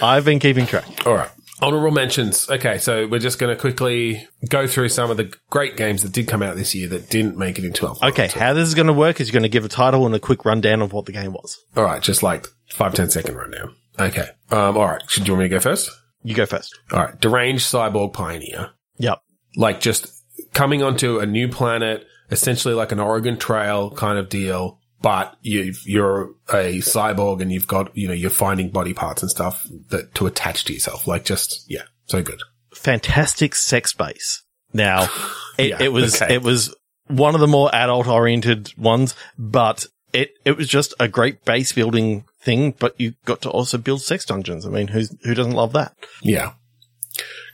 I've 0.02 0.24
been 0.24 0.38
keeping 0.38 0.66
track. 0.66 1.06
All 1.06 1.14
right. 1.14 1.30
Honorable 1.60 1.90
mentions. 1.90 2.48
Okay, 2.48 2.78
so 2.78 3.06
we're 3.06 3.18
just 3.18 3.38
going 3.38 3.54
to 3.54 3.60
quickly 3.60 4.26
go 4.48 4.66
through 4.66 4.90
some 4.90 5.10
of 5.10 5.16
the 5.16 5.34
great 5.50 5.76
games 5.76 6.02
that 6.02 6.12
did 6.12 6.28
come 6.28 6.42
out 6.42 6.56
this 6.56 6.74
year 6.74 6.88
that 6.88 7.10
didn't 7.10 7.36
make 7.36 7.58
it 7.58 7.64
into 7.64 7.86
our 7.86 7.94
final 7.94 8.12
Okay, 8.12 8.28
how 8.28 8.52
this 8.54 8.68
is 8.68 8.74
going 8.74 8.86
to 8.86 8.92
work 8.92 9.20
is 9.20 9.28
you're 9.28 9.32
going 9.32 9.42
to 9.42 9.48
give 9.48 9.64
a 9.64 9.68
title 9.68 10.06
and 10.06 10.14
a 10.14 10.20
quick 10.20 10.44
rundown 10.44 10.82
of 10.82 10.92
what 10.92 11.06
the 11.06 11.12
game 11.12 11.32
was. 11.32 11.58
All 11.76 11.84
right, 11.84 12.00
just 12.00 12.22
like 12.22 12.46
five, 12.70 12.94
ten 12.94 13.10
second 13.10 13.34
rundown. 13.34 13.74
Okay. 13.98 14.28
Um, 14.50 14.76
all 14.76 14.86
right. 14.86 15.02
Should 15.10 15.26
you 15.26 15.34
want 15.34 15.44
me 15.44 15.48
to 15.48 15.54
go 15.54 15.60
first? 15.60 15.90
You 16.22 16.34
go 16.34 16.46
first. 16.46 16.78
All 16.92 17.00
right. 17.00 17.20
Deranged 17.20 17.64
Cyborg 17.64 18.12
Pioneer. 18.12 18.70
Yep. 18.98 19.20
like 19.56 19.80
just 19.80 20.08
coming 20.52 20.82
onto 20.82 21.18
a 21.20 21.26
new 21.26 21.48
planet, 21.48 22.04
essentially 22.30 22.74
like 22.74 22.90
an 22.92 22.98
Oregon 23.00 23.38
Trail 23.38 23.90
kind 23.90 24.18
of 24.18 24.28
deal. 24.28 24.80
But 25.00 25.36
you 25.42 25.72
you're 25.86 26.30
a 26.48 26.78
cyborg 26.78 27.40
and 27.40 27.52
you've 27.52 27.68
got 27.68 27.96
you 27.96 28.08
know 28.08 28.14
you're 28.14 28.30
finding 28.30 28.70
body 28.70 28.92
parts 28.94 29.22
and 29.22 29.30
stuff 29.30 29.64
that 29.90 30.12
to 30.16 30.26
attach 30.26 30.64
to 30.64 30.72
yourself. 30.72 31.06
Like 31.06 31.24
just 31.24 31.64
yeah, 31.70 31.82
so 32.06 32.20
good. 32.22 32.40
Fantastic 32.74 33.54
sex 33.54 33.92
base. 33.92 34.42
Now, 34.72 35.04
it, 35.58 35.70
Yeah, 35.70 35.76
it 35.80 35.92
was 35.92 36.20
okay. 36.20 36.34
it 36.34 36.42
was 36.42 36.74
one 37.06 37.36
of 37.36 37.40
the 37.40 37.46
more 37.46 37.72
adult 37.72 38.08
oriented 38.08 38.76
ones, 38.76 39.14
but 39.38 39.86
it 40.12 40.32
it 40.44 40.56
was 40.56 40.66
just 40.66 40.94
a 40.98 41.06
great 41.06 41.44
base 41.44 41.72
building 41.72 42.24
thing. 42.40 42.74
But 42.78 42.94
you 43.00 43.14
got 43.24 43.42
to 43.42 43.50
also 43.50 43.78
build 43.78 44.02
sex 44.02 44.24
dungeons. 44.24 44.66
I 44.66 44.70
mean, 44.70 44.88
who's 44.88 45.14
who 45.24 45.34
doesn't 45.34 45.52
love 45.54 45.72
that? 45.72 45.94
Yeah. 46.22 46.52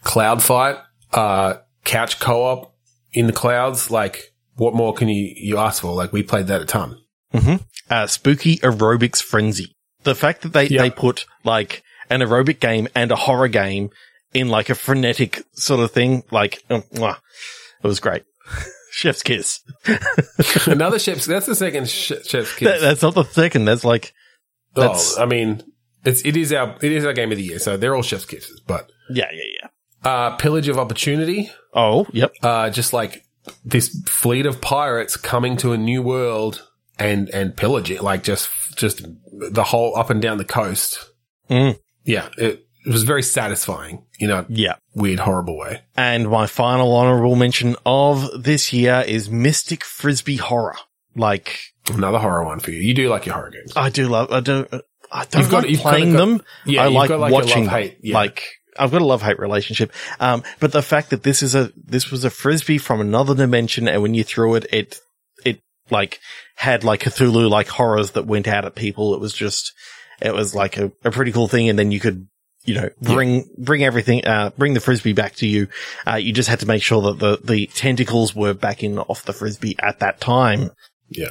Cloud 0.03 0.43
fight, 0.43 0.77
uh, 1.13 1.55
couch 1.85 2.21
co-op 2.21 2.75
in 3.13 3.27
the 3.27 3.33
clouds. 3.33 3.91
Like 3.91 4.33
what 4.57 4.75
more 4.75 4.93
can 4.95 5.09
you 5.09 5.33
you 5.37 5.59
ask 5.59 5.83
for? 5.83 5.93
Like 5.95 6.13
we 6.13 6.23
played 6.23 6.47
that 6.49 6.61
a 6.61 6.65
ton. 6.67 6.99
uh, 7.91 8.07
spooky 8.07 8.59
aerobics 8.59 9.23
frenzy. 9.23 9.75
The 10.05 10.15
fact 10.15 10.43
that 10.43 10.53
they, 10.53 10.67
Yeah. 10.67 10.83
they 10.83 10.91
put 10.91 11.25
like 11.45 11.83
an 12.11 12.21
aerobic 12.21 12.61
game 12.61 12.87
and 12.95 13.11
a 13.11 13.17
horror 13.17 13.49
game 13.49 13.89
in 14.35 14.49
like 14.49 14.69
a 14.69 14.75
frenetic 14.75 15.43
sort 15.55 15.81
of 15.81 15.91
thing, 15.93 16.23
like, 16.31 16.63
um, 16.69 16.83
mwah, 16.95 17.17
it 17.83 17.87
was 17.87 18.01
great. 18.01 18.25
Chef's 18.91 19.23
kiss. 19.23 19.61
Another 20.67 20.99
chef's. 21.01 21.25
That's 21.27 21.47
the 21.47 21.55
second 21.55 21.89
sh- 21.89 22.13
chef's 22.27 22.55
kiss. 22.55 22.69
That, 22.69 22.81
that's 22.81 23.03
not 23.03 23.15
the 23.15 23.25
second. 23.25 23.65
That's 23.65 23.85
like, 23.85 24.13
that's, 24.75 25.17
oh, 25.19 25.23
I 25.23 25.27
mean, 25.27 25.63
it's 26.05 26.25
it 26.25 26.37
is 26.37 26.53
our 26.53 26.77
it 26.83 26.93
is 26.93 27.05
our 27.05 27.13
game 27.13 27.31
of 27.33 27.39
the 27.39 27.45
year. 27.45 27.59
So 27.59 27.77
they're 27.77 27.95
all 27.95 28.03
chef's 28.03 28.25
kisses, 28.27 28.61
but. 28.61 28.91
yeah, 29.11 29.29
yeah, 29.33 29.43
yeah. 29.63 29.69
Uh, 30.11 30.37
pillage 30.37 30.69
of 30.69 30.79
opportunity. 30.79 31.51
Oh, 31.73 32.07
yep. 32.13 32.33
Uh, 32.43 32.69
just 32.71 32.93
like 32.93 33.25
this 33.65 33.89
fleet 34.07 34.45
of 34.47 34.61
pirates 34.61 35.17
coming 35.17 35.57
to 35.59 35.73
a 35.73 35.79
new 35.79 36.03
world 36.03 36.67
and, 36.99 37.29
and 37.31 37.57
pillage 37.57 37.91
it, 37.91 38.03
like 38.03 38.23
just, 38.23 38.51
just 38.77 39.07
the 39.33 39.65
whole 39.65 39.97
up 39.97 40.11
and 40.11 40.21
down 40.21 40.37
the 40.39 40.45
coast. 40.45 41.11
Mm. 41.49 41.79
Yeah. 42.05 42.29
It, 42.37 42.67
it 42.87 42.93
was 42.93 43.05
very 43.05 43.23
satisfying 43.23 44.05
in 44.19 44.31
a 44.31 44.45
Yeah. 44.51 44.75
weird, 44.95 45.21
horrible 45.21 45.57
way. 45.57 45.81
And 45.97 46.29
my 46.29 46.47
final 46.47 46.95
honorable 46.95 47.35
mention 47.37 47.77
of 47.87 48.43
this 48.45 48.75
year 48.75 49.03
is 49.07 49.31
Mystic 49.31 49.85
Frisbee 49.85 50.37
Horror. 50.37 50.77
Like, 51.17 51.59
Another 51.93 52.19
horror 52.19 52.45
one 52.45 52.61
for 52.61 52.71
you. 52.71 52.81
You 52.81 52.95
do 52.95 53.09
like 53.09 53.27
your 53.27 53.35
horror 53.35 53.51
games. 53.51 53.73
I 53.77 53.91
do 53.91 54.09
love, 54.09 54.33
I 54.33 54.41
do, 54.41 54.67
I 55.13 55.25
don't 55.27 55.43
You've 55.43 55.51
got- 55.51 55.63
like 55.65 55.71
you've 55.71 55.81
playing 55.81 56.13
got- 56.13 56.19
them. 56.19 56.43
yeah, 56.65 56.85
I 56.85 56.87
like 56.89 57.09
got 57.09 57.21
like 57.21 57.33
watching 57.33 57.65
love-hate, 57.67 57.99
yeah. 58.03 58.15
Like, 58.15 58.43
I've 58.77 58.91
got 58.91 59.03
a 59.03 59.05
love 59.05 59.23
hate 59.23 59.39
relationship. 59.39 59.93
Um, 60.19 60.43
but 60.61 60.73
the 60.73 60.83
fact 60.83 61.11
that 61.11 61.23
this 61.23 61.43
is 61.43 61.55
a, 61.55 61.73
this 61.77 62.11
was 62.11 62.25
a 62.25 62.31
frisbee 62.31 62.79
from 62.79 63.01
another 63.01 63.35
dimension 63.35 63.87
and 63.87 64.03
when 64.03 64.15
you 64.15 64.25
threw 64.25 64.55
it, 64.57 64.67
it, 64.73 64.99
it 65.45 65.61
like 65.91 66.19
had 66.57 66.83
like 66.85 67.01
Cthulhu 67.01 67.49
like 67.49 67.69
horrors 67.69 68.13
that 68.13 68.27
went 68.27 68.49
out 68.49 68.65
at 68.65 68.75
people. 68.75 69.15
It 69.15 69.21
was 69.21 69.33
just, 69.33 69.73
it 70.21 70.35
was 70.35 70.55
like 70.57 70.77
a, 70.79 70.91
a 71.05 71.11
pretty 71.13 71.31
cool 71.31 71.47
thing. 71.49 71.69
And 71.69 71.79
then 71.79 71.93
you 71.93 72.01
could, 72.01 72.27
you 72.65 72.75
know, 72.75 72.89
bring, 73.01 73.49
bring 73.59 73.85
everything, 73.85 74.27
uh, 74.27 74.51
bring 74.59 74.75
the 74.75 74.81
frisbee 74.81 75.13
back 75.13 75.35
to 75.37 75.47
you. 75.47 75.69
Uh, 76.05 76.17
you 76.17 76.33
just 76.33 76.49
had 76.49 76.61
to 76.61 76.67
make 76.67 76.83
sure 76.83 77.03
that 77.03 77.19
the, 77.21 77.39
the 77.45 77.67
tentacles 77.69 78.35
were 78.35 78.55
backing 78.55 78.99
off 78.99 79.25
the 79.25 79.33
frisbee 79.35 79.77
at 79.79 80.01
that 80.01 80.19
time. 80.21 80.71
Yeah. 81.11 81.29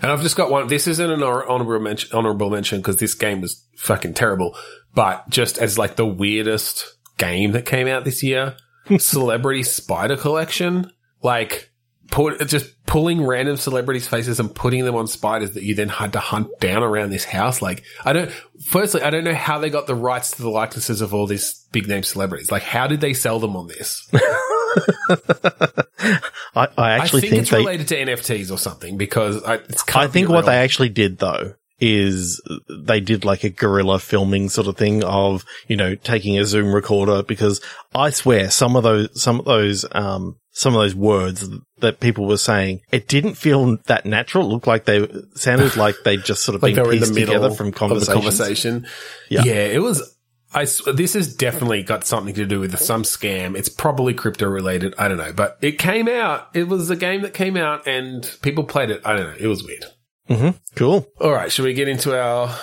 And 0.00 0.10
I've 0.10 0.22
just 0.22 0.36
got 0.36 0.50
one. 0.50 0.66
This 0.68 0.86
isn't 0.86 1.10
an 1.10 1.20
hon- 1.20 1.82
mention, 1.82 2.10
honorable 2.12 2.50
mention 2.50 2.80
because 2.80 2.96
this 2.96 3.14
game 3.14 3.40
was 3.40 3.66
fucking 3.76 4.14
terrible. 4.14 4.56
But 4.94 5.28
just 5.30 5.58
as 5.58 5.78
like 5.78 5.96
the 5.96 6.06
weirdest 6.06 6.96
game 7.18 7.52
that 7.52 7.66
came 7.66 7.88
out 7.88 8.04
this 8.04 8.22
year, 8.22 8.56
Celebrity 8.98 9.62
Spider 9.62 10.16
Collection, 10.16 10.90
like 11.22 11.70
put 12.10 12.46
just 12.46 12.84
pulling 12.84 13.24
random 13.24 13.56
celebrities' 13.56 14.06
faces 14.06 14.38
and 14.38 14.54
putting 14.54 14.84
them 14.84 14.94
on 14.94 15.06
spiders 15.06 15.52
that 15.52 15.62
you 15.62 15.74
then 15.74 15.88
had 15.88 16.12
to 16.12 16.20
hunt 16.20 16.48
down 16.60 16.82
around 16.82 17.10
this 17.10 17.24
house. 17.24 17.62
Like 17.62 17.82
I 18.04 18.12
don't. 18.12 18.30
Firstly, 18.66 19.02
I 19.02 19.10
don't 19.10 19.24
know 19.24 19.34
how 19.34 19.58
they 19.58 19.70
got 19.70 19.86
the 19.86 19.94
rights 19.94 20.32
to 20.32 20.42
the 20.42 20.50
likenesses 20.50 21.00
of 21.00 21.14
all 21.14 21.26
these 21.26 21.66
big 21.72 21.88
name 21.88 22.02
celebrities. 22.02 22.52
Like 22.52 22.62
how 22.62 22.86
did 22.86 23.00
they 23.00 23.14
sell 23.14 23.38
them 23.38 23.56
on 23.56 23.66
this? 23.68 24.08
I, 25.08 26.18
I 26.56 26.68
I 26.76 26.90
actually 26.92 27.22
think, 27.22 27.30
think, 27.30 27.42
it's 27.42 27.50
they, 27.50 27.58
related 27.58 27.88
to 27.88 27.96
NFTs 27.96 28.50
or 28.50 28.58
something 28.58 28.96
because 28.96 29.42
I, 29.44 29.54
it's 29.54 29.84
I 29.94 30.06
think 30.06 30.28
what 30.28 30.46
they 30.46 30.56
actually 30.56 30.88
did 30.88 31.18
though 31.18 31.54
is 31.82 32.40
they 32.70 33.00
did 33.00 33.24
like 33.24 33.42
a 33.42 33.50
guerrilla 33.50 33.98
filming 33.98 34.48
sort 34.48 34.68
of 34.68 34.76
thing 34.76 35.02
of, 35.02 35.44
you 35.66 35.76
know, 35.76 35.96
taking 35.96 36.38
a 36.38 36.44
Zoom 36.44 36.72
recorder 36.72 37.24
because 37.24 37.60
I 37.92 38.10
swear 38.10 38.50
some 38.50 38.76
of 38.76 38.84
those, 38.84 39.20
some 39.20 39.40
of 39.40 39.46
those, 39.46 39.84
um, 39.90 40.36
some 40.52 40.74
of 40.74 40.80
those 40.80 40.94
words 40.94 41.48
that 41.78 41.98
people 41.98 42.26
were 42.26 42.36
saying, 42.36 42.82
it 42.92 43.08
didn't 43.08 43.34
feel 43.34 43.78
that 43.86 44.06
natural. 44.06 44.46
It 44.46 44.52
looked 44.52 44.68
like 44.68 44.84
they 44.84 45.08
sounded 45.34 45.76
like 45.76 45.96
they 46.04 46.18
just 46.18 46.44
sort 46.44 46.54
of 46.54 46.62
like 46.62 46.76
been 46.76 46.84
they 46.84 46.94
in 46.98 47.00
the 47.00 47.06
pieced 47.06 47.14
together 47.18 47.50
from 47.50 47.72
conversations. 47.72 48.14
conversation. 48.14 48.86
Yeah. 49.28 49.42
Yeah. 49.44 49.54
it 49.54 49.82
was. 49.82 50.16
I 50.54 50.64
this 50.92 51.14
has 51.14 51.34
definitely 51.34 51.82
got 51.82 52.04
something 52.04 52.34
to 52.34 52.44
do 52.46 52.60
with 52.60 52.78
some 52.78 53.02
scam. 53.04 53.56
It's 53.56 53.68
probably 53.68 54.14
crypto 54.14 54.46
related. 54.48 54.94
I 54.98 55.08
don't 55.08 55.16
know, 55.18 55.32
but 55.32 55.58
it 55.62 55.78
came 55.78 56.08
out. 56.08 56.48
It 56.54 56.68
was 56.68 56.90
a 56.90 56.96
game 56.96 57.22
that 57.22 57.34
came 57.34 57.56
out 57.56 57.86
and 57.86 58.30
people 58.42 58.64
played 58.64 58.90
it. 58.90 59.00
I 59.04 59.16
don't 59.16 59.26
know. 59.30 59.36
It 59.38 59.46
was 59.46 59.64
weird. 59.64 59.84
hmm 60.28 60.50
Cool. 60.76 61.06
All 61.20 61.32
right, 61.32 61.50
should 61.50 61.64
we 61.64 61.74
get 61.74 61.88
into 61.88 62.18
our 62.20 62.54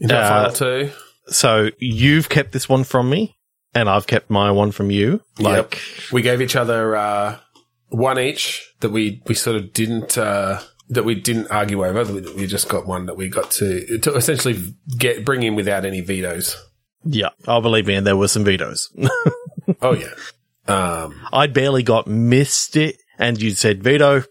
into 0.00 0.14
our 0.16 0.22
Uh, 0.22 0.50
final 0.50 0.52
two? 0.52 0.90
So 1.28 1.70
you've 1.78 2.28
kept 2.28 2.52
this 2.52 2.68
one 2.68 2.84
from 2.84 3.10
me 3.10 3.36
and 3.74 3.88
I've 3.88 4.06
kept 4.06 4.30
my 4.30 4.50
one 4.50 4.72
from 4.72 4.90
you. 4.90 5.20
Like, 5.38 5.56
Yep. 5.74 6.12
We 6.12 6.22
gave 6.22 6.40
each 6.40 6.56
other 6.56 6.96
uh, 6.96 7.38
one 7.88 8.18
each 8.18 8.72
that 8.80 8.90
we 8.90 9.22
we 9.26 9.34
sort 9.34 9.56
of 9.56 9.72
didn't 9.72 10.16
uh, 10.18 10.60
that 10.90 11.04
we 11.04 11.14
didn't 11.14 11.50
argue 11.50 11.84
over. 11.86 12.12
We, 12.12 12.20
we 12.34 12.46
just 12.46 12.68
got 12.68 12.86
one 12.86 13.06
that 13.06 13.16
we 13.16 13.28
got 13.28 13.50
to 13.52 13.98
to 13.98 14.14
essentially 14.14 14.74
get 14.96 15.24
bring 15.24 15.42
in 15.42 15.54
without 15.54 15.84
any 15.84 16.00
vetoes. 16.00 16.56
Yeah, 17.04 17.30
I'll 17.46 17.62
believe 17.62 17.86
me. 17.86 17.94
And 17.94 18.06
there 18.06 18.16
were 18.16 18.28
some 18.28 18.44
vetoes. 18.44 18.90
Oh 19.82 19.94
yeah. 19.94 20.14
Um, 20.66 21.14
I 21.32 21.46
barely 21.46 21.82
got 21.82 22.06
missed 22.06 22.76
it 22.76 22.96
and 23.18 23.40
you 23.40 23.50
said 23.50 23.82
veto. 23.82 24.24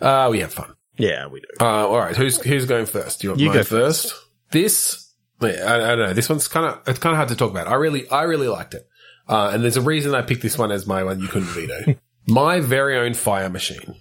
uh, 0.00 0.28
we 0.30 0.40
have 0.40 0.52
fun. 0.52 0.74
Yeah, 0.98 1.26
we 1.28 1.40
do. 1.40 1.46
Uh, 1.60 1.86
all 1.86 1.98
right, 1.98 2.16
who's 2.16 2.40
who's 2.42 2.66
going 2.66 2.86
first? 2.86 3.20
Do 3.20 3.26
you 3.26 3.30
want 3.32 3.40
You 3.40 3.52
go 3.52 3.62
first? 3.62 4.14
This, 4.50 5.12
I, 5.40 5.48
I 5.48 5.78
don't 5.78 5.98
know. 5.98 6.12
This 6.12 6.28
one's 6.28 6.48
kind 6.48 6.66
of 6.66 6.80
it's 6.86 6.98
kind 6.98 7.12
of 7.12 7.16
hard 7.16 7.28
to 7.30 7.36
talk 7.36 7.50
about. 7.50 7.68
I 7.68 7.74
really 7.74 8.08
I 8.10 8.22
really 8.22 8.48
liked 8.48 8.74
it, 8.74 8.86
uh, 9.28 9.50
and 9.52 9.62
there's 9.62 9.76
a 9.76 9.82
reason 9.82 10.14
I 10.14 10.22
picked 10.22 10.42
this 10.42 10.56
one 10.56 10.72
as 10.72 10.86
my 10.86 11.04
one. 11.04 11.20
You 11.20 11.28
couldn't 11.28 11.48
veto. 11.48 11.96
my 12.26 12.60
very 12.60 12.98
own 12.98 13.14
fire 13.14 13.50
machine 13.50 13.96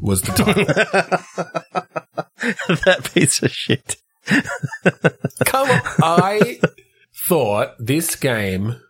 was 0.00 0.22
the 0.22 0.32
title. 0.32 0.64
that 2.84 3.10
piece 3.14 3.42
of 3.42 3.52
shit. 3.52 3.96
Come 5.44 5.70
on, 5.70 5.80
I 6.02 6.60
thought 7.14 7.74
this 7.78 8.16
game 8.16 8.80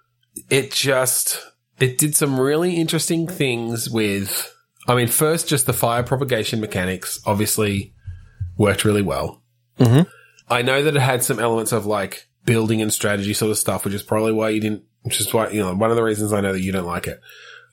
it 0.50 0.70
just 0.70 1.40
it 1.78 1.98
did 1.98 2.14
some 2.16 2.38
really 2.38 2.76
interesting 2.76 3.26
things 3.26 3.90
with. 3.90 4.48
I 4.88 4.94
mean, 4.96 5.08
first, 5.08 5.46
just 5.48 5.66
the 5.66 5.72
fire 5.72 6.02
propagation 6.02 6.60
mechanics 6.60 7.20
obviously 7.24 7.94
worked 8.56 8.84
really 8.84 9.02
well. 9.02 9.42
Mhm. 9.78 10.06
I 10.48 10.62
know 10.62 10.82
that 10.82 10.96
it 10.96 11.00
had 11.00 11.22
some 11.22 11.38
elements 11.38 11.72
of 11.72 11.86
like 11.86 12.28
building 12.44 12.82
and 12.82 12.92
strategy 12.92 13.32
sort 13.32 13.50
of 13.52 13.58
stuff, 13.58 13.84
which 13.84 13.94
is 13.94 14.02
probably 14.02 14.32
why 14.32 14.50
you 14.50 14.60
didn't, 14.60 14.82
which 15.02 15.20
is 15.20 15.32
why, 15.32 15.48
you 15.50 15.60
know, 15.60 15.74
one 15.74 15.90
of 15.90 15.96
the 15.96 16.02
reasons 16.02 16.32
I 16.32 16.40
know 16.40 16.52
that 16.52 16.60
you 16.60 16.72
don't 16.72 16.86
like 16.86 17.06
it. 17.06 17.20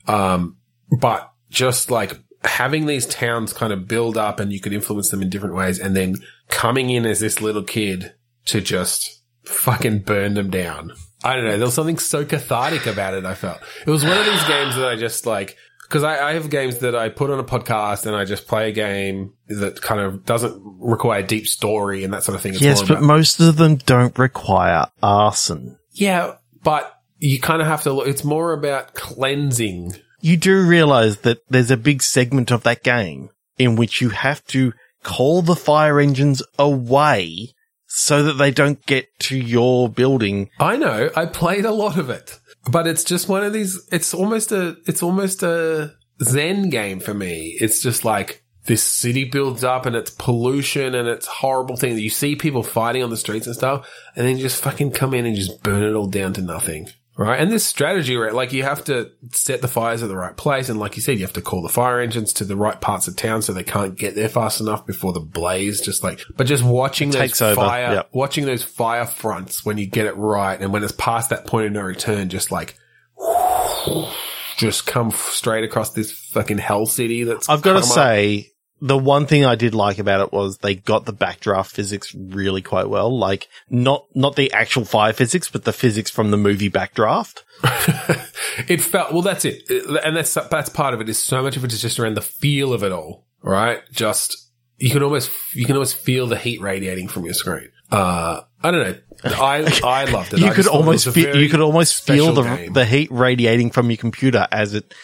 Um, 0.06 0.56
but 1.00 1.32
just 1.50 1.90
like 1.90 2.18
having 2.44 2.86
these 2.86 3.06
towns 3.06 3.52
kind 3.52 3.72
of 3.72 3.88
build 3.88 4.16
up 4.16 4.40
and 4.40 4.52
you 4.52 4.60
could 4.60 4.72
influence 4.72 5.10
them 5.10 5.20
in 5.20 5.28
different 5.28 5.56
ways 5.56 5.78
and 5.78 5.96
then 5.96 6.16
coming 6.50 6.90
in 6.90 7.06
as 7.06 7.20
this 7.20 7.40
little 7.40 7.62
kid 7.62 8.14
to 8.46 8.60
just 8.60 9.22
fucking 9.44 10.00
burn 10.00 10.34
them 10.34 10.50
down. 10.50 10.92
I 11.22 11.36
don't 11.36 11.44
know. 11.44 11.50
There 11.58 11.66
was 11.66 11.74
something 11.74 11.98
so 11.98 12.24
cathartic 12.24 12.86
about 12.86 13.14
it. 13.14 13.24
I 13.24 13.34
felt 13.34 13.58
it 13.86 13.90
was 13.90 14.04
one 14.04 14.16
of 14.16 14.24
these 14.24 14.44
games 14.44 14.76
that 14.76 14.88
I 14.88 14.96
just 14.96 15.26
like, 15.26 15.56
because 15.82 16.02
I, 16.02 16.30
I 16.30 16.32
have 16.34 16.48
games 16.50 16.78
that 16.78 16.94
I 16.96 17.08
put 17.10 17.30
on 17.30 17.38
a 17.38 17.44
podcast 17.44 18.06
and 18.06 18.14
I 18.16 18.24
just 18.24 18.46
play 18.46 18.68
a 18.70 18.72
game 18.72 19.34
that 19.48 19.82
kind 19.82 20.00
of 20.00 20.24
doesn't 20.24 20.62
require 20.78 21.22
deep 21.22 21.46
story 21.46 22.04
and 22.04 22.12
that 22.14 22.22
sort 22.22 22.36
of 22.36 22.42
thing. 22.42 22.52
It's 22.54 22.62
Yes, 22.62 22.80
but 22.80 22.90
about- 22.92 23.02
most 23.02 23.38
of 23.40 23.56
them 23.56 23.76
don't 23.76 24.18
require 24.18 24.86
arson. 25.02 25.78
yeah, 25.92 26.36
but 26.62 26.94
you 27.18 27.38
kind 27.40 27.60
of 27.60 27.68
have 27.68 27.82
to 27.82 27.92
look. 27.92 28.08
It's 28.08 28.24
more 28.24 28.52
about 28.54 28.94
cleansing. 28.94 29.94
You 30.22 30.36
do 30.38 30.66
realize 30.66 31.18
that 31.18 31.38
there's 31.50 31.70
a 31.70 31.76
big 31.76 32.02
segment 32.02 32.50
of 32.50 32.62
that 32.62 32.82
game 32.82 33.28
in 33.58 33.76
which 33.76 34.00
you 34.00 34.08
have 34.10 34.42
to 34.46 34.72
call 35.02 35.42
the 35.42 35.56
fire 35.56 36.00
engines 36.00 36.42
away 36.58 37.54
so 37.86 38.22
that 38.22 38.34
they 38.34 38.50
don't 38.50 38.84
get 38.86 39.06
to 39.18 39.36
your 39.36 39.88
building. 39.88 40.50
I 40.58 40.76
know. 40.76 41.10
I 41.16 41.26
played 41.26 41.64
a 41.64 41.72
lot 41.72 41.98
of 41.98 42.08
it, 42.10 42.38
but 42.70 42.86
it's 42.86 43.04
just 43.04 43.28
one 43.28 43.44
of 43.44 43.52
these. 43.52 43.86
It's 43.90 44.14
almost 44.14 44.52
a. 44.52 44.76
It's 44.86 45.02
almost 45.02 45.42
a 45.42 45.92
Zen 46.22 46.70
game 46.70 47.00
for 47.00 47.14
me. 47.14 47.56
It's 47.60 47.82
just 47.82 48.04
like 48.04 48.44
this 48.66 48.82
city 48.82 49.24
builds 49.24 49.64
up 49.64 49.86
and 49.86 49.96
it's 49.96 50.10
pollution 50.10 50.94
and 50.94 51.08
it's 51.08 51.26
horrible 51.26 51.76
thing 51.76 51.94
that 51.94 52.02
you 52.02 52.10
see 52.10 52.36
people 52.36 52.62
fighting 52.62 53.02
on 53.02 53.10
the 53.10 53.16
streets 53.16 53.46
and 53.46 53.56
stuff, 53.56 53.88
and 54.14 54.26
then 54.26 54.36
you 54.36 54.42
just 54.42 54.62
fucking 54.62 54.92
come 54.92 55.14
in 55.14 55.26
and 55.26 55.34
just 55.36 55.62
burn 55.62 55.82
it 55.82 55.94
all 55.94 56.06
down 56.06 56.32
to 56.34 56.42
nothing. 56.42 56.88
Right. 57.20 57.38
And 57.38 57.52
this 57.52 57.66
strategy, 57.66 58.16
right? 58.16 58.32
Like 58.32 58.54
you 58.54 58.62
have 58.62 58.82
to 58.84 59.12
set 59.30 59.60
the 59.60 59.68
fires 59.68 60.02
at 60.02 60.08
the 60.08 60.16
right 60.16 60.34
place. 60.34 60.70
And 60.70 60.80
like 60.80 60.96
you 60.96 61.02
said, 61.02 61.18
you 61.18 61.26
have 61.26 61.34
to 61.34 61.42
call 61.42 61.60
the 61.60 61.68
fire 61.68 62.00
engines 62.00 62.32
to 62.32 62.46
the 62.46 62.56
right 62.56 62.80
parts 62.80 63.08
of 63.08 63.16
town 63.16 63.42
so 63.42 63.52
they 63.52 63.62
can't 63.62 63.94
get 63.94 64.14
there 64.14 64.30
fast 64.30 64.58
enough 64.58 64.86
before 64.86 65.12
the 65.12 65.20
blaze 65.20 65.82
just 65.82 66.02
like, 66.02 66.22
but 66.34 66.46
just 66.46 66.64
watching 66.64 67.10
those 67.10 67.20
takes 67.20 67.42
over, 67.42 67.56
fire, 67.56 67.92
yep. 67.92 68.08
watching 68.14 68.46
those 68.46 68.64
fire 68.64 69.04
fronts 69.04 69.66
when 69.66 69.76
you 69.76 69.84
get 69.84 70.06
it 70.06 70.16
right. 70.16 70.58
And 70.58 70.72
when 70.72 70.82
it's 70.82 70.94
past 70.94 71.28
that 71.28 71.46
point 71.46 71.66
of 71.66 71.72
no 71.72 71.82
return, 71.82 72.30
just 72.30 72.50
like, 72.50 72.78
just 74.56 74.86
come 74.86 75.10
straight 75.10 75.62
across 75.62 75.92
this 75.92 76.10
fucking 76.10 76.56
hell 76.56 76.86
city 76.86 77.24
that's 77.24 77.50
I've 77.50 77.60
got 77.60 77.74
to 77.74 77.82
say, 77.82 78.49
the 78.80 78.98
one 78.98 79.26
thing 79.26 79.44
I 79.44 79.54
did 79.54 79.74
like 79.74 79.98
about 79.98 80.20
it 80.20 80.32
was 80.32 80.58
they 80.58 80.74
got 80.74 81.04
the 81.04 81.12
backdraft 81.12 81.68
physics 81.68 82.14
really 82.14 82.62
quite 82.62 82.88
well. 82.88 83.16
Like, 83.16 83.48
not, 83.68 84.06
not 84.14 84.36
the 84.36 84.52
actual 84.52 84.84
fire 84.84 85.12
physics, 85.12 85.48
but 85.48 85.64
the 85.64 85.72
physics 85.72 86.10
from 86.10 86.30
the 86.30 86.36
movie 86.36 86.70
backdraft. 86.70 87.42
it 88.68 88.80
felt 88.80 89.12
well. 89.12 89.22
That's 89.22 89.44
it, 89.44 89.68
and 89.68 90.16
that's 90.16 90.32
that's 90.32 90.70
part 90.70 90.94
of 90.94 91.00
it. 91.02 91.10
Is 91.10 91.18
so 91.18 91.42
much 91.42 91.58
of 91.58 91.64
it 91.64 91.72
is 91.74 91.82
just 91.82 91.98
around 92.00 92.16
the 92.16 92.22
feel 92.22 92.72
of 92.72 92.82
it 92.82 92.90
all, 92.90 93.26
right? 93.42 93.82
Just 93.92 94.50
you 94.78 94.88
can 94.88 95.02
almost 95.02 95.30
you 95.54 95.66
can 95.66 95.76
almost 95.76 95.96
feel 95.96 96.26
the 96.26 96.38
heat 96.38 96.60
radiating 96.62 97.06
from 97.06 97.26
your 97.26 97.34
screen. 97.34 97.68
Uh, 97.90 98.40
I 98.62 98.70
don't 98.70 98.82
know. 98.82 98.98
I 99.24 99.80
I 99.84 100.04
loved 100.04 100.32
it. 100.32 100.40
You 100.40 100.46
I 100.46 100.54
could 100.54 100.66
almost 100.66 101.08
feel, 101.10 101.36
you 101.36 101.48
could 101.48 101.60
almost 101.60 102.02
feel 102.02 102.32
the, 102.32 102.42
game. 102.42 102.72
the 102.72 102.86
heat 102.86 103.10
radiating 103.10 103.70
from 103.70 103.90
your 103.90 103.98
computer 103.98 104.46
as 104.50 104.74
it, 104.74 104.94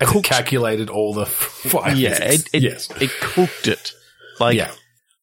As 0.00 0.14
it 0.14 0.24
calculated 0.24 0.90
all 0.90 1.14
the 1.14 1.26
fire. 1.26 1.94
yeah, 1.94 2.22
it, 2.22 2.48
it, 2.52 2.62
yes, 2.62 2.88
it 3.00 3.10
cooked 3.20 3.66
it. 3.68 3.92
Like, 4.38 4.56
yeah. 4.56 4.72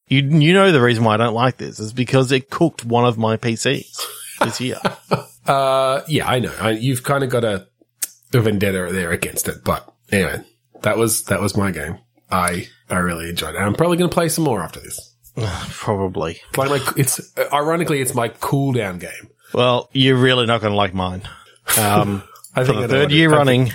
you, 0.07 0.21
you 0.21 0.53
know 0.53 0.71
the 0.71 0.81
reason 0.81 1.03
why 1.03 1.13
I 1.13 1.17
don't 1.17 1.35
like 1.35 1.57
this 1.57 1.79
is 1.79 1.93
because 1.93 2.31
it 2.31 2.49
cooked 2.49 2.83
one 2.83 3.05
of 3.05 3.17
my 3.17 3.37
PCs 3.37 3.99
this 4.39 4.61
year. 4.61 4.79
Uh, 5.45 6.03
yeah, 6.07 6.25
I 6.25 6.39
know. 6.39 6.53
I, 6.57 6.69
you've 6.71 7.03
kind 7.03 7.21
of 7.21 7.29
got 7.29 7.43
a, 7.43 7.67
a 8.33 8.39
vendetta 8.39 8.87
there 8.93 9.11
against 9.11 9.49
it, 9.49 9.57
but 9.61 9.93
anyway, 10.09 10.41
that 10.83 10.97
was 10.97 11.25
that 11.25 11.41
was 11.41 11.57
my 11.57 11.69
game. 11.69 11.97
I 12.31 12.67
I 12.89 12.99
really 12.99 13.29
enjoyed 13.29 13.55
it. 13.55 13.57
I'm 13.57 13.73
probably 13.75 13.97
going 13.97 14.09
to 14.09 14.13
play 14.13 14.29
some 14.29 14.45
more 14.45 14.61
after 14.61 14.79
this. 14.79 15.13
Probably. 15.69 16.39
Like 16.55 16.69
my, 16.69 16.93
it's 16.95 17.33
ironically, 17.51 17.99
it's 18.01 18.15
my 18.15 18.29
cool 18.29 18.71
down 18.71 18.99
game. 18.99 19.29
Well, 19.53 19.89
you're 19.91 20.15
really 20.15 20.45
not 20.45 20.61
going 20.61 20.71
to 20.71 20.77
like 20.77 20.93
mine. 20.93 21.23
Um, 21.77 22.23
I 22.55 22.63
for 22.63 22.73
think 22.73 22.77
the 22.77 22.83
I 22.85 22.87
third 22.87 23.11
year 23.11 23.29
running, 23.29 23.73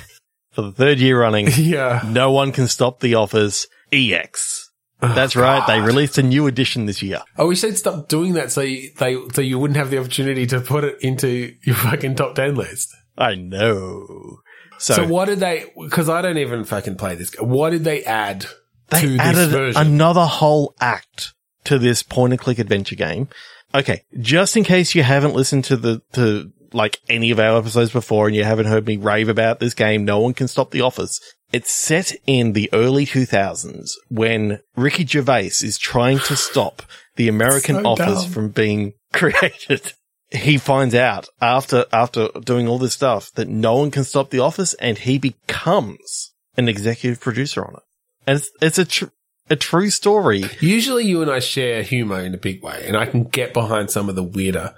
for 0.59 0.63
the 0.63 0.73
third 0.73 0.99
year 0.99 1.21
running, 1.21 1.47
Yeah, 1.57 2.03
no 2.05 2.33
one 2.33 2.51
can 2.51 2.67
stop 2.67 2.99
the 2.99 3.15
offers. 3.15 3.69
EX. 3.93 4.73
Oh, 5.01 5.15
That's 5.15 5.37
right. 5.37 5.65
They 5.69 5.81
released 5.81 6.19
a 6.19 6.23
new 6.25 6.49
edition 6.49 6.87
this 6.87 7.01
year. 7.01 7.21
I 7.37 7.45
wish 7.45 7.61
they'd 7.61 7.79
stop 7.79 8.09
doing 8.09 8.33
that 8.33 8.51
so 8.51 8.63
you, 8.63 8.91
they 8.99 9.17
so 9.33 9.41
you 9.41 9.57
wouldn't 9.57 9.77
have 9.77 9.91
the 9.91 9.99
opportunity 9.99 10.47
to 10.49 10.61
put 10.61 10.83
it 10.83 10.97
into 11.01 11.55
your 11.63 11.77
fucking 11.77 12.17
top 12.17 12.35
ten 12.35 12.57
list. 12.57 12.93
I 13.17 13.37
know. 13.37 14.39
So, 14.79 14.95
So, 14.95 15.07
what 15.07 15.27
did 15.27 15.39
they? 15.39 15.67
Because 15.81 16.09
I 16.09 16.23
don't 16.23 16.39
even 16.39 16.65
fucking 16.65 16.97
play 16.97 17.15
this. 17.15 17.31
game. 17.31 17.49
What 17.49 17.71
did 17.71 17.85
they 17.85 18.03
add 18.03 18.47
they 18.91 19.03
to 19.03 19.09
this 19.11 19.21
added 19.21 19.49
version? 19.51 19.81
another 19.81 20.25
whole 20.27 20.75
act 20.81 21.35
to 21.65 21.79
this 21.79 22.03
point 22.03 22.33
and 22.33 22.41
click 22.41 22.59
adventure 22.59 22.97
game. 22.97 23.29
Okay. 23.73 24.03
Just 24.19 24.57
in 24.57 24.65
case 24.65 24.97
you 24.97 25.05
haven't 25.05 25.35
listened 25.35 25.65
to 25.67 25.77
the, 25.77 26.03
to 26.15 26.51
like 26.73 27.01
any 27.09 27.31
of 27.31 27.39
our 27.41 27.59
episodes 27.59 27.91
before 27.93 28.27
and 28.27 28.37
you 28.37 28.45
haven't 28.45 28.67
heard 28.67 28.87
me 28.87 28.97
rave 28.97 29.29
about 29.29 29.61
this 29.61 29.75
game, 29.75 30.05
no 30.05 30.21
one 30.21 30.35
can 30.35 30.49
stop 30.49 30.71
the 30.71 30.81
office. 30.83 31.21
It's 31.53 31.71
set 31.73 32.13
in 32.27 32.53
the 32.53 32.69
early 32.73 33.07
2000s 33.07 33.91
when 34.09 34.61
Ricky 34.77 35.07
Gervais 35.07 35.47
is 35.63 35.79
trying 35.79 36.19
to 36.21 36.37
stop 36.37 36.83
the 37.17 37.29
American 37.29 37.77
So 37.77 37.87
office 37.87 38.23
dumb. 38.25 38.33
from 38.33 38.49
being 38.51 38.93
created. 39.13 39.93
He 40.31 40.59
finds 40.59 40.95
out 40.95 41.27
after, 41.41 41.87
after 41.91 42.29
doing 42.45 42.69
all 42.69 42.79
this 42.79 42.93
stuff 42.93 43.33
that 43.33 43.49
no 43.49 43.77
one 43.77 43.91
can 43.91 44.05
stop 44.05 44.29
the 44.29 44.41
office 44.41 44.75
and 44.75 44.99
he 44.99 45.17
becomes 45.19 46.33
an 46.57 46.69
executive 46.69 47.21
producer 47.21 47.65
on 47.65 47.75
it. 47.75 47.83
And 48.27 48.39
it's, 48.39 48.51
it's 48.61 48.79
a, 48.79 48.85
tr- 48.85 49.13
a 49.49 49.57
true 49.57 49.89
story. 49.89 50.45
Usually, 50.61 51.07
you 51.07 51.23
and 51.23 51.31
I 51.31 51.39
share 51.39 51.83
humor 51.83 52.21
in 52.21 52.35
a 52.35 52.39
big 52.39 52.63
way, 52.63 52.85
and 52.87 52.95
I 52.95 53.07
can 53.07 53.25
get 53.25 53.55
behind 53.55 53.91
some 53.91 54.11
of 54.11 54.17
the 54.17 54.23
weirder 54.23 54.75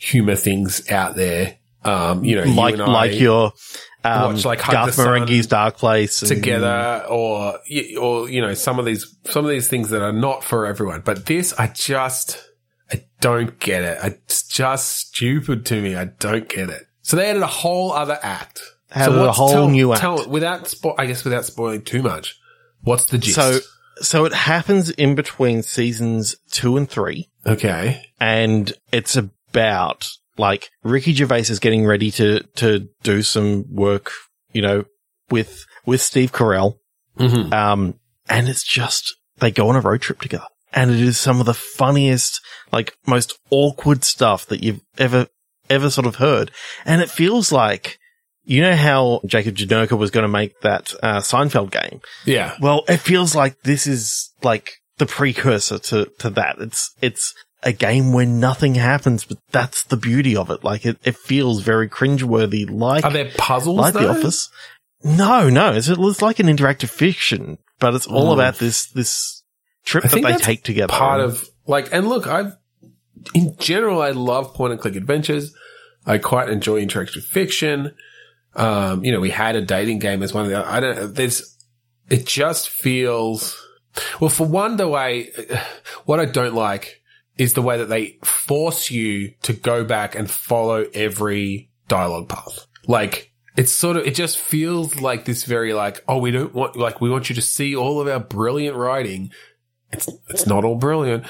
humor 0.00 0.36
things 0.36 0.90
out 0.90 1.16
there. 1.16 1.58
Um, 1.84 2.24
you 2.24 2.36
know, 2.36 2.44
you 2.44 2.54
like 2.54 2.78
I 2.78 2.86
like 2.86 3.18
your 3.18 3.52
um, 4.04 4.34
watch, 4.34 4.44
like, 4.44 4.66
Garth 4.66 4.96
Marenghi's 4.96 5.46
Dark 5.46 5.76
Place 5.76 6.22
and- 6.22 6.28
together 6.28 7.04
or 7.08 7.58
or 7.98 8.28
you 8.28 8.40
know 8.40 8.54
some 8.54 8.78
of 8.78 8.84
these 8.84 9.16
some 9.26 9.44
of 9.44 9.50
these 9.50 9.68
things 9.68 9.90
that 9.90 10.02
are 10.02 10.12
not 10.12 10.44
for 10.44 10.66
everyone. 10.66 11.02
But 11.04 11.26
this 11.26 11.54
i 11.58 11.68
just 11.68 12.42
i 12.92 13.04
don't 13.20 13.58
get 13.58 13.82
it. 13.82 13.98
It's 14.02 14.42
just 14.42 14.96
stupid 14.96 15.64
to 15.66 15.80
me. 15.80 15.96
I 15.96 16.06
don't 16.06 16.48
get 16.48 16.68
it. 16.70 16.82
So 17.02 17.16
they 17.16 17.30
added 17.30 17.42
a 17.42 17.46
whole 17.46 17.92
other 17.92 18.18
act. 18.22 18.62
Added 18.92 19.14
so 19.14 19.28
a 19.28 19.32
whole 19.32 19.50
tell- 19.50 19.68
new 19.68 19.92
act. 19.92 20.00
tell- 20.00 20.28
without 20.28 20.64
spo- 20.64 20.96
i 20.98 21.06
guess 21.06 21.24
without 21.24 21.44
spoiling 21.44 21.82
too 21.82 22.02
much 22.02 22.38
what's 22.82 23.06
the 23.06 23.18
gist? 23.18 23.36
So 23.36 23.58
so 24.02 24.24
it 24.24 24.32
happens 24.32 24.90
in 24.90 25.14
between 25.14 25.62
seasons 25.62 26.36
two 26.50 26.76
and 26.76 26.88
three. 26.88 27.28
okay. 27.46 28.02
And 28.18 28.72
it's 28.92 29.16
about 29.50 30.08
like 30.36 30.70
Ricky 30.82 31.12
Gervais 31.12 31.50
is 31.50 31.58
getting 31.58 31.86
ready 31.86 32.10
to 32.12 32.40
to 32.56 32.88
do 33.02 33.22
some 33.22 33.64
work, 33.72 34.10
you 34.52 34.62
know, 34.62 34.84
with 35.30 35.64
with 35.86 36.00
Steve 36.00 36.32
Carell. 36.32 36.78
mm-hmm. 37.18 37.52
Um, 37.52 37.94
and 38.28 38.48
it's 38.48 38.66
just 38.66 39.14
they 39.38 39.50
go 39.50 39.68
on 39.68 39.76
a 39.76 39.80
road 39.80 40.00
trip 40.00 40.20
together, 40.20 40.46
and 40.72 40.90
it 40.90 41.00
is 41.00 41.18
some 41.18 41.40
of 41.40 41.46
the 41.46 41.54
funniest, 41.54 42.40
like 42.72 42.94
most 43.06 43.38
awkward 43.50 44.04
stuff 44.04 44.46
that 44.46 44.62
you've 44.62 44.80
ever 44.98 45.26
ever 45.68 45.90
sort 45.90 46.06
of 46.06 46.16
heard, 46.16 46.50
and 46.84 47.02
it 47.02 47.10
feels 47.10 47.52
like. 47.52 47.98
You 48.42 48.62
know 48.62 48.74
how 48.74 49.20
Jacob 49.26 49.54
Janerka 49.54 49.96
was 49.96 50.10
going 50.10 50.24
to 50.24 50.28
make 50.28 50.58
that 50.62 50.92
uh, 51.02 51.18
Seinfeld 51.20 51.70
game? 51.70 52.00
yeah 52.24 52.56
Well, 52.60 52.82
it 52.88 52.96
feels 52.96 53.36
like 53.36 53.60
this 53.60 53.86
is 53.86 54.32
like 54.42 54.72
the 54.96 55.06
precursor 55.06 55.78
to, 55.78 56.06
to 56.18 56.30
that. 56.30 56.56
It's, 56.58 56.90
it's 57.00 57.34
a 57.62 57.72
game 57.72 58.12
where 58.12 58.26
nothing 58.26 58.74
happens, 58.74 59.24
but 59.24 59.38
that's 59.50 59.84
the 59.84 59.96
beauty 59.96 60.34
of 60.36 60.50
it. 60.50 60.64
Like 60.64 60.86
it, 60.86 60.98
it 61.04 61.16
feels 61.16 61.62
very 61.62 61.88
cringeworthy, 61.88 62.68
like, 62.70 63.04
are 63.04 63.10
there 63.12 63.30
puzzles 63.36 63.78
like 63.78 63.94
The? 63.94 64.08
Office. 64.08 64.48
No, 65.02 65.48
no, 65.48 65.72
it's, 65.72 65.88
it's 65.88 66.22
like 66.22 66.38
an 66.40 66.46
interactive 66.46 66.90
fiction, 66.90 67.58
but 67.78 67.94
it's 67.94 68.06
all 68.06 68.30
Mm. 68.30 68.34
about 68.34 68.56
this, 68.58 68.86
this 68.92 69.42
trip 69.84 70.04
I 70.04 70.08
that 70.08 70.22
they 70.22 70.36
take 70.36 70.62
together. 70.62 70.88
part 70.92 71.20
of 71.20 71.48
like 71.66 71.88
and 71.92 72.06
look 72.08 72.26
i've 72.26 72.52
in 73.34 73.56
general 73.58 74.02
i 74.02 74.10
love 74.10 74.52
point 74.54 74.72
and 74.72 74.80
click 74.80 74.94
adventures 74.96 75.54
i 76.04 76.18
quite 76.18 76.50
enjoy 76.50 76.84
interactive 76.84 77.22
fiction 77.22 77.94
um 78.54 79.02
you 79.04 79.10
know 79.12 79.20
we 79.20 79.30
had 79.30 79.56
a 79.56 79.60
dating 79.62 79.98
game 79.98 80.22
as 80.22 80.34
one 80.34 80.44
of 80.44 80.50
the 80.50 80.66
i 80.68 80.80
don't 80.80 81.14
there's 81.14 81.56
it 82.10 82.26
just 82.26 82.68
feels 82.68 83.56
well 84.20 84.28
for 84.30 84.46
one 84.46 84.76
the 84.76 84.86
way 84.88 85.30
what 86.04 86.20
i 86.20 86.24
don't 86.26 86.54
like 86.54 86.99
is 87.40 87.54
the 87.54 87.62
way 87.62 87.78
that 87.78 87.88
they 87.88 88.18
force 88.22 88.90
you 88.90 89.32
to 89.42 89.52
go 89.52 89.84
back 89.84 90.14
and 90.14 90.30
follow 90.30 90.86
every 90.94 91.70
dialogue 91.88 92.28
path 92.28 92.66
like 92.86 93.32
it's 93.56 93.72
sort 93.72 93.96
of 93.96 94.06
it 94.06 94.14
just 94.14 94.38
feels 94.38 95.00
like 95.00 95.24
this 95.24 95.44
very 95.44 95.72
like 95.74 96.04
oh 96.06 96.18
we 96.18 96.30
don't 96.30 96.54
want 96.54 96.76
like 96.76 97.00
we 97.00 97.10
want 97.10 97.28
you 97.28 97.34
to 97.34 97.42
see 97.42 97.74
all 97.74 98.00
of 98.00 98.06
our 98.06 98.20
brilliant 98.20 98.76
writing 98.76 99.30
it's 99.92 100.08
it's 100.28 100.46
not 100.46 100.64
all 100.64 100.76
brilliant. 100.76 101.24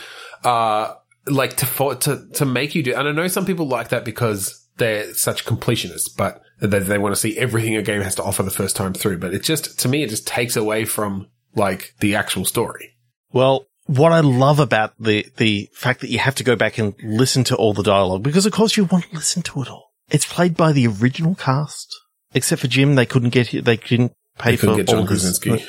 Uh, 0.44 0.94
like 1.26 1.56
to 1.58 1.66
for, 1.66 1.94
to 1.94 2.26
to 2.34 2.44
make 2.44 2.74
you 2.74 2.82
do. 2.82 2.94
And 2.94 3.08
I 3.08 3.12
know 3.12 3.28
some 3.28 3.46
people 3.46 3.66
like 3.66 3.88
that 3.90 4.04
because 4.04 4.66
they're 4.76 5.12
such 5.14 5.44
completionists, 5.44 6.14
but 6.14 6.42
they, 6.60 6.78
they 6.78 6.98
want 6.98 7.14
to 7.14 7.20
see 7.20 7.36
everything 7.38 7.76
a 7.76 7.82
game 7.82 8.00
has 8.02 8.14
to 8.16 8.22
offer 8.22 8.42
the 8.42 8.50
first 8.50 8.76
time 8.76 8.94
through. 8.94 9.18
But 9.18 9.34
it 9.34 9.42
just 9.42 9.78
to 9.80 9.88
me, 9.88 10.02
it 10.02 10.10
just 10.10 10.26
takes 10.26 10.56
away 10.56 10.84
from 10.84 11.28
like 11.54 11.94
the 12.00 12.14
actual 12.14 12.44
story. 12.44 12.96
Well, 13.32 13.66
what 13.96 14.12
I 14.12 14.20
love 14.20 14.60
about 14.60 14.94
the, 14.98 15.26
the 15.36 15.68
fact 15.74 16.00
that 16.00 16.10
you 16.10 16.18
have 16.18 16.34
to 16.36 16.44
go 16.44 16.56
back 16.56 16.78
and 16.78 16.94
listen 17.02 17.44
to 17.44 17.56
all 17.56 17.72
the 17.74 17.82
dialogue, 17.82 18.22
because 18.22 18.46
of 18.46 18.52
course 18.52 18.76
you 18.76 18.84
want 18.84 19.04
to 19.10 19.14
listen 19.16 19.42
to 19.42 19.62
it 19.62 19.68
all. 19.68 19.90
It's 20.10 20.26
played 20.26 20.56
by 20.56 20.72
the 20.72 20.86
original 20.86 21.34
cast, 21.34 21.94
except 22.34 22.60
for 22.60 22.68
Jim. 22.68 22.94
They 22.94 23.06
couldn't 23.06 23.30
get, 23.30 23.50
they 23.64 23.76
didn't 23.76 24.12
pay 24.38 24.52
They 24.52 24.56
for 24.56 24.76
get 24.76 24.86
John 24.88 24.96
all 25.00 25.06
his- 25.06 25.38
Krasinski. 25.38 25.64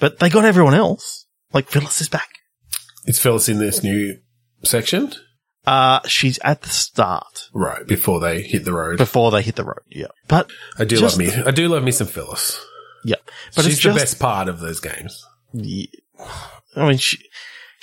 but 0.00 0.18
they 0.18 0.28
got 0.28 0.44
everyone 0.44 0.74
else. 0.74 1.26
Like 1.52 1.68
Phyllis 1.68 2.00
is 2.00 2.08
back. 2.08 2.28
It's 3.04 3.18
Phyllis 3.18 3.48
in 3.48 3.58
this 3.58 3.82
new 3.82 4.18
section, 4.64 5.12
Uh, 5.66 6.00
she's 6.06 6.38
at 6.44 6.62
the 6.62 6.68
start 6.68 7.48
right 7.52 7.86
before 7.86 8.20
they 8.20 8.42
hit 8.42 8.64
the 8.64 8.72
road. 8.72 8.98
before 8.98 9.30
they 9.30 9.42
hit 9.42 9.56
the 9.56 9.64
road. 9.64 9.82
Yeah. 9.88 10.06
But, 10.28 10.50
I 10.78 10.84
do 10.84 10.98
love 11.00 11.16
me. 11.18 11.30
I 11.32 11.50
do 11.52 11.68
love 11.68 11.82
me 11.84 11.90
some 11.92 12.06
Phyllis. 12.08 12.60
yeah. 13.04 13.16
But 13.54 13.64
She's 13.64 13.74
it's 13.74 13.82
the 13.82 13.88
just, 13.90 13.98
best 13.98 14.18
part 14.20 14.48
of 14.48 14.58
those 14.60 14.80
games. 14.80 15.24
Yeah. 15.52 15.86
I 16.74 16.88
mean, 16.88 16.98
she, 16.98 17.18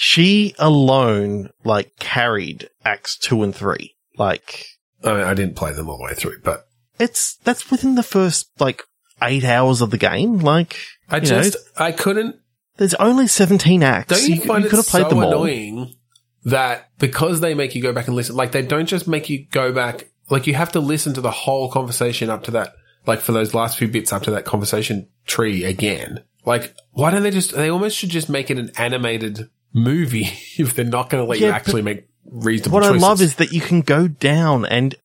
she 0.04 0.54
alone, 0.60 1.50
like, 1.64 1.96
carried 1.98 2.70
acts 2.84 3.18
two 3.18 3.42
and 3.44 3.56
three. 3.56 3.96
Like, 4.18 4.66
I, 5.04 5.14
mean, 5.14 5.24
I 5.24 5.34
didn't 5.34 5.56
play 5.56 5.72
them 5.72 5.90
all 5.90 5.98
the 5.98 6.04
way 6.04 6.14
through, 6.14 6.42
but 6.44 6.66
it's, 7.00 7.38
that's 7.38 7.72
within 7.72 7.96
the 7.96 8.04
first, 8.04 8.50
like, 8.60 8.84
eight 9.22 9.46
hours 9.46 9.82
of 9.82 9.92
the 9.92 9.98
game. 9.98 10.40
Like, 10.40 10.78
I 11.10 11.18
you 11.18 11.22
know, 11.22 11.44
just 11.44 11.58
I 11.78 11.92
couldn't 11.92 12.36
there's 12.78 12.96
only 12.96 13.28
17 13.28 13.84
acts. 13.84 14.10
Don't 14.20 14.30
you, 14.30 14.42
find 14.42 14.64
you 14.64 14.68
it 14.68 14.70
could 14.70 14.78
have 14.78 14.88
played 14.88 15.04
so 15.04 15.10
them 15.10 15.20
all. 15.20 15.30
annoying 15.30 15.96
that 16.44 16.90
because 17.00 17.40
they 17.40 17.54
make 17.54 17.76
you 17.76 17.82
go 17.82 17.94
back 17.94 18.08
and 18.08 18.16
listen, 18.16 18.36
like 18.36 18.52
they 18.52 18.62
don't 18.62 18.88
just 18.88 19.08
make 19.08 19.30
you 19.30 19.46
go 19.52 19.72
back, 19.72 20.10
like 20.30 20.48
you 20.48 20.54
have 20.56 20.72
to 20.74 20.80
listen 20.80 21.14
to 21.14 21.22
the 21.22 21.32
whole 21.32 21.72
conversation 21.72 22.30
up 22.30 22.44
to 22.44 22.52
that, 22.52 22.74
like 23.06 23.20
for 23.20 23.32
those 23.32 23.54
last 23.54 23.78
few 23.78 23.88
bits 23.88 24.12
up 24.12 24.24
to 24.24 24.32
that 24.32 24.46
conversation 24.46 25.08
tree 25.26 25.64
again. 25.64 26.24
Like, 26.46 26.76
why 26.92 27.12
don't 27.12 27.24
they 27.24 27.32
just, 27.32 27.54
they 27.54 27.70
almost 27.70 27.96
should 27.96 28.10
just 28.10 28.28
make 28.28 28.52
it 28.52 28.58
an 28.58 28.72
animated 28.76 29.50
movie 29.74 30.30
if 30.58 30.76
they're 30.76 30.86
not 30.86 31.10
going 31.10 31.24
to 31.24 31.30
let 31.30 31.40
you 31.40 31.48
actually 31.48 31.82
make 31.82 32.08
reasonable 32.26 32.80
What 32.80 32.84
choices. 32.84 33.04
I 33.04 33.08
love 33.08 33.22
is 33.22 33.36
that 33.36 33.52
you 33.52 33.62
can 33.62 33.82
go 33.82 34.08
down 34.08 34.66
and, 34.66 34.96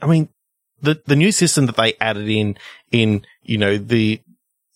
I 0.00 0.06
mean, 0.06 0.28
the, 0.80 1.02
the 1.06 1.16
new 1.16 1.32
system 1.32 1.66
that 1.66 1.76
they 1.76 1.94
added 2.00 2.28
in, 2.28 2.56
in, 2.92 3.26
you 3.42 3.58
know, 3.58 3.76
the, 3.78 4.20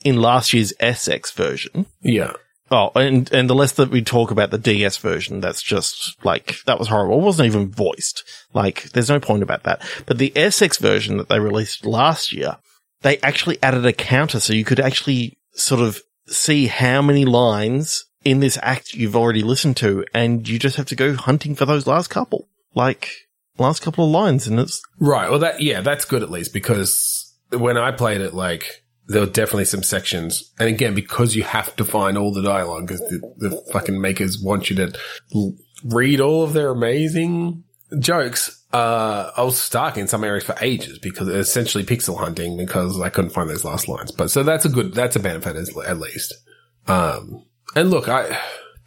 in 0.04 0.20
last 0.20 0.52
year's 0.52 0.72
SX 0.80 1.32
version, 1.32 1.86
yeah. 2.00 2.32
Oh, 2.72 2.90
and, 2.94 3.30
and 3.34 3.50
the 3.50 3.54
less 3.54 3.72
that 3.72 3.90
we 3.90 4.00
talk 4.00 4.30
about 4.30 4.50
the 4.50 4.56
DS 4.56 4.96
version, 4.96 5.40
that's 5.40 5.62
just 5.62 6.16
like, 6.24 6.56
that 6.64 6.78
was 6.78 6.88
horrible. 6.88 7.18
It 7.18 7.24
wasn't 7.24 7.46
even 7.48 7.70
voiced. 7.70 8.24
Like, 8.54 8.84
there's 8.92 9.10
no 9.10 9.20
point 9.20 9.42
about 9.42 9.64
that. 9.64 9.82
But 10.06 10.16
the 10.16 10.30
SX 10.30 10.80
version 10.80 11.18
that 11.18 11.28
they 11.28 11.38
released 11.38 11.84
last 11.84 12.32
year, 12.32 12.56
they 13.02 13.18
actually 13.18 13.62
added 13.62 13.84
a 13.84 13.92
counter 13.92 14.40
so 14.40 14.54
you 14.54 14.64
could 14.64 14.80
actually 14.80 15.36
sort 15.52 15.82
of 15.82 16.00
see 16.28 16.66
how 16.66 17.02
many 17.02 17.26
lines 17.26 18.06
in 18.24 18.40
this 18.40 18.58
act 18.62 18.94
you've 18.94 19.16
already 19.16 19.42
listened 19.42 19.76
to. 19.78 20.04
And 20.14 20.48
you 20.48 20.58
just 20.58 20.76
have 20.76 20.86
to 20.86 20.96
go 20.96 21.14
hunting 21.14 21.54
for 21.54 21.66
those 21.66 21.86
last 21.86 22.08
couple, 22.08 22.48
like 22.74 23.10
last 23.58 23.82
couple 23.82 24.04
of 24.04 24.10
lines. 24.10 24.46
And 24.46 24.58
it's, 24.60 24.82
Right. 24.98 25.30
Well, 25.30 25.40
that, 25.40 25.60
yeah, 25.60 25.80
that's 25.80 26.04
good 26.04 26.22
at 26.22 26.30
least 26.30 26.52
because 26.52 27.34
when 27.50 27.76
I 27.76 27.92
played 27.92 28.20
it, 28.20 28.34
like, 28.34 28.82
there 29.08 29.20
were 29.20 29.26
definitely 29.26 29.64
some 29.64 29.82
sections. 29.82 30.52
And 30.58 30.68
again, 30.68 30.94
because 30.94 31.34
you 31.34 31.42
have 31.42 31.74
to 31.76 31.84
find 31.84 32.16
all 32.16 32.32
the 32.32 32.42
dialogue 32.42 32.86
because 32.86 33.00
the, 33.00 33.20
the 33.36 33.62
fucking 33.72 34.00
makers 34.00 34.40
want 34.40 34.70
you 34.70 34.76
to 34.76 34.92
l- 35.34 35.54
read 35.84 36.20
all 36.20 36.44
of 36.44 36.52
their 36.52 36.70
amazing 36.70 37.64
jokes. 37.98 38.64
Uh, 38.72 39.30
I 39.36 39.42
was 39.42 39.58
stuck 39.58 39.98
in 39.98 40.08
some 40.08 40.24
areas 40.24 40.44
for 40.44 40.54
ages 40.60 40.98
because 40.98 41.28
essentially 41.28 41.84
pixel 41.84 42.18
hunting 42.18 42.56
because 42.56 42.98
I 43.00 43.10
couldn't 43.10 43.32
find 43.32 43.50
those 43.50 43.64
last 43.64 43.88
lines. 43.88 44.12
But 44.12 44.30
so 44.30 44.42
that's 44.42 44.64
a 44.64 44.70
good, 44.70 44.94
that's 44.94 45.16
a 45.16 45.20
benefit 45.20 45.56
as, 45.56 45.76
at 45.76 45.98
least. 45.98 46.34
Um, 46.86 47.44
and 47.74 47.90
look, 47.90 48.08
I, 48.08 48.38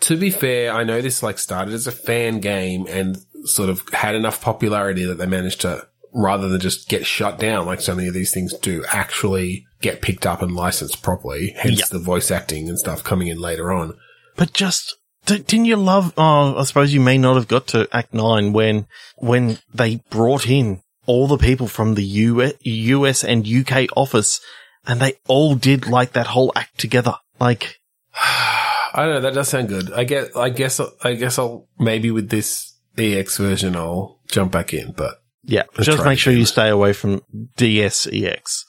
to 0.01 0.17
be 0.17 0.29
fair, 0.29 0.71
I 0.71 0.83
know 0.83 1.01
this 1.01 1.23
like 1.23 1.39
started 1.39 1.73
as 1.73 1.87
a 1.87 1.91
fan 1.91 2.39
game 2.39 2.85
and 2.87 3.17
sort 3.45 3.69
of 3.69 3.81
had 3.93 4.15
enough 4.15 4.41
popularity 4.41 5.05
that 5.05 5.15
they 5.17 5.25
managed 5.25 5.61
to, 5.61 5.87
rather 6.13 6.47
than 6.49 6.59
just 6.59 6.89
get 6.89 7.05
shut 7.05 7.39
down 7.39 7.65
like 7.65 7.81
so 7.81 7.95
many 7.95 8.07
of 8.07 8.13
these 8.13 8.33
things 8.33 8.53
do, 8.53 8.83
actually 8.89 9.65
get 9.81 10.01
picked 10.01 10.25
up 10.25 10.41
and 10.41 10.55
licensed 10.55 11.01
properly. 11.03 11.53
Hence 11.57 11.79
Yeah. 11.79 11.85
the 11.91 11.99
voice 11.99 12.31
acting 12.31 12.69
and 12.69 12.79
stuff 12.79 13.03
coming 13.03 13.27
in 13.27 13.39
later 13.39 13.71
on. 13.71 13.97
but 14.37 14.51
just, 14.53 14.97
didn't 15.25 15.65
you 15.65 15.77
love, 15.77 16.13
oh, 16.17 16.57
I 16.57 16.63
suppose 16.63 16.93
you 16.93 16.99
may 16.99 17.17
not 17.17 17.35
have 17.35 17.47
got 17.47 17.67
to 17.67 17.87
Act 17.93 18.13
9 18.13 18.51
when, 18.53 18.85
when 19.17 19.59
they 19.73 20.01
brought 20.09 20.47
in 20.47 20.81
all 21.05 21.27
the 21.27 21.37
people 21.37 21.67
from 21.67 21.95
the 21.95 22.03
US, 22.03 22.53
US 22.61 23.23
and 23.23 23.47
UK 23.47 23.87
office 23.95 24.41
and 24.85 24.99
they 24.99 25.13
all 25.27 25.55
did 25.55 25.87
like 25.87 26.11
that 26.13 26.27
whole 26.27 26.51
act 26.55 26.77
together. 26.77 27.15
Like, 27.39 27.79
I 28.95 29.03
don't 29.03 29.15
know. 29.15 29.21
That 29.21 29.33
does 29.33 29.49
sound 29.49 29.67
good. 29.67 29.91
I 29.91 30.05
get. 30.05 30.35
I 30.37 30.49
guess. 30.49 30.79
I 31.03 31.15
guess 31.15 31.37
I'll 31.37 31.67
maybe 31.77 32.11
with 32.11 32.29
this 32.29 32.73
EX 32.97 33.37
version 33.37 33.75
I'll 33.75 34.21
jump 34.29 34.53
back 34.53 34.73
in. 34.73 34.93
But 34.93 35.15
yeah, 35.43 35.63
Let's 35.77 35.87
just 35.87 36.05
make 36.05 36.17
sure 36.17 36.33
you 36.33 36.45
stay 36.45 36.69
away 36.69 36.93
from 36.93 37.21
DSEX 37.57 38.63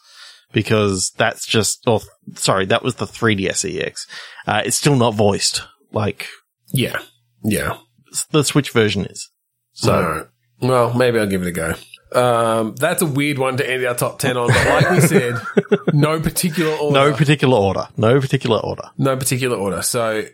because 0.52 1.12
that's 1.16 1.46
just, 1.46 1.82
oh, 1.86 2.02
sorry, 2.34 2.66
that 2.66 2.82
was 2.82 2.96
the 2.96 3.06
3DS 3.06 3.80
EX. 3.80 4.06
Uh, 4.46 4.62
it's 4.64 4.76
still 4.76 4.96
not 4.96 5.14
voiced 5.14 5.62
like 5.92 6.28
yeah, 6.72 6.98
yeah. 7.44 7.78
the 8.30 8.42
Switch 8.42 8.72
version 8.72 9.06
is. 9.06 9.30
So. 9.72 10.28
Well, 10.60 10.94
maybe 10.94 11.18
I'll 11.18 11.26
give 11.26 11.42
it 11.42 11.48
a 11.48 11.52
go. 11.52 11.74
Um, 12.16 12.74
that's 12.76 13.02
a 13.02 13.06
weird 13.06 13.38
one 13.38 13.56
to 13.58 13.68
end 13.70 13.84
our 13.84 13.94
top 13.94 14.18
ten 14.18 14.36
on. 14.36 14.48
But 14.48 14.66
like 14.66 14.90
we 14.90 15.00
said, 15.00 15.34
no 15.92 16.20
particular 16.20 16.72
order. 16.72 16.94
no 16.94 17.12
particular 17.14 17.56
order. 17.56 17.88
No 17.96 18.20
particular 18.20 18.58
order. 18.58 18.90
No 18.96 19.16
particular 19.16 19.56
order. 19.56 19.82
So, 19.82 20.24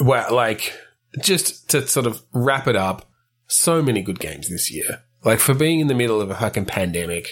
well, 0.00 0.34
like, 0.34 0.74
just 1.20 1.70
to 1.70 1.86
sort 1.86 2.06
of 2.06 2.22
wrap 2.32 2.68
it 2.68 2.76
up, 2.76 3.10
so 3.46 3.82
many 3.82 4.02
good 4.02 4.20
games 4.20 4.48
this 4.48 4.70
year. 4.70 5.02
Like 5.24 5.38
for 5.38 5.54
being 5.54 5.80
in 5.80 5.86
the 5.86 5.94
middle 5.94 6.20
of 6.20 6.30
a 6.30 6.34
fucking 6.34 6.66
pandemic, 6.66 7.28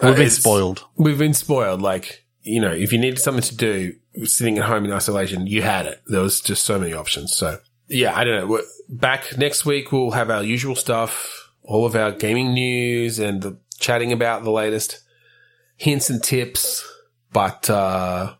uh, 0.00 0.08
We've 0.08 0.16
been 0.16 0.30
spoiled. 0.30 0.84
We've 0.96 1.18
been 1.18 1.34
spoiled. 1.34 1.82
Like, 1.82 2.24
you 2.42 2.60
know, 2.60 2.72
if 2.72 2.92
you 2.92 2.98
needed 2.98 3.18
something 3.18 3.42
to 3.42 3.56
do 3.56 3.94
sitting 4.24 4.58
at 4.58 4.64
home 4.64 4.84
in 4.84 4.92
isolation, 4.92 5.46
you 5.46 5.62
had 5.62 5.86
it. 5.86 6.02
There 6.06 6.20
was 6.20 6.40
just 6.40 6.64
so 6.64 6.78
many 6.78 6.92
options. 6.92 7.34
So 7.36 7.58
yeah, 7.88 8.16
I 8.16 8.24
don't 8.24 8.40
know. 8.40 8.46
We're 8.46 8.62
back 8.88 9.36
next 9.38 9.64
week. 9.64 9.92
We'll 9.92 10.12
have 10.12 10.30
our 10.30 10.42
usual 10.42 10.74
stuff, 10.74 11.41
all 11.62 11.86
of 11.86 11.94
our 11.94 12.12
gaming 12.12 12.52
news 12.52 13.18
and 13.18 13.42
the 13.42 13.58
chatting 13.78 14.12
about 14.12 14.44
the 14.44 14.50
latest 14.50 15.00
hints 15.76 16.10
and 16.10 16.22
tips. 16.22 16.86
But, 17.32 17.68
uh, 17.70 18.34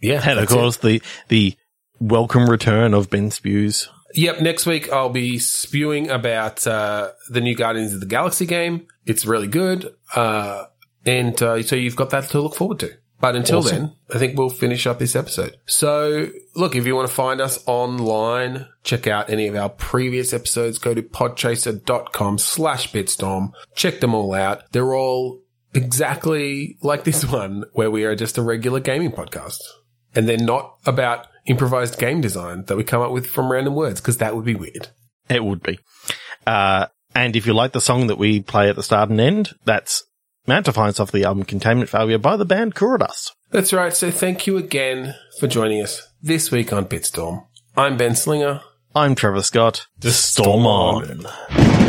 yeah. 0.00 0.20
And 0.22 0.32
of 0.32 0.36
that's 0.36 0.52
it. 0.52 0.54
course, 0.54 0.76
the, 0.78 1.02
the 1.28 1.56
welcome 1.98 2.48
return 2.48 2.94
of 2.94 3.10
Ben 3.10 3.30
Spews. 3.30 3.88
Yep, 4.14 4.42
next 4.42 4.66
week 4.66 4.92
I'll 4.92 5.08
be 5.08 5.38
spewing 5.38 6.08
about 6.08 6.66
uh, 6.66 7.10
the 7.30 7.40
new 7.40 7.56
Guardians 7.56 7.94
of 7.94 8.00
the 8.00 8.06
Galaxy 8.06 8.46
game. 8.46 8.86
It's 9.06 9.26
really 9.26 9.48
good. 9.48 9.92
Uh, 10.14 10.66
and 11.04 11.40
uh, 11.42 11.62
so 11.62 11.74
you've 11.74 11.96
got 11.96 12.10
that 12.10 12.24
to 12.30 12.40
look 12.40 12.54
forward 12.54 12.78
to. 12.80 12.92
But 13.20 13.36
until 13.36 13.58
Awesome. 13.60 13.78
then, 13.78 13.92
I 14.14 14.18
think 14.18 14.36
we'll 14.36 14.50
finish 14.50 14.86
up 14.86 14.98
this 14.98 15.16
episode. 15.16 15.56
So, 15.66 16.28
look, 16.56 16.74
if 16.76 16.86
you 16.86 16.94
want 16.94 17.08
to 17.08 17.14
find 17.14 17.40
us 17.40 17.62
online, 17.66 18.66
check 18.82 19.06
out 19.06 19.30
any 19.30 19.46
of 19.46 19.56
our 19.56 19.70
previous 19.70 20.32
episodes, 20.32 20.78
go 20.78 20.92
to 20.92 21.02
podchaser.com 21.02 22.38
slash 22.38 22.92
bitstorm. 22.92 23.52
Check 23.74 24.00
them 24.00 24.14
all 24.14 24.34
out. 24.34 24.70
They're 24.72 24.94
all 24.94 25.40
exactly 25.72 26.76
like 26.82 27.04
this 27.04 27.24
one, 27.24 27.64
where 27.72 27.90
we 27.90 28.04
are 28.04 28.14
just 28.16 28.36
a 28.38 28.42
regular 28.42 28.80
gaming 28.80 29.12
podcast. 29.12 29.58
And 30.14 30.28
they're 30.28 30.36
not 30.36 30.76
about 30.86 31.26
improvised 31.46 31.98
game 31.98 32.20
design 32.20 32.64
that 32.66 32.76
we 32.76 32.84
come 32.84 33.02
up 33.02 33.10
with 33.10 33.26
from 33.26 33.50
random 33.50 33.74
words, 33.74 34.00
because 34.00 34.18
that 34.18 34.36
would 34.36 34.44
be 34.44 34.54
weird. 34.54 34.88
It 35.28 35.42
would 35.44 35.62
be. 35.62 35.78
Uh, 36.46 36.86
and 37.14 37.36
if 37.36 37.46
you 37.46 37.54
like 37.54 37.72
the 37.72 37.80
song 37.80 38.08
that 38.08 38.18
we 38.18 38.40
play 38.42 38.68
at 38.68 38.76
the 38.76 38.82
start 38.82 39.08
and 39.08 39.20
end, 39.20 39.50
that's 39.64 40.04
Mount 40.46 40.66
Defiance 40.66 41.00
off 41.00 41.10
the 41.10 41.24
album 41.24 41.44
Containment 41.44 41.88
Failure 41.88 42.18
by 42.18 42.36
the 42.36 42.44
band 42.44 42.74
Kurodas. 42.74 43.32
That's 43.50 43.72
right. 43.72 43.94
So 43.94 44.10
thank 44.10 44.46
you 44.46 44.58
again 44.58 45.14
for 45.40 45.46
joining 45.46 45.82
us 45.82 46.06
this 46.22 46.50
week 46.50 46.70
on 46.70 46.84
Bitstorm. 46.84 47.46
I'm 47.76 47.96
Ben 47.96 48.14
Slinger. 48.14 48.60
I'm 48.94 49.14
Trevor 49.14 49.42
Scott. 49.42 49.86
Just 50.00 50.32
Storm 50.34 50.60
storm 50.60 50.66
on. 50.66 51.83